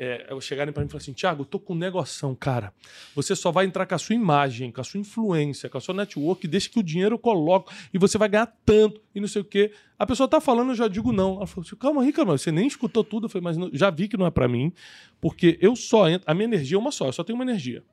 é, 0.02 0.26
chegarem 0.40 0.72
para 0.72 0.82
mim 0.82 0.86
e 0.86 0.90
falar 0.90 1.02
assim: 1.02 1.12
Tiago, 1.12 1.42
eu 1.42 1.44
tô 1.44 1.60
com 1.60 1.74
um 1.74 1.76
negoção, 1.76 2.34
cara. 2.34 2.72
Você 3.14 3.36
só 3.36 3.52
vai 3.52 3.66
entrar 3.66 3.84
com 3.84 3.94
a 3.94 3.98
sua 3.98 4.14
imagem, 4.14 4.72
com 4.72 4.80
a 4.80 4.84
sua 4.84 4.98
influência, 4.98 5.68
com 5.68 5.76
a 5.76 5.80
sua 5.80 5.94
network, 5.94 6.48
deixa 6.48 6.70
que 6.70 6.78
o 6.78 6.82
dinheiro 6.82 7.16
eu 7.16 7.18
coloco 7.18 7.70
e 7.92 7.98
você 7.98 8.16
vai 8.16 8.30
ganhar 8.30 8.46
tanto 8.64 9.02
e 9.14 9.20
não 9.20 9.28
sei 9.28 9.42
o 9.42 9.44
quê. 9.44 9.72
A 9.98 10.06
pessoa 10.06 10.26
tá 10.26 10.40
falando, 10.40 10.70
eu 10.70 10.74
já 10.74 10.88
digo 10.88 11.12
não. 11.12 11.36
Ela 11.36 11.46
falou 11.46 11.66
assim: 11.66 11.76
calma 11.76 12.02
aí, 12.02 12.14
calma, 12.14 12.38
você 12.38 12.50
nem 12.50 12.66
escutou 12.66 13.04
tudo. 13.04 13.26
Eu 13.26 13.28
falei, 13.28 13.44
mas 13.44 13.58
não, 13.58 13.68
já 13.74 13.90
vi 13.90 14.08
que 14.08 14.16
não 14.16 14.24
é 14.24 14.30
para 14.30 14.48
mim, 14.48 14.72
porque 15.20 15.58
eu 15.60 15.76
só 15.76 16.08
entro. 16.08 16.24
A 16.26 16.32
minha 16.32 16.46
energia 16.46 16.78
é 16.78 16.80
uma 16.80 16.90
só, 16.90 17.06
eu 17.06 17.12
só 17.12 17.22
tenho 17.22 17.36
uma 17.38 17.44
energia. 17.44 17.84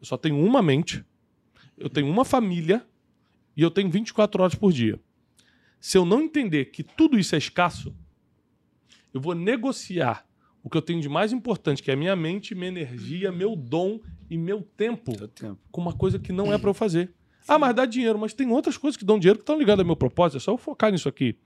Eu 0.00 0.06
só 0.06 0.16
tenho 0.16 0.38
uma 0.38 0.62
mente, 0.62 1.04
eu 1.76 1.90
tenho 1.90 2.08
uma 2.08 2.24
família 2.24 2.86
e 3.56 3.62
eu 3.62 3.72
tenho 3.72 3.90
24 3.90 4.40
horas 4.40 4.54
por 4.54 4.72
dia. 4.72 5.00
Se 5.80 5.98
eu 5.98 6.04
não 6.04 6.22
entender 6.22 6.66
que 6.66 6.84
tudo 6.84 7.18
isso 7.18 7.34
é 7.34 7.38
escasso, 7.38 7.92
eu 9.12 9.20
vou 9.20 9.34
negociar 9.34 10.25
o 10.66 10.68
que 10.68 10.76
eu 10.76 10.82
tenho 10.82 11.00
de 11.00 11.08
mais 11.08 11.32
importante, 11.32 11.80
que 11.80 11.92
é 11.92 11.94
a 11.94 11.96
minha 11.96 12.16
mente, 12.16 12.52
minha 12.52 12.66
energia, 12.66 13.30
meu 13.30 13.54
dom 13.54 14.00
e 14.28 14.36
meu 14.36 14.62
tempo, 14.76 15.12
tempo. 15.28 15.56
com 15.70 15.80
uma 15.80 15.92
coisa 15.92 16.18
que 16.18 16.32
não 16.32 16.52
é 16.52 16.58
para 16.58 16.68
eu 16.68 16.74
fazer. 16.74 17.14
Ah, 17.46 17.56
mas 17.56 17.72
dá 17.72 17.86
dinheiro, 17.86 18.18
mas 18.18 18.34
tem 18.34 18.50
outras 18.50 18.76
coisas 18.76 18.96
que 18.96 19.04
dão 19.04 19.16
dinheiro 19.16 19.38
que 19.38 19.44
estão 19.44 19.56
ligadas 19.56 19.78
ao 19.78 19.86
meu 19.86 19.94
propósito, 19.94 20.38
é 20.38 20.40
só 20.40 20.50
eu 20.50 20.58
focar 20.58 20.90
nisso 20.90 21.08
aqui. 21.08 21.36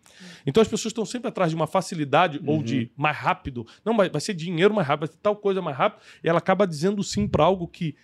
Então 0.46 0.62
as 0.62 0.68
pessoas 0.68 0.92
estão 0.92 1.04
sempre 1.04 1.28
atrás 1.28 1.50
de 1.50 1.54
uma 1.54 1.66
facilidade 1.66 2.38
uhum. 2.38 2.54
ou 2.54 2.62
de 2.62 2.90
mais 2.96 3.14
rápido. 3.14 3.66
Não, 3.84 3.94
vai, 3.94 4.08
vai 4.08 4.22
ser 4.22 4.32
dinheiro 4.32 4.72
mais 4.72 4.88
rápido, 4.88 5.00
vai 5.00 5.14
ser 5.14 5.20
tal 5.22 5.36
coisa 5.36 5.60
mais 5.60 5.76
rápido, 5.76 6.00
e 6.24 6.26
ela 6.26 6.38
acaba 6.38 6.66
dizendo 6.66 7.04
sim 7.04 7.28
para 7.28 7.44
algo 7.44 7.68
que 7.68 7.94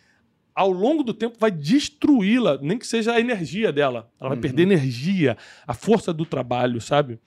ao 0.55 0.71
longo 0.71 1.03
do 1.03 1.15
tempo 1.15 1.39
vai 1.41 1.51
destruí-la, 1.51 2.59
nem 2.61 2.77
que 2.77 2.87
seja 2.87 3.15
a 3.15 3.21
energia 3.21 3.73
dela. 3.73 4.13
Ela 4.21 4.29
vai 4.29 4.37
uhum. 4.37 4.43
perder 4.43 4.65
energia, 4.65 5.39
a 5.67 5.73
força 5.73 6.13
do 6.13 6.27
trabalho, 6.27 6.79
sabe? 6.79 7.19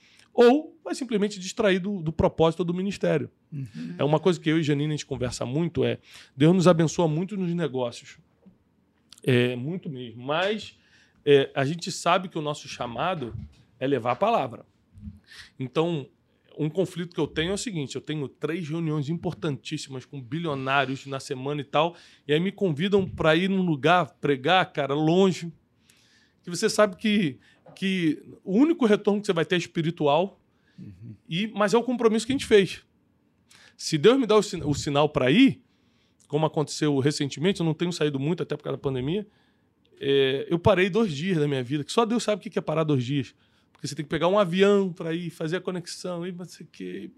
Ou 0.42 0.80
vai 0.82 0.96
simplesmente 0.96 1.38
distrair 1.38 1.80
do, 1.80 2.02
do 2.02 2.14
propósito 2.14 2.64
do 2.64 2.74
ministério. 2.74 3.30
Uhum. 3.52 3.96
É 3.98 4.04
uma 4.06 4.22
coisa 4.22 4.40
que 4.40 4.50
eu 4.50 4.58
e 4.58 4.64
Janine 4.64 4.94
a 4.94 4.96
gente 4.96 5.06
conversa 5.06 5.46
muito, 5.46 5.84
é 5.84 5.98
Deus 6.34 6.56
nos 6.56 6.66
abençoa 6.66 7.10
muito 7.10 7.36
nos 7.36 7.54
negócios. 7.54 8.18
É, 9.22 9.54
muito 9.58 9.90
mesmo. 9.90 10.24
Mas 10.24 10.78
é, 11.26 11.52
a 11.54 11.66
gente 11.66 11.92
sabe 11.92 12.30
que 12.30 12.38
o 12.38 12.42
nosso 12.42 12.70
chamado 12.70 13.36
é 13.78 13.86
levar 13.86 14.14
a 14.14 14.16
palavra. 14.16 14.66
Então, 15.60 16.08
um 16.58 16.70
conflito 16.70 17.14
que 17.14 17.20
eu 17.20 17.28
tenho 17.28 17.52
é 17.52 17.56
o 17.56 17.58
seguinte: 17.58 17.98
eu 17.98 18.02
tenho 18.02 18.26
três 18.30 18.70
reuniões 18.70 19.10
importantíssimas 19.10 20.06
com 20.06 20.22
bilionários 20.22 21.06
na 21.06 21.20
semana 21.20 21.60
e 21.60 21.66
tal, 21.66 21.98
e 22.26 22.32
aí 22.32 22.40
me 22.40 22.52
convidam 22.54 23.06
para 23.06 23.36
ir 23.36 23.50
num 23.50 23.62
lugar 23.62 24.06
pregar, 24.22 24.72
cara, 24.72 24.94
longe. 24.94 25.52
Que 26.44 26.50
você 26.50 26.70
sabe 26.70 26.96
que 26.96 27.38
que 27.76 28.22
o 28.44 28.58
único 28.58 28.86
retorno 28.86 29.22
que 29.22 29.28
você 29.28 29.34
vai 29.34 29.46
ter 29.46 29.56
é 29.56 29.58
espiritual, 29.58 30.40
uhum. 30.78 31.16
e, 31.30 31.48
mas 31.48 31.74
é 31.74 31.78
o 31.78 31.84
compromisso 31.84 32.26
que 32.26 32.32
a 32.32 32.36
gente 32.38 32.46
fez. 32.46 32.84
Se 33.78 33.98
Deus 33.98 34.20
me 34.20 34.26
dá 34.26 34.36
o, 34.36 34.40
o 34.40 34.74
sinal 34.74 35.08
para 35.08 35.32
ir, 35.32 35.62
como 36.28 36.46
aconteceu 36.46 36.98
recentemente, 37.00 37.62
eu 37.62 37.66
não 37.66 37.74
tenho 37.74 37.94
saído 37.94 38.20
muito 38.20 38.44
até 38.44 38.58
por 38.58 38.64
causa 38.64 38.78
da 38.78 38.82
pandemia, 38.82 39.26
é, 40.00 40.48
eu 40.50 40.60
parei 40.60 40.90
dois 40.90 41.14
dias 41.14 41.38
da 41.38 41.48
minha 41.48 41.64
vida, 41.64 41.84
que 41.84 41.92
só 41.92 42.06
Deus 42.06 42.24
sabe 42.24 42.46
o 42.46 42.52
que 42.52 42.58
é 42.58 42.62
parar 42.62 42.84
dois 42.84 43.04
dias. 43.04 43.34
Porque 43.72 43.88
você 43.88 43.96
tem 43.96 44.04
que 44.04 44.10
pegar 44.10 44.28
um 44.28 44.38
avião 44.38 44.92
para 44.92 45.14
ir, 45.14 45.30
fazer 45.30 45.58
a 45.58 45.62
conexão, 45.62 46.28
e 46.28 46.34
não 46.34 46.44
sei 46.44 46.66
o 46.66 46.70
quê. 46.70 47.10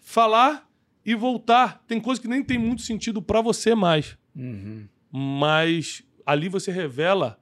Falar 0.00 0.66
e 1.04 1.14
voltar. 1.14 1.84
Tem 1.86 2.00
coisa 2.00 2.18
que 2.18 2.28
nem 2.28 2.42
tem 2.42 2.58
muito 2.58 2.80
sentido 2.80 3.20
para 3.20 3.42
você 3.42 3.74
mais. 3.74 4.16
Uhum. 4.34 4.88
Mas 5.12 6.02
ali 6.28 6.46
você 6.46 6.70
revela 6.70 7.40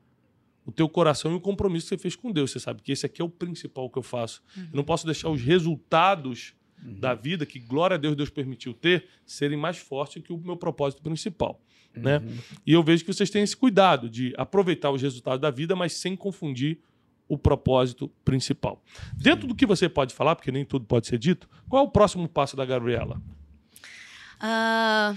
o 0.64 0.70
teu 0.70 0.88
coração 0.88 1.32
e 1.32 1.34
o 1.34 1.40
compromisso 1.40 1.86
que 1.86 1.96
você 1.96 1.98
fez 1.98 2.14
com 2.14 2.30
Deus. 2.30 2.52
Você 2.52 2.60
sabe 2.60 2.80
que 2.82 2.92
esse 2.92 3.04
aqui 3.04 3.20
é 3.20 3.24
o 3.24 3.28
principal 3.28 3.90
que 3.90 3.98
eu 3.98 4.02
faço. 4.02 4.44
Uhum. 4.56 4.62
Eu 4.62 4.76
não 4.76 4.84
posso 4.84 5.04
deixar 5.04 5.28
os 5.28 5.42
resultados 5.42 6.54
uhum. 6.84 7.00
da 7.00 7.12
vida, 7.12 7.44
que 7.44 7.58
glória 7.58 7.96
a 7.96 7.98
Deus 7.98 8.14
Deus 8.14 8.30
permitiu 8.30 8.72
ter, 8.72 9.08
serem 9.24 9.58
mais 9.58 9.76
fortes 9.78 10.22
que 10.22 10.32
o 10.32 10.38
meu 10.38 10.56
propósito 10.56 11.02
principal. 11.02 11.60
Né? 11.96 12.18
Uhum. 12.18 12.26
Né? 12.26 12.38
E 12.64 12.72
eu 12.72 12.82
vejo 12.84 13.04
que 13.04 13.12
vocês 13.12 13.28
têm 13.28 13.42
esse 13.42 13.56
cuidado 13.56 14.08
de 14.08 14.32
aproveitar 14.36 14.92
os 14.92 15.02
resultados 15.02 15.40
da 15.40 15.50
vida, 15.50 15.74
mas 15.74 15.92
sem 15.94 16.14
confundir 16.14 16.78
o 17.28 17.36
propósito 17.36 18.08
principal. 18.24 18.80
Dentro 19.16 19.48
do 19.48 19.54
que 19.54 19.66
você 19.66 19.88
pode 19.88 20.14
falar, 20.14 20.36
porque 20.36 20.52
nem 20.52 20.64
tudo 20.64 20.84
pode 20.84 21.08
ser 21.08 21.18
dito, 21.18 21.48
qual 21.68 21.84
é 21.84 21.88
o 21.88 21.90
próximo 21.90 22.28
passo 22.28 22.56
da 22.56 22.64
Gabriela? 22.64 23.20
Uh, 24.36 25.16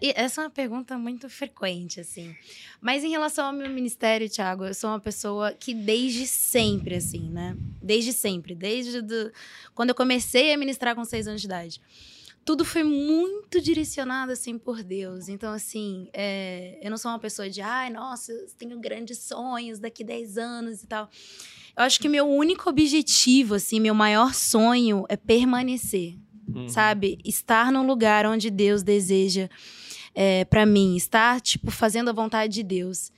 essa 0.00 0.40
é 0.40 0.44
uma 0.44 0.50
pergunta 0.50 0.96
muito 0.96 1.28
frequente, 1.28 2.00
assim. 2.00 2.34
Mas 2.80 3.04
em 3.04 3.10
relação 3.10 3.46
ao 3.46 3.52
meu 3.52 3.68
ministério, 3.68 4.28
Thiago, 4.28 4.64
eu 4.64 4.74
sou 4.74 4.90
uma 4.90 5.00
pessoa 5.00 5.52
que 5.52 5.74
desde 5.74 6.26
sempre, 6.26 6.96
assim, 6.96 7.28
né? 7.28 7.56
Desde 7.82 8.12
sempre, 8.12 8.54
desde 8.54 9.02
do... 9.02 9.30
quando 9.74 9.90
eu 9.90 9.94
comecei 9.94 10.52
a 10.52 10.56
ministrar 10.56 10.94
com 10.94 11.04
seis 11.04 11.28
anos 11.28 11.40
de 11.40 11.46
idade. 11.46 11.80
Tudo 12.46 12.64
foi 12.64 12.82
muito 12.82 13.60
direcionado, 13.60 14.32
assim, 14.32 14.58
por 14.58 14.82
Deus. 14.82 15.28
Então, 15.28 15.52
assim, 15.52 16.08
é... 16.12 16.78
eu 16.82 16.90
não 16.90 16.96
sou 16.96 17.10
uma 17.10 17.18
pessoa 17.18 17.48
de, 17.48 17.60
ai, 17.60 17.90
nossa, 17.90 18.32
eu 18.32 18.46
tenho 18.58 18.78
grandes 18.80 19.18
sonhos 19.18 19.78
daqui 19.78 20.02
dez 20.02 20.38
anos 20.38 20.82
e 20.82 20.86
tal. 20.86 21.10
Eu 21.76 21.82
acho 21.82 22.00
que 22.00 22.08
meu 22.08 22.26
único 22.26 22.70
objetivo, 22.70 23.54
assim, 23.54 23.80
meu 23.80 23.94
maior 23.94 24.32
sonho 24.32 25.04
é 25.08 25.16
permanecer 25.16 26.16
Uhum. 26.46 26.68
Sabe? 26.68 27.18
Estar 27.24 27.70
num 27.72 27.86
lugar 27.86 28.26
onde 28.26 28.50
Deus 28.50 28.82
deseja 28.82 29.48
é, 30.14 30.44
para 30.44 30.64
mim. 30.64 30.96
Estar, 30.96 31.40
tipo, 31.40 31.70
fazendo 31.70 32.10
a 32.10 32.12
vontade 32.12 32.52
de 32.52 32.62
Deus. 32.62 33.12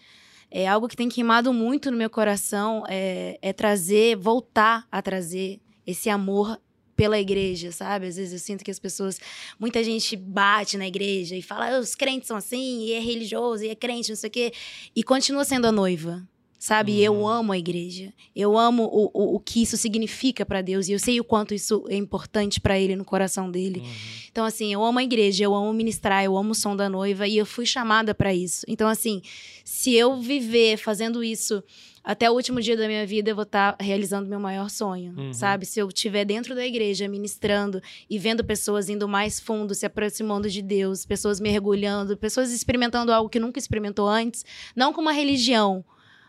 É 0.51 0.67
algo 0.67 0.89
que 0.89 0.97
tem 0.97 1.09
queimado 1.09 1.53
muito 1.53 1.91
no 1.91 1.97
meu 1.97 2.11
coração. 2.11 2.85
É, 2.89 3.39
é 3.43 3.53
trazer, 3.53 4.17
voltar 4.17 4.87
a 4.91 5.03
trazer 5.03 5.61
esse 5.87 6.09
amor 6.09 6.59
pela 6.97 7.21
igreja, 7.21 7.71
sabe? 7.71 8.07
Às 8.07 8.17
vezes 8.17 8.33
eu 8.33 8.39
sinto 8.39 8.65
que 8.65 8.71
as 8.71 8.79
pessoas, 8.79 9.21
muita 9.61 9.85
gente 9.85 10.17
bate 10.17 10.79
na 10.79 10.87
igreja 10.87 11.37
e 11.37 11.43
fala, 11.43 11.77
ah, 11.77 11.79
os 11.79 11.95
crentes 11.95 12.27
são 12.27 12.37
assim, 12.37 12.81
e 12.85 12.93
é 12.95 13.01
religioso, 13.01 13.63
e 13.63 13.69
é 13.69 13.75
crente, 13.75 14.09
não 14.09 14.17
sei 14.17 14.29
o 14.29 14.33
quê, 14.33 14.53
e 14.95 15.03
continua 15.05 15.45
sendo 15.45 15.67
a 15.67 15.73
noiva 15.73 16.27
sabe? 16.59 16.93
Uhum. 16.93 16.99
Eu 16.99 17.27
amo 17.27 17.53
a 17.53 17.59
igreja. 17.59 18.13
Eu 18.35 18.57
amo 18.57 18.85
o, 18.85 19.11
o, 19.13 19.37
o 19.37 19.41
que 19.41 19.63
isso 19.63 19.77
significa 19.77 20.45
para 20.45 20.63
Deus 20.63 20.89
e 20.89 20.93
eu 20.93 20.99
sei 20.99 21.21
o 21.21 21.25
quanto 21.25 21.55
isso 21.55 21.85
é 21.89 21.97
importante 21.97 22.61
para 22.61 22.79
Ele 22.79 22.97
no 22.97 23.05
coração 23.05 23.51
dele. 23.51 23.81
Uhum. 23.81 23.93
Então, 24.31 24.45
assim, 24.45 24.73
eu 24.73 24.83
amo 24.83 24.99
a 24.99 25.03
igreja, 25.03 25.45
eu 25.45 25.55
amo 25.55 25.73
ministrar, 25.73 26.25
eu 26.25 26.37
amo 26.37 26.53
o 26.53 26.55
som 26.55 26.77
da 26.77 26.89
noiva 26.89 27.27
e 27.27 27.37
eu 27.39 27.47
fui 27.47 27.67
chamada 27.67 28.15
para 28.15 28.35
isso. 28.35 28.65
Então, 28.69 28.89
assim, 28.89 29.23
se 29.65 29.95
eu 29.95 30.21
viver 30.21 30.77
fazendo 30.77 31.23
isso 31.23 31.63
até 32.07 32.31
o 32.31 32.35
último 32.35 32.61
dia 32.61 32.77
da 32.77 32.87
minha 32.87 33.05
vida, 33.05 33.31
eu 33.31 33.35
vou 33.35 33.43
estar 33.43 33.73
tá 33.73 33.85
realizando 33.85 34.29
meu 34.29 34.39
maior 34.39 34.71
sonho, 34.71 35.13
uhum. 35.19 35.33
sabe? 35.33 35.67
Se 35.67 35.81
eu 35.81 35.89
estiver 35.89 36.25
dentro 36.25 36.55
da 36.55 36.65
igreja, 36.65 37.09
ministrando 37.09 37.83
e 38.09 38.17
vendo 38.17 38.45
pessoas 38.45 38.89
indo 38.89 39.09
mais 39.09 39.41
fundo, 39.41 39.75
se 39.75 39.85
aproximando 39.85 40.49
de 40.49 40.63
Deus, 40.63 41.05
pessoas 41.05 41.41
mergulhando, 41.41 42.17
pessoas 42.17 42.53
experimentando 42.53 43.11
algo 43.11 43.29
que 43.29 43.41
nunca 43.41 43.59
experimentou 43.59 44.07
antes, 44.09 44.45
não 44.77 44.93
com 44.93 45.01
uma 45.01 45.11
religião, 45.11 45.85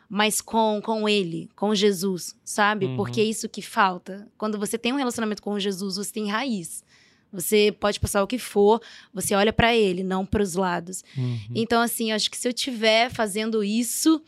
mas 0.09 0.41
com, 0.41 0.81
com 0.83 1.07
ele, 1.07 1.49
com 1.55 1.75
Jesus, 1.75 2.35
sabe? 2.43 2.85
Uhum. 2.85 2.95
Porque 2.95 3.19
é 3.19 3.23
isso 3.23 3.49
que 3.49 3.61
falta. 3.61 4.27
Quando 4.37 4.57
você 4.57 4.77
tem 4.77 4.93
um 4.93 4.97
relacionamento 4.97 5.41
com 5.41 5.59
Jesus, 5.59 5.97
você 5.97 6.11
tem 6.11 6.29
raiz. 6.29 6.83
Você 7.31 7.75
pode 7.77 7.99
passar 7.99 8.23
o 8.23 8.27
que 8.27 8.39
for, 8.39 8.81
você 9.13 9.35
olha 9.35 9.51
para 9.51 9.75
ele, 9.75 10.01
não 10.01 10.25
para 10.25 10.41
os 10.41 10.55
lados. 10.55 11.03
Uhum. 11.17 11.39
Então, 11.53 11.81
assim, 11.81 12.11
acho 12.11 12.31
que 12.31 12.37
se 12.37 12.47
eu 12.47 12.51
estiver 12.51 13.11
fazendo 13.11 13.63
isso, 13.63 14.21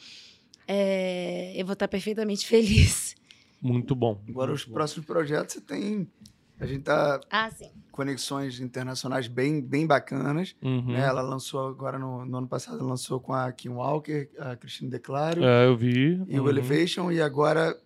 é, 0.67 1.53
eu 1.55 1.65
vou 1.65 1.73
estar 1.73 1.87
perfeitamente 1.87 2.45
feliz. 2.47 3.15
Muito 3.61 3.95
bom. 3.95 4.21
Agora, 4.27 4.51
Muito 4.51 4.59
os 4.59 4.65
bom. 4.65 4.73
próximos 4.73 5.05
projetos, 5.05 5.55
você 5.55 5.61
tem 5.61 6.07
A 6.59 6.65
gente 6.65 6.81
tá 6.83 7.19
Ah, 7.31 7.49
sim. 7.51 7.71
conexões 7.91 8.59
internacionais 8.59 9.27
bem, 9.27 9.61
bem 9.61 9.87
bacanas. 9.87 10.55
Uhum. 10.61 10.91
né? 10.93 10.99
Ela 11.01 11.21
lançou 11.21 11.67
agora 11.67 11.97
no, 11.97 12.25
no 12.25 12.37
ano 12.39 12.47
passado, 12.47 12.79
ela 12.79 12.89
lançou 12.89 13.19
com 13.19 13.33
a 13.33 13.51
Kim 13.51 13.69
Walker, 13.69 14.29
a 14.37 14.55
Cristina 14.55 14.89
Declaro 14.91 15.43
É, 15.43 15.65
eu 15.67 15.75
vi. 15.77 16.21
e 16.27 16.39
o 16.39 16.43
Uhum. 16.43 16.49
Elevation. 16.49 17.11
E 17.11 17.21
agora. 17.21 17.77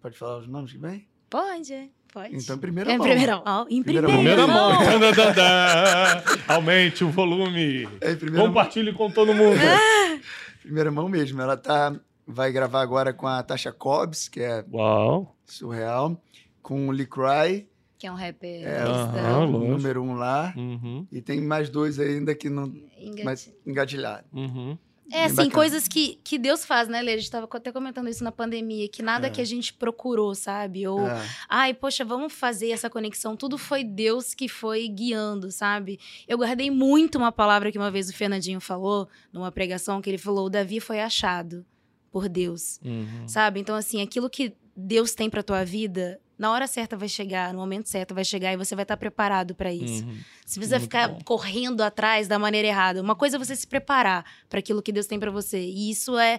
Pode 0.00 0.16
falar 0.18 0.38
os 0.38 0.46
nomes 0.46 0.72
que 0.72 0.78
vem? 0.78 1.08
Pode, 1.28 1.90
pode. 2.12 2.36
Então, 2.36 2.56
em 2.56 2.58
primeira 2.58 2.90
é 2.90 2.94
em 2.94 2.98
mão. 2.98 3.06
primeira 3.06 3.42
mão. 3.44 3.66
Em 3.68 3.82
Primeira 3.82 4.06
primeira, 4.08 4.46
mão. 4.46 4.76
Primeira 4.78 5.24
mão. 5.24 6.22
Aumente 6.48 7.04
o 7.04 7.10
volume. 7.10 7.88
É, 8.00 8.12
em 8.12 8.16
primeira 8.16 8.44
mão, 8.44 8.46
Compartilhe 8.48 8.92
com 8.92 9.10
todo 9.10 9.34
mundo. 9.34 9.58
primeira 10.62 10.90
mão 10.90 11.08
mesmo. 11.08 11.40
Ela 11.42 11.56
tá, 11.56 11.94
vai 12.26 12.52
gravar 12.52 12.80
agora 12.82 13.12
com 13.12 13.26
a 13.26 13.42
Tasha 13.42 13.72
Cobbs, 13.72 14.28
que 14.28 14.40
é 14.40 14.64
Uau. 14.72 15.34
surreal, 15.44 16.20
com 16.62 16.88
o 16.88 16.90
Lee 16.92 17.06
Cry, 17.06 17.66
Que 17.98 18.06
é 18.06 18.12
um 18.12 18.14
rapper 18.14 18.64
É, 18.66 18.84
lógico. 18.84 19.58
número 19.58 20.02
um 20.02 20.14
lá. 20.14 20.54
Uhum. 20.56 21.06
E 21.10 21.20
tem 21.20 21.40
mais 21.40 21.68
dois 21.68 21.98
ainda 21.98 22.34
que 22.34 22.48
não. 22.48 22.72
Engati- 22.96 23.24
Mas 23.24 23.52
engatilhado. 23.66 24.24
Uhum. 24.32 24.78
É, 25.10 25.16
Bem 25.16 25.24
assim, 25.24 25.34
bacana. 25.36 25.54
coisas 25.54 25.88
que, 25.88 26.20
que 26.22 26.38
Deus 26.38 26.66
faz, 26.66 26.86
né, 26.86 27.00
Lê? 27.00 27.14
A 27.14 27.16
gente 27.16 27.30
tava 27.30 27.48
até 27.50 27.72
comentando 27.72 28.08
isso 28.10 28.22
na 28.22 28.30
pandemia, 28.30 28.86
que 28.88 29.02
nada 29.02 29.26
É. 29.28 29.30
que 29.30 29.40
a 29.40 29.44
gente 29.44 29.72
procurou, 29.72 30.34
sabe? 30.34 30.86
Ou, 30.86 31.00
É. 31.08 31.26
ai, 31.48 31.72
poxa, 31.72 32.04
vamos 32.04 32.32
fazer 32.34 32.70
essa 32.70 32.90
conexão. 32.90 33.34
Tudo 33.34 33.56
foi 33.56 33.82
Deus 33.82 34.34
que 34.34 34.48
foi 34.48 34.86
guiando, 34.86 35.50
sabe? 35.50 35.98
Eu 36.28 36.36
guardei 36.36 36.70
muito 36.70 37.16
uma 37.16 37.32
palavra 37.32 37.72
que 37.72 37.78
uma 37.78 37.90
vez 37.90 38.10
o 38.10 38.14
Fernandinho 38.14 38.60
falou, 38.60 39.08
numa 39.32 39.50
pregação, 39.50 40.00
que 40.02 40.10
ele 40.10 40.18
falou: 40.18 40.44
o 40.46 40.50
Davi 40.50 40.78
foi 40.78 41.00
achado 41.00 41.64
por 42.12 42.28
Deus, 42.28 42.78
Uhum. 42.84 43.26
sabe? 43.26 43.60
Então, 43.60 43.74
assim, 43.74 44.02
aquilo 44.02 44.28
que 44.28 44.52
Deus 44.76 45.14
tem 45.14 45.30
pra 45.30 45.42
tua 45.42 45.64
vida, 45.64 46.20
na 46.38 46.52
hora 46.52 46.66
certa 46.66 46.96
vai 46.96 47.08
chegar, 47.08 47.52
no 47.52 47.58
momento 47.58 47.88
certo 47.88 48.14
vai 48.14 48.24
chegar 48.24 48.52
e 48.52 48.56
você 48.56 48.74
vai 48.74 48.84
estar 48.84 48.96
preparado 48.96 49.54
pra 49.54 49.72
isso. 49.72 50.04
Uhum. 50.04 50.18
Você 50.46 50.60
precisa 50.60 50.76
Muito 50.78 50.82
ficar 50.82 51.08
bom. 51.08 51.18
correndo 51.24 51.80
atrás 51.82 52.28
da 52.28 52.38
maneira 52.38 52.68
errada. 52.68 53.02
Uma 53.02 53.16
coisa 53.16 53.36
é 53.36 53.38
você 53.38 53.56
se 53.56 53.66
preparar 53.66 54.24
para 54.48 54.60
aquilo 54.60 54.80
que 54.80 54.92
Deus 54.92 55.06
tem 55.06 55.18
para 55.18 55.30
você. 55.30 55.58
E 55.60 55.90
isso 55.90 56.16
é 56.16 56.38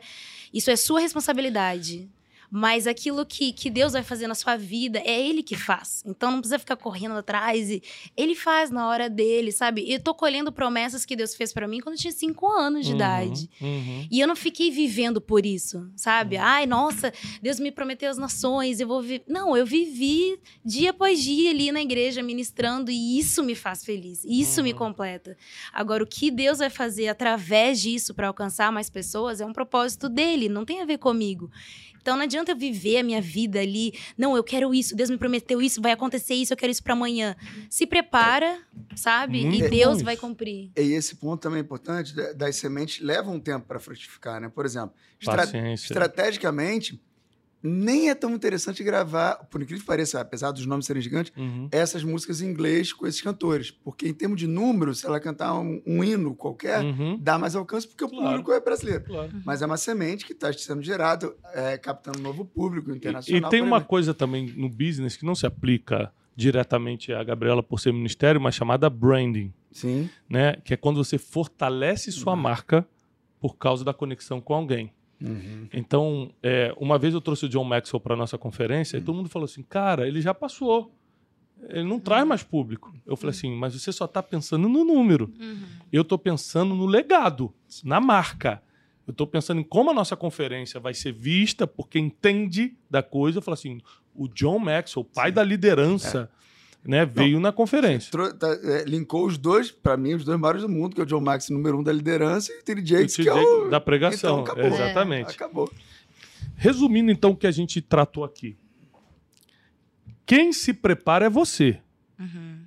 isso 0.53 0.71
é 0.71 0.75
sua 0.75 1.01
responsabilidade. 1.01 2.09
Mas 2.51 2.87
aquilo 2.87 3.25
que, 3.25 3.51
que 3.53 3.69
Deus 3.69 3.93
vai 3.93 4.01
fazer 4.03 4.25
na 4.27 4.33
sua 4.35 4.55
vida 4.57 4.99
é 5.05 5.19
Ele 5.21 5.43
que 5.43 5.55
faz. 5.55 6.03
Então 6.05 6.31
não 6.31 6.39
precisa 6.39 6.57
ficar 6.59 6.75
correndo 6.75 7.15
atrás. 7.15 7.69
E 7.69 7.81
Ele 8.17 8.33
faz 8.35 8.71
na 8.71 8.87
hora 8.87 9.09
dele, 9.09 9.51
sabe? 9.51 9.89
Eu 9.91 9.99
tô 9.99 10.13
colhendo 10.13 10.51
promessas 10.51 11.05
que 11.05 11.15
Deus 11.15 11.35
fez 11.35 11.53
para 11.53 11.67
mim 11.67 11.79
quando 11.79 11.95
eu 11.95 11.99
tinha 12.01 12.11
cinco 12.11 12.47
anos 12.47 12.85
de 12.85 12.91
Uhum. 12.91 12.95
idade. 12.97 13.49
Uhum. 13.61 14.07
E 14.09 14.19
eu 14.19 14.27
não 14.27 14.35
fiquei 14.35 14.71
vivendo 14.71 15.21
por 15.21 15.45
isso, 15.45 15.87
sabe? 15.95 16.37
Ai, 16.37 16.65
nossa, 16.65 17.13
Deus 17.41 17.59
me 17.59 17.71
prometeu 17.71 18.09
as 18.09 18.17
nações, 18.17 18.79
eu 18.79 18.87
vou 18.87 19.01
viver. 19.01 19.23
Não, 19.27 19.55
eu 19.55 19.65
vivi 19.65 20.39
dia 20.65 20.89
após 20.89 21.21
dia 21.21 21.51
ali 21.51 21.71
na 21.71 21.81
igreja 21.81 22.23
ministrando 22.23 22.89
e 22.89 23.19
isso 23.19 23.43
me 23.43 23.53
faz 23.55 23.83
feliz, 23.85 24.23
isso 24.25 24.63
me 24.63 24.71
Uhum. 24.71 24.77
completa. 24.77 25.37
Agora, 25.71 26.03
o 26.03 26.07
que 26.07 26.31
Deus 26.31 26.57
vai 26.57 26.69
fazer 26.69 27.07
através 27.09 27.79
disso 27.79 28.13
para 28.13 28.27
alcançar 28.27 28.71
mais 28.71 28.89
pessoas 28.89 29.39
é 29.39 29.45
um 29.45 29.53
propósito 29.53 30.09
dele, 30.09 30.49
não 30.49 30.65
tem 30.65 30.81
a 30.81 30.85
ver 30.85 30.97
comigo. 30.97 31.51
Então 32.09 32.17
não 32.17 32.23
adianta 32.23 32.51
eu 32.53 32.57
viver 32.57 32.97
a 32.97 33.03
minha 33.03 33.21
vida 33.21 33.59
ali, 33.59 33.93
não, 34.17 34.35
eu 34.35 34.43
quero 34.43 34.73
isso, 34.73 34.95
Deus 34.95 35.11
me 35.11 35.17
prometeu 35.17 35.61
isso, 35.61 35.79
vai 35.79 35.91
acontecer 35.91 36.33
isso, 36.33 36.51
eu 36.51 36.57
quero 36.57 36.71
isso 36.71 36.81
para 36.81 36.93
amanhã. 36.93 37.35
Se 37.69 37.85
prepara, 37.85 38.57
sabe? 38.95 39.41
Muito 39.45 39.57
e 39.63 39.69
bom 39.69 39.69
Deus 39.69 40.01
vai 40.01 40.17
cumprir. 40.17 40.71
E 40.75 40.81
esse 40.93 41.15
ponto 41.17 41.39
também 41.39 41.59
é 41.59 41.61
importante, 41.61 42.15
da- 42.15 42.33
das 42.33 42.55
sementes 42.55 42.99
levam 43.05 43.35
um 43.35 43.39
tempo 43.39 43.67
para 43.67 43.79
frutificar, 43.79 44.41
né? 44.41 44.49
Por 44.49 44.65
exemplo, 44.65 44.91
estra- 45.21 45.37
Paciência. 45.37 45.85
estrategicamente, 45.85 46.99
nem 47.61 48.09
é 48.09 48.15
tão 48.15 48.33
interessante 48.33 48.83
gravar, 48.83 49.35
por 49.49 49.61
incrível 49.61 49.81
que 49.81 49.87
pareça, 49.87 50.21
apesar 50.21 50.51
dos 50.51 50.65
nomes 50.65 50.85
serem 50.85 51.01
gigantes, 51.01 51.31
Uhum. 51.35 51.67
essas 51.71 52.03
músicas 52.03 52.41
em 52.41 52.47
inglês 52.47 52.93
com 52.93 53.05
esses 53.05 53.21
cantores. 53.21 53.69
Porque 53.71 54.07
em 54.07 54.13
termos 54.13 54.39
de 54.39 54.47
número, 54.47 54.93
se 54.95 55.05
ela 55.05 55.19
cantar 55.19 55.53
um, 55.59 55.81
um 55.85 56.03
hino 56.03 56.33
qualquer, 56.35 56.83
Uhum. 56.83 57.17
dá 57.21 57.37
mais 57.37 57.55
alcance 57.55 57.87
porque 57.87 58.03
o 58.05 58.09
público 58.09 58.51
é 58.51 58.59
brasileiro. 58.59 59.03
Claro. 59.05 59.31
Mas 59.45 59.61
é 59.61 59.65
uma 59.65 59.77
semente 59.77 60.25
que 60.25 60.33
está 60.33 60.51
sendo 60.53 60.81
gerada, 60.81 61.33
é, 61.53 61.77
captando 61.77 62.19
um 62.19 62.21
novo 62.23 62.45
público 62.45 62.91
E, 62.91 62.95
internacional. 62.95 63.49
e 63.49 63.51
tem 63.51 63.61
por 63.61 63.67
uma 63.67 63.81
coisa 63.81 64.13
também 64.13 64.47
no 64.55 64.69
business 64.69 65.17
que 65.17 65.25
não 65.25 65.35
se 65.35 65.45
aplica 65.45 66.11
diretamente 66.35 67.11
a 67.11 67.21
Gabriela 67.23 67.61
por 67.61 67.79
ser 67.81 67.91
ministério, 67.91 68.39
mas 68.39 68.55
chamada 68.55 68.89
branding, 68.89 69.53
Sim. 69.73 70.09
né? 70.29 70.55
Que 70.63 70.73
é 70.73 70.77
quando 70.77 70.95
você 71.03 71.17
fortalece 71.17 72.11
sua 72.13 72.33
Uhum. 72.33 72.39
marca 72.39 72.87
por 73.41 73.57
causa 73.57 73.83
da 73.83 73.93
conexão 73.93 74.39
com 74.39 74.53
alguém. 74.53 74.91
Uhum. 75.21 75.67
Então, 75.73 76.31
é, 76.41 76.73
uma 76.77 76.97
vez 76.97 77.13
eu 77.13 77.21
trouxe 77.21 77.45
o 77.45 77.49
John 77.49 77.63
Maxwell 77.63 77.99
para 77.99 78.15
nossa 78.15 78.37
conferência 78.37 78.97
e 78.97 79.01
todo 79.01 79.15
mundo 79.15 79.29
falou 79.29 79.45
assim, 79.45 79.61
cara, 79.63 80.07
ele 80.07 80.21
já 80.21 80.33
passou. 80.33 80.93
Ele 81.67 81.83
não 81.83 81.99
traz 81.99 82.25
mais 82.25 82.41
público. 82.41 82.95
Eu 83.05 83.17
falei 83.17 83.31
assim, 83.31 83.53
mas 83.53 83.73
você 83.73 83.91
só 83.91 84.05
está 84.05 84.23
pensando 84.23 84.69
no 84.69 84.85
número. 84.85 85.31
Eu 85.91 86.03
estou 86.03 86.17
pensando 86.17 86.73
no 86.73 86.85
legado, 86.85 87.53
na 87.83 87.99
marca. 87.99 88.63
Eu 89.05 89.11
estou 89.11 89.27
pensando 89.27 89.59
em 89.59 89.63
como 89.63 89.89
a 89.89 89.93
nossa 89.93 90.15
conferência 90.15 90.79
vai 90.79 90.93
ser 90.93 91.11
vista 91.11 91.67
por 91.67 91.89
quem 91.89 92.05
entende 92.05 92.77
da 92.89 93.03
coisa. 93.03 93.39
Eu 93.39 93.41
falo 93.41 93.55
assim, 93.55 93.81
o 94.15 94.27
John 94.27 94.59
Maxwell, 94.59 95.03
pai 95.03 95.31
da 95.31 95.43
liderança, 95.43 96.29
né, 96.83 97.05
veio 97.05 97.39
na 97.39 97.51
conferência. 97.51 98.11
Tro- 98.11 98.33
tá, 98.33 98.47
é, 98.63 98.83
linkou 98.85 99.25
os 99.25 99.37
dois, 99.37 99.69
para 99.71 99.95
mim, 99.97 100.13
os 100.13 100.23
dois 100.23 100.39
maiores 100.39 100.61
do 100.61 100.69
mundo, 100.69 100.95
que 100.95 101.01
é 101.01 101.03
o 101.03 101.07
John 101.07 101.19
Max, 101.21 101.49
número 101.49 101.77
um 101.79 101.83
da 101.83 101.91
liderança, 101.91 102.51
e 102.51 102.59
o 102.59 102.63
T.D. 102.63 102.81
O 102.81 102.85
Jakes, 102.85 103.15
que 103.15 103.27
é 103.29 103.33
o... 103.33 103.69
da 103.69 103.79
pregação. 103.79 104.41
Então, 104.41 104.53
acabou. 104.53 104.65
Exatamente. 104.65 105.31
Acabou. 105.35 105.71
Resumindo, 106.55 107.11
então, 107.11 107.31
o 107.31 107.35
que 107.35 107.47
a 107.47 107.51
gente 107.51 107.81
tratou 107.81 108.23
aqui. 108.23 108.57
Quem 110.25 110.53
se 110.53 110.73
prepara 110.73 111.25
é 111.25 111.29
você, 111.29 111.79
Uhum. 112.19 112.59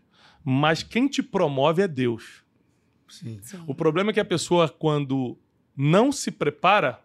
mas 0.45 0.83
quem 0.83 1.07
te 1.09 1.23
promove 1.23 1.83
é 1.83 1.89
Deus. 1.89 2.43
Sim. 3.09 3.39
Sim. 3.43 3.63
O 3.67 3.75
problema 3.75 4.11
é 4.11 4.15
que 4.15 4.21
a 4.21 4.25
pessoa, 4.25 4.69
quando 4.69 5.37
não 5.77 6.11
se 6.11 6.31
prepara, 6.31 7.01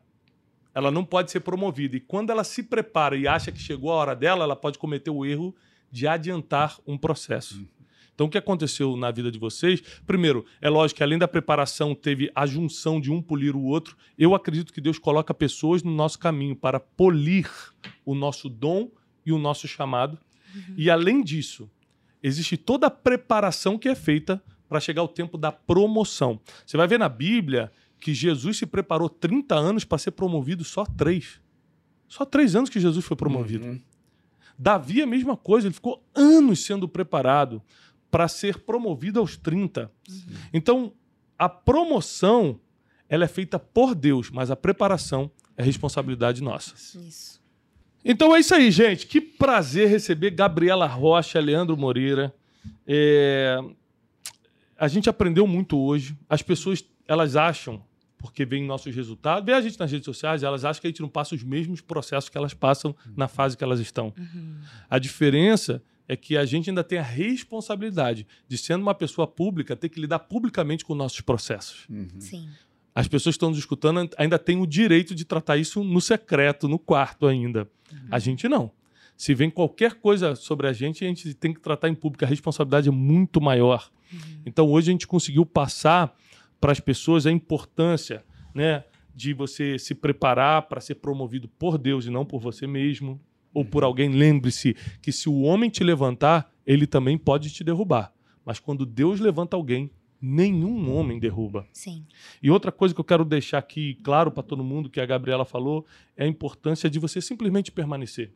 ela 0.73 0.89
não 0.89 1.03
pode 1.03 1.31
ser 1.31 1.41
promovida. 1.41 1.97
E 1.97 1.99
quando 1.99 2.29
ela 2.31 2.43
se 2.43 2.63
prepara 2.63 3.15
e 3.17 3.27
acha 3.27 3.51
que 3.51 3.59
chegou 3.59 3.91
a 3.91 3.95
hora 3.95 4.15
dela, 4.15 4.43
ela 4.45 4.55
pode 4.55 4.77
cometer 4.77 5.09
o 5.09 5.25
erro 5.25 5.53
de 5.91 6.07
adiantar 6.07 6.79
um 6.85 6.97
processo. 6.97 7.65
Então, 8.13 8.25
o 8.25 8.29
que 8.31 8.37
aconteceu 8.37 8.97
na 8.97 9.11
vida 9.11 9.29
de 9.29 9.37
vocês? 9.37 9.79
Primeiro, 10.05 10.43
é 10.59 10.69
lógico 10.69 10.97
que 10.97 11.03
além 11.03 11.19
da 11.19 11.27
preparação, 11.27 11.93
teve 11.93 12.31
a 12.33 12.47
junção 12.47 12.99
de 12.99 13.11
um 13.11 13.21
polir 13.21 13.55
o 13.55 13.61
outro. 13.61 13.95
Eu 14.17 14.33
acredito 14.33 14.73
que 14.73 14.81
Deus 14.81 14.97
coloca 14.97 15.35
pessoas 15.35 15.83
no 15.83 15.91
nosso 15.91 16.17
caminho 16.17 16.55
para 16.55 16.79
polir 16.79 17.47
o 18.03 18.15
nosso 18.15 18.49
dom 18.49 18.89
e 19.23 19.31
o 19.31 19.37
nosso 19.37 19.67
chamado. 19.67 20.17
E 20.75 20.89
além 20.89 21.23
disso, 21.23 21.69
existe 22.23 22.57
toda 22.57 22.87
a 22.87 22.91
preparação 22.91 23.77
que 23.77 23.87
é 23.87 23.93
feita 23.93 24.41
para 24.67 24.79
chegar 24.79 25.03
o 25.03 25.07
tempo 25.07 25.37
da 25.37 25.51
promoção. 25.51 26.39
Você 26.65 26.75
vai 26.75 26.87
ver 26.87 26.97
na 26.97 27.09
Bíblia 27.09 27.71
que 27.99 28.15
Jesus 28.15 28.57
se 28.57 28.65
preparou 28.65 29.09
30 29.09 29.53
anos 29.55 29.85
para 29.85 29.99
ser 29.99 30.11
promovido 30.11 30.63
só 30.63 30.85
três. 30.85 31.39
Só 32.07 32.25
três 32.25 32.55
anos 32.55 32.69
que 32.69 32.79
Jesus 32.79 33.05
foi 33.05 33.15
promovido. 33.15 33.65
Uhum. 33.65 33.81
Davi, 34.57 35.01
a 35.01 35.07
mesma 35.07 35.37
coisa, 35.37 35.67
ele 35.67 35.73
ficou 35.73 36.03
anos 36.15 36.63
sendo 36.65 36.87
preparado 36.87 37.61
para 38.09 38.27
ser 38.27 38.59
promovido 38.59 39.19
aos 39.19 39.37
30. 39.37 39.91
Então, 40.53 40.93
a 41.37 41.47
promoção 41.47 42.59
ela 43.09 43.23
é 43.25 43.27
feita 43.27 43.57
por 43.59 43.95
Deus, 43.95 44.29
mas 44.29 44.51
a 44.51 44.55
preparação 44.55 45.31
é 45.55 45.63
responsabilidade 45.63 46.41
nossa. 46.41 46.73
Isso. 46.75 47.41
Então 48.03 48.35
é 48.35 48.39
isso 48.39 48.53
aí, 48.55 48.71
gente. 48.71 49.05
Que 49.07 49.19
prazer 49.19 49.89
receber 49.89 50.31
Gabriela 50.31 50.85
Rocha, 50.87 51.39
Leandro 51.39 51.75
Moreira. 51.75 52.33
É, 52.85 53.57
A 54.77 54.87
gente 54.87 55.09
aprendeu 55.09 55.45
muito 55.47 55.77
hoje. 55.77 56.17
As 56.29 56.41
pessoas, 56.41 56.83
elas 57.07 57.35
acham, 57.35 57.83
porque 58.17 58.45
veem 58.45 58.65
nossos 58.65 58.95
resultados, 58.95 59.45
vê 59.45 59.53
a 59.53 59.61
gente 59.61 59.79
nas 59.79 59.91
redes 59.91 60.05
sociais, 60.05 60.43
elas 60.43 60.65
acham 60.65 60.81
que 60.81 60.87
a 60.87 60.89
gente 60.89 61.01
não 61.01 61.09
passa 61.09 61.35
os 61.35 61.43
mesmos 61.43 61.81
processos 61.81 62.29
que 62.29 62.37
elas 62.37 62.53
passam 62.53 62.95
na 63.15 63.27
fase 63.27 63.55
que 63.55 63.63
elas 63.63 63.79
estão. 63.79 64.13
A 64.89 64.97
diferença 64.97 65.81
é 66.07 66.15
que 66.15 66.37
a 66.37 66.45
gente 66.45 66.69
ainda 66.69 66.83
tem 66.83 66.97
a 66.97 67.03
responsabilidade 67.03 68.25
de, 68.47 68.57
sendo 68.57 68.81
uma 68.81 68.95
pessoa 68.95 69.27
pública, 69.27 69.75
ter 69.75 69.89
que 69.89 69.99
lidar 69.99 70.19
publicamente 70.19 70.85
com 70.85 70.95
nossos 70.95 71.21
processos. 71.21 71.85
Uhum. 71.89 72.07
Sim. 72.19 72.49
As 72.95 73.07
pessoas 73.07 73.35
que 73.35 73.37
estão 73.37 73.49
nos 73.49 73.59
escutando 73.59 74.09
ainda 74.17 74.39
têm 74.39 74.59
o 74.59 74.65
direito 74.65 75.13
de 75.13 75.23
tratar 75.25 75.57
isso 75.57 75.83
no 75.83 76.01
secreto, 76.01 76.67
no 76.67 76.79
quarto 76.79 77.27
ainda. 77.27 77.69
A 78.09 78.17
gente 78.17 78.47
não. 78.47 78.71
Se 79.15 79.33
vem 79.33 79.49
qualquer 79.49 79.95
coisa 79.95 80.35
sobre 80.35 80.67
a 80.67 80.73
gente, 80.73 81.03
a 81.03 81.07
gente 81.07 81.33
tem 81.33 81.53
que 81.53 81.59
tratar 81.59 81.89
em 81.89 81.95
público. 81.95 82.23
A 82.23 82.27
responsabilidade 82.27 82.87
é 82.87 82.91
muito 82.91 83.39
maior. 83.41 83.91
Então 84.45 84.67
hoje 84.69 84.89
a 84.89 84.93
gente 84.93 85.05
conseguiu 85.05 85.45
passar 85.45 86.15
para 86.59 86.71
as 86.71 86.79
pessoas 86.79 87.25
a 87.25 87.31
importância 87.31 88.23
né, 88.53 88.83
de 89.15 89.33
você 89.33 89.77
se 89.79 89.95
preparar 89.95 90.63
para 90.63 90.81
ser 90.81 90.95
promovido 90.95 91.47
por 91.47 91.77
Deus 91.77 92.05
e 92.05 92.09
não 92.09 92.25
por 92.25 92.39
você 92.39 92.67
mesmo 92.67 93.19
ou 93.53 93.65
por 93.65 93.83
alguém. 93.83 94.09
Lembre-se 94.09 94.75
que 95.01 95.11
se 95.11 95.29
o 95.29 95.41
homem 95.41 95.69
te 95.69 95.83
levantar, 95.83 96.51
ele 96.65 96.85
também 96.85 97.17
pode 97.17 97.49
te 97.49 97.63
derrubar. 97.63 98.13
Mas 98.45 98.59
quando 98.59 98.85
Deus 98.85 99.19
levanta 99.19 99.55
alguém, 99.55 99.91
nenhum 100.21 100.95
homem 100.95 101.19
derruba. 101.19 101.67
Sim. 101.73 102.05
E 102.41 102.49
outra 102.49 102.71
coisa 102.71 102.93
que 102.93 102.99
eu 102.99 103.05
quero 103.05 103.25
deixar 103.25 103.57
aqui 103.57 103.95
claro 104.03 104.31
para 104.31 104.43
todo 104.43 104.63
mundo 104.63 104.89
que 104.89 104.99
a 104.99 105.05
Gabriela 105.05 105.45
falou 105.45 105.85
é 106.15 106.23
a 106.23 106.27
importância 106.27 106.89
de 106.89 106.99
você 106.99 107.21
simplesmente 107.21 107.71
permanecer. 107.71 108.31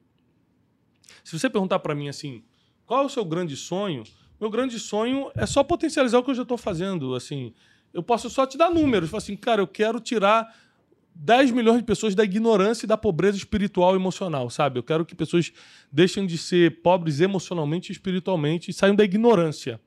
Se 1.24 1.38
você 1.38 1.50
perguntar 1.50 1.80
para 1.80 1.96
mim 1.96 2.08
assim, 2.08 2.44
qual 2.86 3.04
é 3.04 3.06
o 3.06 3.10
seu 3.10 3.26
grande 3.26 3.56
sonho? 3.56 4.04
Meu 4.40 4.50
grande 4.50 4.80
sonho 4.80 5.32
é 5.36 5.46
só 5.46 5.64
potencializar 5.64 6.20
o 6.20 6.24
que 6.24 6.32
eu 6.32 6.36
já 6.36 6.42
estou 6.42 6.58
fazendo. 6.58 7.14
Assim, 7.14 7.54
eu 7.94 8.02
posso 8.02 8.30
só 8.30 8.46
te 8.46 8.58
dar 8.58 8.70
números. 8.70 9.10
Falar 9.10 9.20
assim, 9.20 9.36
cara, 9.36 9.62
eu 9.62 9.68
quero 9.68 10.00
tirar 10.00 10.54
10 11.16 11.52
milhões 11.52 11.80
de 11.80 11.84
pessoas 11.84 12.16
da 12.16 12.24
ignorância 12.24 12.86
e 12.86 12.88
da 12.88 12.98
pobreza 12.98 13.38
espiritual 13.38 13.94
e 13.94 13.98
emocional, 13.98 14.50
sabe? 14.50 14.80
Eu 14.80 14.84
quero 14.84 15.06
que 15.06 15.14
pessoas 15.14 15.52
deixem 15.92 16.26
de 16.26 16.38
ser 16.38 16.82
pobres 16.82 17.20
emocionalmente 17.20 17.92
e 17.92 17.94
espiritualmente 17.94 18.72
e 18.72 18.74
saiam 18.74 18.96
da 18.96 19.04
ignorância. 19.04 19.80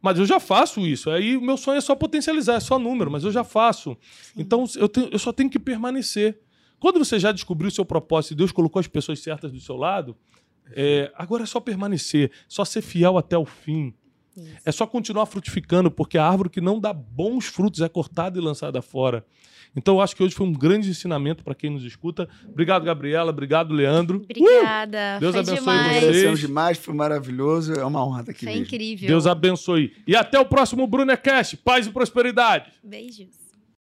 Mas 0.00 0.18
eu 0.18 0.26
já 0.26 0.38
faço 0.38 0.80
isso. 0.80 1.10
Aí 1.10 1.36
o 1.36 1.40
meu 1.40 1.56
sonho 1.56 1.78
é 1.78 1.80
só 1.80 1.94
potencializar, 1.94 2.54
é 2.54 2.60
só 2.60 2.78
número, 2.78 3.10
mas 3.10 3.24
eu 3.24 3.32
já 3.32 3.44
faço. 3.44 3.96
Sim. 4.22 4.40
Então 4.40 4.64
eu, 4.76 4.88
tenho, 4.88 5.08
eu 5.10 5.18
só 5.18 5.32
tenho 5.32 5.50
que 5.50 5.58
permanecer. 5.58 6.40
Quando 6.78 6.98
você 6.98 7.18
já 7.18 7.32
descobriu 7.32 7.68
o 7.68 7.72
seu 7.72 7.84
propósito 7.84 8.32
e 8.32 8.36
Deus 8.36 8.52
colocou 8.52 8.78
as 8.78 8.86
pessoas 8.86 9.18
certas 9.18 9.50
do 9.50 9.60
seu 9.60 9.76
lado, 9.76 10.16
é, 10.72 11.12
agora 11.16 11.42
é 11.42 11.46
só 11.46 11.58
permanecer, 11.58 12.30
só 12.46 12.64
ser 12.64 12.82
fiel 12.82 13.18
até 13.18 13.36
o 13.36 13.44
fim. 13.44 13.92
Isso. 14.38 14.56
É 14.64 14.72
só 14.72 14.86
continuar 14.86 15.26
frutificando, 15.26 15.90
porque 15.90 16.18
a 16.18 16.26
árvore 16.26 16.48
que 16.48 16.60
não 16.60 16.78
dá 16.80 16.92
bons 16.92 17.46
frutos 17.46 17.80
é 17.80 17.88
cortada 17.88 18.38
e 18.38 18.42
lançada 18.42 18.80
fora. 18.80 19.24
Então, 19.76 19.96
eu 19.96 20.00
acho 20.00 20.16
que 20.16 20.22
hoje 20.22 20.34
foi 20.34 20.46
um 20.46 20.52
grande 20.52 20.88
ensinamento 20.88 21.44
para 21.44 21.54
quem 21.54 21.70
nos 21.70 21.84
escuta. 21.84 22.28
Obrigado, 22.48 22.84
Gabriela. 22.84 23.30
Obrigado, 23.30 23.72
Leandro. 23.72 24.22
Obrigada. 24.24 25.16
Uh! 25.16 25.20
Deus 25.20 25.32
foi 25.32 25.40
abençoe 25.40 25.60
demais. 25.60 25.86
vocês. 25.86 25.96
Agradecemos 26.02 26.40
demais, 26.40 26.78
foi 26.78 26.94
maravilhoso. 26.94 27.74
É 27.74 27.84
uma 27.84 28.04
honra 28.04 28.20
estar 28.20 28.32
aqui. 28.32 28.44
Foi 28.44 28.54
mesmo. 28.54 28.66
incrível. 28.66 29.08
Deus 29.08 29.26
abençoe. 29.26 29.92
E 30.06 30.16
até 30.16 30.38
o 30.40 30.46
próximo 30.46 30.86
Brunecast. 30.86 31.56
Paz 31.58 31.86
e 31.86 31.90
prosperidade. 31.90 32.72
Beijos. 32.82 33.47